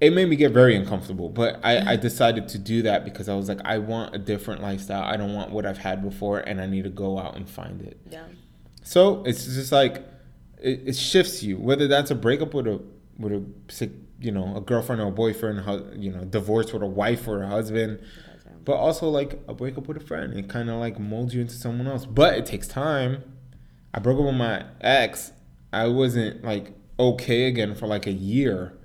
it 0.00 0.12
made 0.12 0.28
me 0.28 0.34
get 0.34 0.50
very 0.50 0.74
uncomfortable, 0.74 1.28
but 1.28 1.60
I, 1.62 1.76
I 1.76 1.80
mm-hmm. 1.80 2.02
decided 2.02 2.48
to 2.48 2.58
do 2.58 2.82
that 2.82 3.04
because 3.04 3.28
I 3.28 3.34
was 3.34 3.48
like, 3.48 3.60
I 3.64 3.78
want 3.78 4.14
a 4.14 4.18
different 4.18 4.62
lifestyle. 4.62 5.04
I 5.04 5.16
don't 5.16 5.32
want 5.32 5.52
what 5.52 5.64
I've 5.64 5.78
had 5.78 6.02
before, 6.02 6.40
and 6.40 6.60
I 6.60 6.66
need 6.66 6.84
to 6.84 6.90
go 6.90 7.18
out 7.18 7.36
and 7.36 7.48
find 7.48 7.80
it. 7.82 8.00
Yeah. 8.10 8.24
So 8.82 9.22
it's 9.24 9.44
just 9.44 9.70
like 9.70 10.04
it, 10.60 10.82
it 10.86 10.96
shifts 10.96 11.42
you, 11.44 11.56
whether 11.56 11.86
that's 11.86 12.10
a 12.10 12.16
breakup 12.16 12.52
with 12.52 12.66
a 12.66 12.82
with 13.16 13.32
a 13.32 13.44
sick, 13.68 13.90
you 14.20 14.32
know, 14.32 14.56
a 14.56 14.60
girlfriend 14.60 15.00
or 15.00 15.08
a 15.08 15.12
boyfriend, 15.12 15.62
you 16.02 16.10
know, 16.10 16.24
divorce 16.24 16.72
with 16.72 16.82
a 16.82 16.86
wife 16.86 17.28
or 17.28 17.42
a 17.42 17.46
husband, 17.46 18.00
but 18.70 18.76
also 18.76 19.08
like 19.08 19.40
a 19.48 19.52
breakup 19.52 19.88
with 19.88 19.96
a 19.96 20.06
friend. 20.06 20.32
It 20.32 20.48
kind 20.48 20.70
of 20.70 20.76
like 20.76 20.96
molds 20.96 21.34
you 21.34 21.40
into 21.40 21.54
someone 21.54 21.88
else, 21.88 22.06
but 22.06 22.34
it 22.34 22.46
takes 22.46 22.68
time. 22.68 23.24
I 23.92 23.98
broke 23.98 24.20
up 24.20 24.26
with 24.26 24.36
my 24.36 24.64
ex. 24.80 25.32
I 25.72 25.88
wasn't 25.88 26.44
like 26.44 26.70
okay 26.96 27.48
again 27.48 27.74
for 27.74 27.88
like 27.88 28.06
a 28.06 28.12
year. 28.12 28.78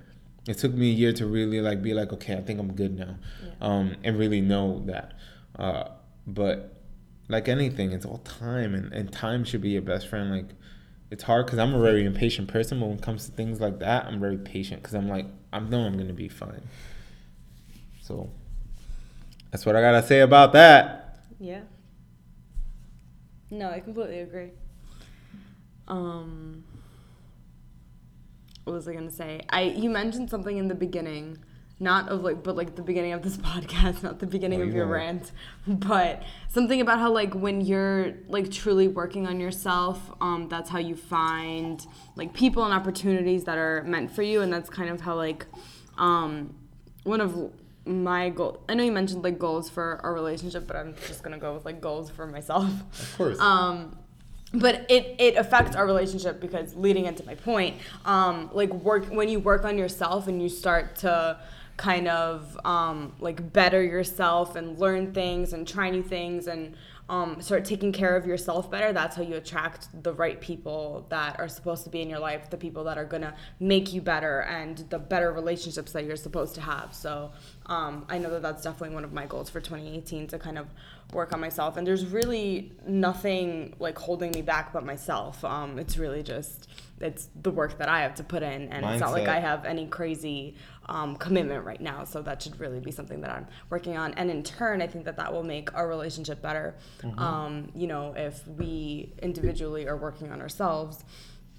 It 0.48 0.58
took 0.58 0.74
me 0.74 0.90
a 0.90 0.92
year 0.92 1.12
to 1.12 1.24
really 1.24 1.60
like 1.60 1.84
be 1.84 1.94
like, 1.94 2.12
okay, 2.14 2.34
I 2.34 2.40
think 2.40 2.58
I'm 2.58 2.72
good 2.72 2.98
now, 2.98 3.18
um, 3.60 3.94
and 4.02 4.18
really 4.18 4.40
know 4.40 4.82
that. 4.86 5.12
Uh, 5.56 5.84
but 6.26 6.74
like 7.28 7.46
anything, 7.46 7.92
it's 7.92 8.04
all 8.04 8.18
time, 8.18 8.74
and, 8.74 8.92
and 8.92 9.12
time 9.12 9.44
should 9.44 9.60
be 9.60 9.68
your 9.68 9.82
best 9.82 10.08
friend. 10.08 10.32
Like, 10.32 10.48
it's 11.12 11.22
hard 11.22 11.46
because 11.46 11.60
I'm 11.60 11.74
a 11.74 11.80
very 11.80 12.04
impatient 12.04 12.48
person, 12.48 12.80
but 12.80 12.86
when 12.86 12.98
it 12.98 13.02
comes 13.02 13.26
to 13.26 13.30
things 13.30 13.60
like 13.60 13.78
that, 13.78 14.06
I'm 14.06 14.18
very 14.18 14.38
patient 14.38 14.82
because 14.82 14.96
I'm 14.96 15.08
like, 15.08 15.26
I 15.52 15.60
know 15.60 15.82
I'm 15.82 15.96
gonna 15.96 16.12
be 16.12 16.28
fine. 16.28 16.62
So 18.02 18.30
that's 19.50 19.64
what 19.66 19.76
I 19.76 19.80
gotta 19.80 20.02
say 20.06 20.20
about 20.20 20.52
that. 20.52 21.18
Yeah. 21.38 21.60
No, 23.50 23.70
I 23.70 23.80
completely 23.80 24.20
agree. 24.20 24.50
Um 25.88 26.64
what 28.64 28.72
was 28.72 28.88
I 28.88 28.94
gonna 28.94 29.10
say? 29.10 29.40
I 29.50 29.62
you 29.62 29.88
mentioned 29.90 30.28
something 30.30 30.56
in 30.58 30.66
the 30.66 30.74
beginning, 30.74 31.38
not 31.78 32.08
of 32.08 32.22
like 32.22 32.42
but 32.42 32.56
like 32.56 32.74
the 32.74 32.82
beginning 32.82 33.12
of 33.12 33.22
this 33.22 33.36
podcast, 33.50 34.02
not 34.02 34.18
the 34.18 34.26
beginning 34.26 34.60
of 34.62 34.68
you 34.68 34.74
your 34.74 34.86
know. 34.86 34.92
rant. 34.92 35.30
But 35.68 36.24
something 36.48 36.80
about 36.80 36.98
how 36.98 37.12
like 37.12 37.34
when 37.34 37.60
you're 37.60 38.14
like 38.28 38.50
truly 38.50 38.88
working 38.88 39.26
on 39.28 39.38
yourself, 39.38 40.10
um, 40.20 40.48
that's 40.48 40.68
how 40.70 40.78
you 40.80 40.96
find 40.96 41.86
like 42.16 42.34
people 42.34 42.64
and 42.64 42.74
opportunities 42.74 43.44
that 43.44 43.56
are 43.58 43.84
meant 43.84 44.10
for 44.10 44.22
you 44.22 44.40
and 44.42 44.52
that's 44.52 44.68
kind 44.68 44.90
of 44.90 45.00
how 45.02 45.14
like 45.14 45.46
um 45.96 46.54
one 47.04 47.20
of 47.20 47.52
my 47.86 48.30
goal 48.30 48.60
I 48.68 48.74
know 48.74 48.82
you 48.84 48.92
mentioned 48.92 49.22
like 49.22 49.38
goals 49.38 49.70
for 49.70 50.00
our 50.02 50.12
relationship, 50.12 50.66
but 50.66 50.76
I'm 50.76 50.94
just 51.06 51.22
gonna 51.22 51.38
go 51.38 51.54
with 51.54 51.64
like 51.64 51.80
goals 51.80 52.10
for 52.10 52.26
myself. 52.26 52.70
Of 53.00 53.16
course. 53.16 53.40
Um, 53.40 53.96
but 54.52 54.86
it, 54.88 55.16
it 55.18 55.36
affects 55.36 55.76
our 55.76 55.86
relationship 55.86 56.40
because 56.40 56.74
leading 56.76 57.06
into 57.06 57.24
my 57.26 57.34
point, 57.34 57.76
um, 58.04 58.48
like 58.52 58.72
work 58.72 59.06
when 59.06 59.28
you 59.28 59.40
work 59.40 59.64
on 59.64 59.76
yourself 59.76 60.28
and 60.28 60.40
you 60.40 60.48
start 60.48 60.96
to 60.96 61.38
kind 61.76 62.08
of 62.08 62.58
um, 62.64 63.12
like 63.20 63.52
better 63.52 63.82
yourself 63.82 64.56
and 64.56 64.78
learn 64.78 65.12
things 65.12 65.52
and 65.52 65.68
try 65.68 65.90
new 65.90 66.02
things 66.02 66.46
and 66.46 66.74
um, 67.08 67.40
start 67.40 67.64
taking 67.64 67.92
care 67.92 68.16
of 68.16 68.26
yourself 68.26 68.70
better, 68.70 68.92
that's 68.92 69.16
how 69.16 69.22
you 69.22 69.36
attract 69.36 69.88
the 70.02 70.12
right 70.12 70.40
people 70.40 71.06
that 71.08 71.38
are 71.38 71.48
supposed 71.48 71.84
to 71.84 71.90
be 71.90 72.00
in 72.00 72.10
your 72.10 72.18
life, 72.18 72.50
the 72.50 72.56
people 72.56 72.84
that 72.84 72.98
are 72.98 73.04
gonna 73.04 73.34
make 73.60 73.92
you 73.92 74.00
better 74.00 74.40
and 74.40 74.78
the 74.90 74.98
better 74.98 75.32
relationships 75.32 75.92
that 75.92 76.04
you're 76.04 76.16
supposed 76.16 76.54
to 76.56 76.60
have. 76.60 76.94
So 76.94 77.30
um, 77.66 78.06
I 78.08 78.18
know 78.18 78.30
that 78.30 78.42
that's 78.42 78.62
definitely 78.62 78.94
one 78.94 79.04
of 79.04 79.12
my 79.12 79.26
goals 79.26 79.50
for 79.50 79.60
2018 79.60 80.26
to 80.28 80.38
kind 80.38 80.58
of 80.58 80.66
work 81.12 81.32
on 81.32 81.40
myself. 81.40 81.76
And 81.76 81.86
there's 81.86 82.04
really 82.06 82.72
nothing 82.86 83.74
like 83.78 83.98
holding 83.98 84.32
me 84.32 84.42
back 84.42 84.72
but 84.72 84.84
myself. 84.84 85.44
Um, 85.44 85.78
it's 85.78 85.96
really 85.96 86.22
just 86.22 86.68
it's 87.00 87.28
the 87.42 87.50
work 87.50 87.78
that 87.78 87.88
I 87.88 88.00
have 88.00 88.14
to 88.16 88.24
put 88.24 88.42
in, 88.42 88.68
and 88.72 88.84
it's 88.86 89.00
not 89.00 89.12
like 89.12 89.28
I 89.28 89.38
have 89.38 89.66
any 89.66 89.86
crazy 89.86 90.54
um, 90.88 91.16
commitment 91.16 91.64
right 91.64 91.80
now. 91.80 92.04
So 92.04 92.22
that 92.22 92.42
should 92.42 92.58
really 92.60 92.80
be 92.80 92.90
something 92.90 93.20
that 93.20 93.30
I'm 93.30 93.46
working 93.70 93.96
on. 93.96 94.14
And 94.14 94.30
in 94.30 94.42
turn, 94.42 94.80
I 94.80 94.86
think 94.86 95.04
that 95.04 95.16
that 95.16 95.32
will 95.32 95.42
make 95.42 95.74
our 95.74 95.88
relationship 95.88 96.42
better. 96.42 96.76
Mm-hmm. 97.02 97.18
Um, 97.18 97.68
you 97.74 97.86
know, 97.86 98.14
if 98.16 98.46
we 98.46 99.12
individually 99.22 99.88
are 99.88 99.96
working 99.96 100.30
on 100.30 100.40
ourselves. 100.40 101.04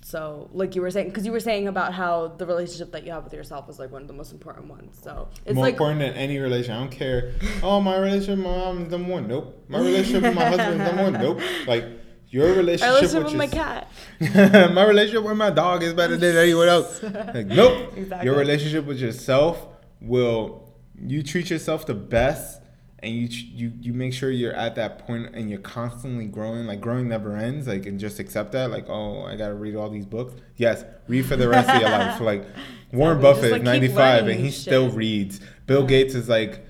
So, 0.03 0.49
like 0.53 0.73
you 0.73 0.81
were 0.81 0.91
saying, 0.91 1.09
because 1.09 1.25
you 1.25 1.33
were 1.33 1.39
saying 1.41 1.67
about 1.67 1.93
how 1.93 2.29
the 2.29 2.45
relationship 2.45 2.93
that 2.93 3.05
you 3.05 3.11
have 3.11 3.25
with 3.25 3.33
yourself 3.33 3.69
is 3.69 3.77
like 3.77 3.91
one 3.91 4.03
of 4.03 4.07
the 4.07 4.13
most 4.13 4.31
important 4.31 4.67
ones. 4.67 4.97
So 5.03 5.27
it's 5.45 5.55
More 5.55 5.65
like 5.65 5.73
important 5.73 5.99
than 5.99 6.13
any 6.13 6.37
relation. 6.37 6.73
I 6.73 6.79
don't 6.79 6.91
care. 6.91 7.33
Oh, 7.61 7.81
my 7.81 7.97
relationship 7.97 8.37
with 8.37 8.45
my 8.45 8.57
mom 8.57 8.83
is 8.83 8.91
number 8.91 9.11
one. 9.11 9.27
Nope. 9.27 9.65
My 9.67 9.79
relationship 9.79 10.23
with 10.23 10.35
my 10.35 10.45
husband 10.45 10.81
is 10.81 10.87
number 10.87 11.03
one. 11.03 11.13
Nope. 11.13 11.41
Like 11.67 11.85
your 12.29 12.53
relationship, 12.53 12.95
relationship 12.95 13.23
with, 13.23 13.33
with 13.33 13.37
my 13.37 13.47
cat. 13.47 13.89
my 14.73 14.85
relationship 14.85 15.23
with 15.23 15.37
my 15.37 15.49
dog 15.49 15.83
is 15.83 15.93
better 15.93 16.17
than 16.17 16.35
anyone 16.35 16.67
else. 16.67 17.01
Like, 17.01 17.47
nope. 17.47 17.93
Exactly. 17.95 18.25
Your 18.25 18.37
relationship 18.37 18.85
with 18.85 18.99
yourself 18.99 19.67
will 20.01 20.73
you 20.99 21.23
treat 21.23 21.49
yourself 21.49 21.85
the 21.85 21.93
best 21.93 22.61
and 22.99 23.13
you 23.13 23.27
you 23.27 23.71
you 23.79 23.93
make 23.93 24.13
sure 24.13 24.31
you're 24.31 24.53
at 24.53 24.75
that 24.75 24.99
point 24.99 25.35
and 25.35 25.49
you're 25.49 25.59
constantly 25.59 26.25
growing 26.25 26.65
like 26.65 26.81
growing 26.81 27.07
never 27.07 27.35
ends 27.35 27.67
like 27.67 27.85
and 27.85 27.99
just 27.99 28.19
accept 28.19 28.53
that 28.53 28.71
like 28.71 28.89
oh 28.89 29.23
I 29.23 29.35
got 29.35 29.49
to 29.49 29.53
read 29.53 29.75
all 29.75 29.89
these 29.89 30.05
books. 30.05 30.33
Yes, 30.55 30.83
read 31.07 31.25
for 31.25 31.35
the 31.35 31.47
rest 31.47 31.69
of 31.69 31.81
your 31.81 31.89
life. 31.89 32.19
Like 32.27 32.45
Warren. 32.91 33.21
Buffett 33.21 33.51
like, 33.51 33.61
is 33.61 33.65
95 33.65 34.27
and 34.27 34.39
he 34.39 34.49
shit. 34.49 34.61
still 34.61 34.89
reads. 34.89 35.39
Bill 35.65 35.85
Gates 35.85 36.15
is 36.15 36.27
like 36.27 36.65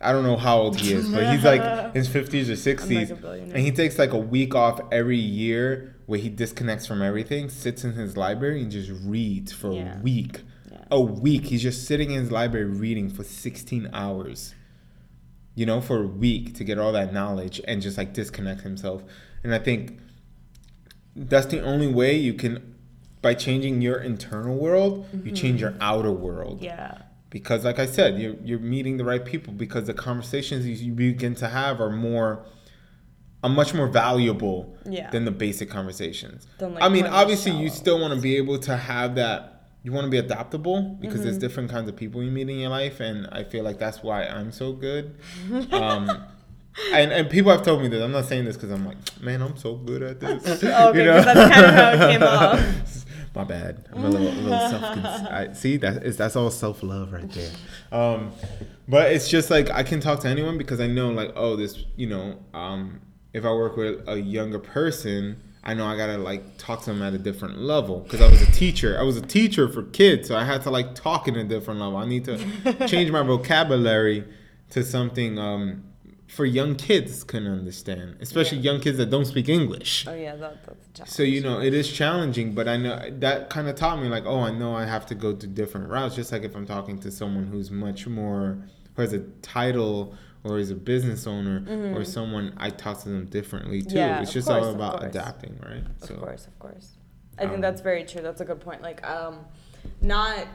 I 0.00 0.12
don't 0.12 0.24
know 0.24 0.36
how 0.36 0.58
old 0.58 0.80
he 0.80 0.94
is, 0.94 1.08
but 1.10 1.30
he's 1.32 1.44
like 1.44 1.60
in 1.94 1.94
his 1.94 2.08
50s 2.08 2.48
or 2.48 2.52
60s. 2.52 3.10
a. 3.10 3.42
And 3.42 3.58
he 3.58 3.70
takes 3.70 3.98
like 3.98 4.12
a 4.12 4.18
week 4.18 4.54
off 4.54 4.80
every 4.90 5.18
year 5.18 5.94
where 6.06 6.18
he 6.18 6.28
disconnects 6.28 6.86
from 6.86 7.02
everything, 7.02 7.50
sits 7.50 7.84
in 7.84 7.92
his 7.92 8.16
library 8.16 8.62
and 8.62 8.70
just 8.70 8.90
reads 9.04 9.52
for 9.52 9.72
Yeah. 9.72 9.98
a 9.98 10.02
week. 10.02 10.40
Yeah. 10.70 10.78
A 10.90 11.00
week. 11.00 11.46
He's 11.46 11.62
just 11.62 11.84
sitting 11.86 12.12
in 12.12 12.20
his 12.20 12.30
library 12.30 12.66
reading 12.66 13.10
for 13.10 13.24
16 13.24 13.90
hours. 13.92 14.54
You 15.54 15.66
know, 15.66 15.80
for 15.80 16.02
a 16.02 16.06
week 16.06 16.54
to 16.54 16.64
get 16.64 16.78
all 16.78 16.92
that 16.92 17.12
knowledge 17.12 17.60
and 17.68 17.82
just 17.82 17.98
like 17.98 18.14
disconnect 18.14 18.62
himself. 18.62 19.02
And 19.44 19.54
I 19.54 19.58
think 19.58 19.98
that's 21.14 21.46
the 21.46 21.60
only 21.62 21.88
way 21.92 22.16
you 22.16 22.32
can 22.34 22.76
by 23.20 23.34
changing 23.34 23.82
your 23.82 23.98
internal 23.98 24.56
world, 24.56 25.06
you 25.12 25.32
change 25.32 25.60
mm-hmm. 25.60 25.74
your 25.74 25.74
outer 25.80 26.12
world 26.12 26.62
Yeah. 26.62 27.02
Because 27.30 27.64
like 27.64 27.78
i 27.78 27.86
said 27.86 28.18
you're, 28.20 28.34
you're 28.44 28.58
meeting 28.58 28.96
the 28.96 29.04
right 29.04 29.24
people 29.24 29.52
because 29.52 29.84
the 29.86 29.94
conversations 29.94 30.66
you 30.66 30.74
you 30.74 30.92
begin 30.92 31.34
to 31.34 31.48
have 31.48 31.80
are 31.80 31.90
more 31.90 32.44
are 33.42 33.48
much 33.50 33.72
more 33.72 33.86
valuable 33.88 34.76
Yeah. 34.84 35.10
than 35.10 35.24
the 35.24 35.30
basic 35.30 35.70
conversations 35.70 36.46
like, 36.60 36.82
i 36.82 36.88
mean 36.88 37.06
obviously 37.06 37.52
you 37.52 37.68
still 37.70 37.98
want 38.00 38.14
to 38.14 38.20
be 38.20 38.36
able 38.36 38.58
to 38.58 38.76
have 38.76 39.14
that 39.14 39.56
you 39.82 39.92
want 39.92 40.04
to 40.04 40.10
be 40.10 40.18
adaptable 40.18 40.82
because 41.00 41.22
there's 41.22 41.36
Mm-hmm. 41.36 41.40
different 41.40 41.70
kinds 41.70 41.88
of 41.88 41.96
people 41.96 42.22
you 42.22 42.30
meet 42.30 42.48
in 42.50 42.58
your 42.58 42.68
life 42.70 43.00
and 43.00 43.26
i 43.32 43.42
feel 43.44 43.64
like 43.64 43.78
that's 43.78 44.02
why 44.02 44.24
i'm 44.26 44.52
so 44.52 44.72
good 44.72 45.14
um 45.72 46.22
and, 46.92 47.12
and 47.12 47.28
people 47.30 47.50
have 47.50 47.62
told 47.62 47.80
me 47.82 47.88
this 47.88 48.02
i'm 48.02 48.12
not 48.12 48.26
saying 48.26 48.44
this 48.44 48.56
because 48.56 48.70
i'm 48.70 48.84
like 48.86 48.98
man 49.22 49.40
i'm 49.42 49.56
so 49.56 49.74
good 49.76 50.02
at 50.02 50.20
this 50.20 50.44
Okay, 50.64 51.06
'cause 51.06 51.24
that's 51.24 51.54
kind 51.54 51.66
of 51.66 51.74
how 51.74 51.90
it 51.92 52.10
came 52.12 52.22
off. 52.40 53.04
My 53.34 53.44
bad. 53.44 53.88
I'm 53.92 54.04
a 54.04 54.08
little, 54.08 54.28
a 54.28 54.40
little 54.40 54.70
self. 54.70 54.82
I 54.84 55.52
See, 55.52 55.76
that 55.78 56.04
is 56.04 56.16
that's 56.16 56.36
all 56.36 56.50
self 56.50 56.82
love 56.82 57.12
right 57.12 57.30
there. 57.30 57.50
Um, 57.92 58.32
but 58.88 59.12
it's 59.12 59.28
just 59.28 59.50
like 59.50 59.70
I 59.70 59.82
can 59.82 60.00
talk 60.00 60.20
to 60.20 60.28
anyone 60.28 60.58
because 60.58 60.80
I 60.80 60.86
know, 60.86 61.10
like, 61.10 61.32
oh, 61.36 61.56
this, 61.56 61.84
you 61.96 62.08
know, 62.08 62.38
um, 62.54 63.00
if 63.32 63.44
I 63.44 63.52
work 63.52 63.76
with 63.76 64.08
a 64.08 64.20
younger 64.20 64.58
person, 64.58 65.40
I 65.62 65.74
know 65.74 65.86
I 65.86 65.96
gotta 65.96 66.18
like 66.18 66.56
talk 66.58 66.82
to 66.84 66.92
them 66.92 67.02
at 67.02 67.14
a 67.14 67.18
different 67.18 67.58
level 67.58 68.00
because 68.00 68.20
I 68.20 68.28
was 68.30 68.42
a 68.42 68.50
teacher. 68.52 68.98
I 68.98 69.02
was 69.02 69.16
a 69.16 69.22
teacher 69.22 69.68
for 69.68 69.84
kids, 69.84 70.28
so 70.28 70.36
I 70.36 70.44
had 70.44 70.62
to 70.62 70.70
like 70.70 70.94
talk 70.94 71.28
in 71.28 71.36
a 71.36 71.44
different 71.44 71.80
level. 71.80 71.98
I 71.98 72.06
need 72.06 72.24
to 72.24 72.86
change 72.88 73.10
my 73.10 73.22
vocabulary 73.22 74.24
to 74.70 74.82
something 74.82 75.38
um, 75.38 75.84
for 76.30 76.44
young 76.46 76.76
kids 76.76 77.24
can 77.24 77.46
understand, 77.46 78.16
especially 78.20 78.58
Yeah. 78.58 78.72
young 78.72 78.80
kids 78.80 78.98
that 78.98 79.10
don't 79.10 79.24
speak 79.24 79.48
English. 79.48 80.06
Oh 80.06 80.14
yeah, 80.14 80.36
that, 80.36 80.64
that's. 80.94 81.12
So 81.14 81.24
you 81.24 81.40
know 81.40 81.60
it 81.60 81.74
is 81.74 81.90
challenging, 81.90 82.54
but 82.54 82.68
I 82.68 82.76
know 82.76 83.00
that 83.18 83.50
kind 83.50 83.68
of 83.68 83.74
taught 83.74 84.00
me 84.00 84.08
like, 84.08 84.24
oh, 84.26 84.40
I 84.40 84.52
know 84.52 84.74
I 84.74 84.84
have 84.84 85.06
to 85.06 85.16
go 85.16 85.34
to 85.34 85.46
different 85.46 85.88
routes. 85.88 86.14
Just 86.14 86.30
like 86.30 86.42
if 86.42 86.54
I'm 86.54 86.66
talking 86.66 86.98
to 87.00 87.10
someone 87.10 87.46
who's 87.46 87.70
much 87.72 88.06
more 88.06 88.58
who 88.94 89.02
has 89.02 89.12
a 89.12 89.20
title 89.42 90.14
or 90.44 90.58
is 90.58 90.70
a 90.70 90.74
business 90.74 91.26
owner 91.26 91.64
or 91.96 92.04
someone, 92.04 92.54
I 92.56 92.70
talk 92.70 93.00
to 93.02 93.08
them 93.08 93.26
differently 93.26 93.82
too. 93.82 93.88
Mm-hmm. 93.88 93.96
Yeah, 93.96 94.22
it's 94.22 94.32
just 94.32 94.46
course, 94.46 94.64
all 94.64 94.74
about 94.74 95.04
adapting, 95.04 95.58
right? 95.62 95.84
Of 96.02 96.20
course, 96.20 96.46
of 96.46 96.58
course. 96.60 96.92
I 97.38 97.44
um, 97.44 97.50
think 97.50 97.62
that's 97.62 97.80
very 97.80 98.04
true. 98.04 98.22
That's 98.22 98.40
a 98.40 98.44
good 98.44 98.60
point. 98.60 98.82
Like, 98.82 99.06
um, 99.06 99.44
not, 100.00 100.46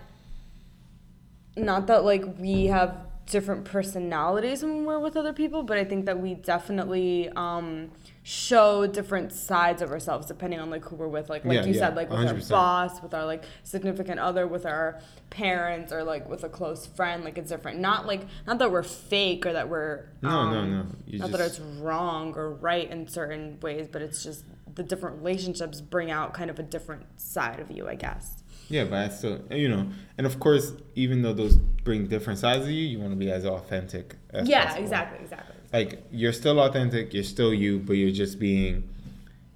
not 1.57 1.87
that 1.87 2.03
like 2.05 2.23
we 2.39 2.67
have 2.67 2.95
different 3.27 3.65
personalities 3.65 4.61
when 4.63 4.85
we're 4.85 4.99
with 4.99 5.17
other 5.17 5.33
people, 5.33 5.63
but 5.63 5.77
I 5.77 5.83
think 5.83 6.05
that 6.05 6.19
we 6.19 6.35
definitely 6.35 7.29
um, 7.35 7.91
show 8.21 8.85
different 8.85 9.31
sides 9.31 9.81
of 9.81 9.91
ourselves 9.91 10.27
depending 10.27 10.59
on 10.59 10.69
like 10.69 10.85
who 10.85 10.95
we're 10.95 11.07
with. 11.07 11.29
Like, 11.29 11.43
like 11.43 11.55
Yeah, 11.55 11.65
you 11.65 11.73
yeah, 11.73 11.79
said, 11.79 11.95
like 11.95 12.09
with 12.09 12.19
our 12.19 12.33
100%. 12.35 12.49
boss, 12.49 13.01
with 13.01 13.13
our 13.13 13.25
like 13.25 13.43
significant 13.63 14.19
other, 14.19 14.45
with 14.45 14.65
our 14.65 14.99
parents, 15.31 15.91
or 15.91 16.03
like 16.03 16.29
with 16.29 16.43
a 16.43 16.49
close 16.49 16.85
friend. 16.85 17.23
Like, 17.23 17.37
it's 17.37 17.49
different. 17.49 17.79
Not 17.79 18.05
like 18.05 18.21
not 18.45 18.59
that 18.59 18.71
we're 18.71 18.83
fake 18.83 19.45
or 19.45 19.53
that 19.53 19.69
we're 19.69 20.05
No, 20.21 20.29
no, 20.51 20.59
um, 20.59 20.71
no. 20.71 20.85
You 21.07 21.19
not 21.19 21.31
that 21.31 21.41
it's 21.41 21.59
wrong 21.59 22.33
or 22.35 22.51
right 22.53 22.89
in 22.89 23.07
certain 23.07 23.59
ways, 23.61 23.87
but 23.91 24.01
it's 24.01 24.23
just 24.23 24.45
the 24.75 24.83
different 24.83 25.17
relationships 25.17 25.81
bring 25.81 26.11
out 26.11 26.33
kind 26.33 26.49
of 26.49 26.59
a 26.59 26.63
different 26.63 27.05
side 27.19 27.59
of 27.59 27.71
you, 27.71 27.87
I 27.87 27.95
guess. 27.95 28.43
Yeah, 28.69 28.85
but 28.85 28.93
I 28.93 29.09
still, 29.09 29.41
you 29.51 29.69
know, 29.69 29.87
and 30.17 30.25
of 30.25 30.39
course, 30.39 30.73
even 30.95 31.21
though 31.21 31.33
those 31.33 31.57
bring 31.57 32.07
different 32.07 32.39
sides 32.39 32.65
of 32.65 32.71
you, 32.71 32.83
you 32.83 32.99
want 32.99 33.11
to 33.11 33.17
be 33.17 33.31
as 33.31 33.45
authentic. 33.45 34.15
as 34.31 34.47
yeah, 34.47 34.65
possible. 34.65 34.83
exactly, 34.83 35.23
exactly. 35.23 35.55
like 35.71 36.03
you're 36.11 36.33
still 36.33 36.59
authentic, 36.59 37.13
you're 37.13 37.23
still 37.23 37.53
you, 37.53 37.79
but 37.79 37.93
you're 37.93 38.11
just 38.11 38.39
being 38.39 38.89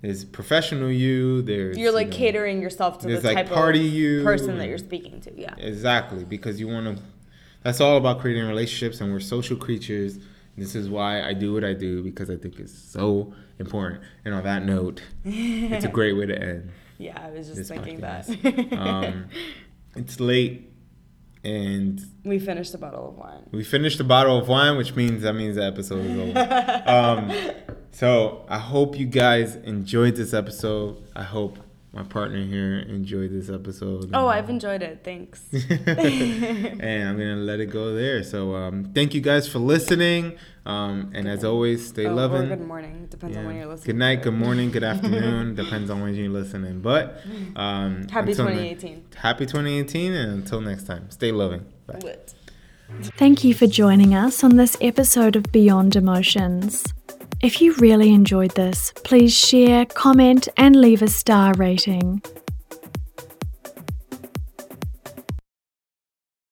there's 0.01 0.23
professional 0.23 0.89
you. 0.89 1.41
There's 1.41 1.77
You're 1.77 1.91
like 1.91 2.07
you 2.07 2.11
know, 2.11 2.17
catering 2.17 2.61
yourself 2.61 2.99
to 2.99 3.07
the 3.07 3.19
like, 3.21 3.35
type 3.35 3.49
party 3.49 3.85
of 3.85 3.93
you 3.93 4.23
person 4.23 4.57
that 4.57 4.67
you're 4.67 4.77
speaking 4.77 5.19
to. 5.21 5.39
Yeah. 5.39 5.55
exactly 5.57 6.23
because 6.23 6.59
you 6.59 6.67
want 6.67 6.97
to. 6.97 7.03
That's 7.63 7.81
all 7.81 7.97
about 7.97 8.19
creating 8.21 8.47
relationships, 8.47 9.01
and 9.01 9.11
we're 9.11 9.19
social 9.19 9.57
creatures. 9.57 10.19
This 10.57 10.75
is 10.75 10.89
why 10.89 11.21
I 11.21 11.33
do 11.33 11.53
what 11.53 11.63
I 11.63 11.73
do 11.73 12.01
because 12.03 12.29
I 12.29 12.37
think 12.37 12.59
it's 12.59 12.77
so 12.77 13.33
important. 13.59 14.01
And 14.23 14.33
on 14.33 14.43
that 14.43 14.63
note, 14.63 15.01
it's 15.25 15.85
a 15.85 15.87
great 15.99 16.13
way 16.13 16.25
to 16.27 16.41
end. 16.41 16.71
Yeah, 16.99 17.17
I 17.19 17.31
was 17.31 17.47
just 17.47 17.71
thinking 17.71 18.01
podcast. 18.01 18.41
that. 18.41 18.77
Um, 18.77 19.29
it's 19.95 20.19
late, 20.19 20.69
and 21.45 21.99
we 22.25 22.39
finished 22.39 22.73
a 22.73 22.77
bottle 22.77 23.07
of 23.07 23.17
wine. 23.17 23.47
we 23.51 23.63
finished 23.63 23.99
a 24.01 24.03
bottle 24.03 24.37
of 24.37 24.49
wine, 24.49 24.77
which 24.77 24.95
means 24.95 25.23
that 25.23 25.33
means 25.33 25.55
the 25.55 25.65
episode 25.65 26.05
is 26.05 26.17
over. 26.17 26.83
um, 26.85 27.31
so 27.91 28.45
I 28.49 28.59
hope 28.59 28.99
you 28.99 29.05
guys 29.05 29.55
enjoyed 29.55 30.17
this 30.17 30.33
episode. 30.33 31.01
I 31.15 31.23
hope 31.23 31.57
my 31.93 32.03
partner 32.03 32.43
here 32.43 32.79
enjoyed 32.79 33.31
this 33.31 33.49
episode. 33.49 34.11
Oh, 34.13 34.27
I've 34.27 34.49
enjoyed 34.49 34.83
it. 34.83 35.01
Thanks. 35.03 35.41
and 35.53 37.09
I'm 37.09 37.17
gonna 37.17 37.37
let 37.37 37.61
it 37.61 37.67
go 37.67 37.95
there. 37.95 38.23
So 38.23 38.55
um, 38.55 38.91
thank 38.93 39.13
you 39.13 39.21
guys 39.21 39.47
for 39.47 39.59
listening. 39.59 40.37
Um, 40.69 41.11
and 41.15 41.27
as 41.27 41.43
always, 41.43 41.87
stay 41.87 42.05
oh, 42.05 42.13
loving. 42.13 42.47
Good 42.47 42.67
morning. 42.67 43.07
Depends 43.09 43.35
on 43.37 43.45
when 43.45 43.55
you're 43.55 43.65
listening. 43.65 43.85
Good 43.85 43.99
night, 43.99 44.21
good 44.21 44.33
morning, 44.33 44.71
good 44.71 44.83
afternoon. 44.83 45.55
Depends 45.63 45.89
on 45.89 46.01
when 46.01 46.13
you're 46.13 46.29
listening. 46.29 46.81
But 46.81 47.21
um, 47.55 48.07
Happy 48.11 48.31
until 48.31 48.45
ne- 48.45 48.75
2018. 48.75 49.05
happy 49.15 49.45
2018, 49.45 50.13
and 50.13 50.31
until 50.33 50.61
next 50.61 50.83
time, 50.83 51.09
stay 51.09 51.31
loving. 51.31 51.65
Bye. 51.87 51.99
Lit. 52.03 52.33
Thank 53.17 53.43
you 53.43 53.53
for 53.53 53.67
joining 53.67 54.15
us 54.15 54.43
on 54.43 54.55
this 54.55 54.75
episode 54.81 55.35
of 55.35 55.43
Beyond 55.51 55.95
Emotions. 55.95 56.85
If 57.41 57.61
you 57.61 57.73
really 57.75 58.13
enjoyed 58.13 58.51
this, 58.51 58.91
please 59.03 59.33
share, 59.33 59.85
comment, 59.85 60.47
and 60.57 60.75
leave 60.75 61.01
a 61.01 61.07
star 61.07 61.53
rating. 61.53 62.21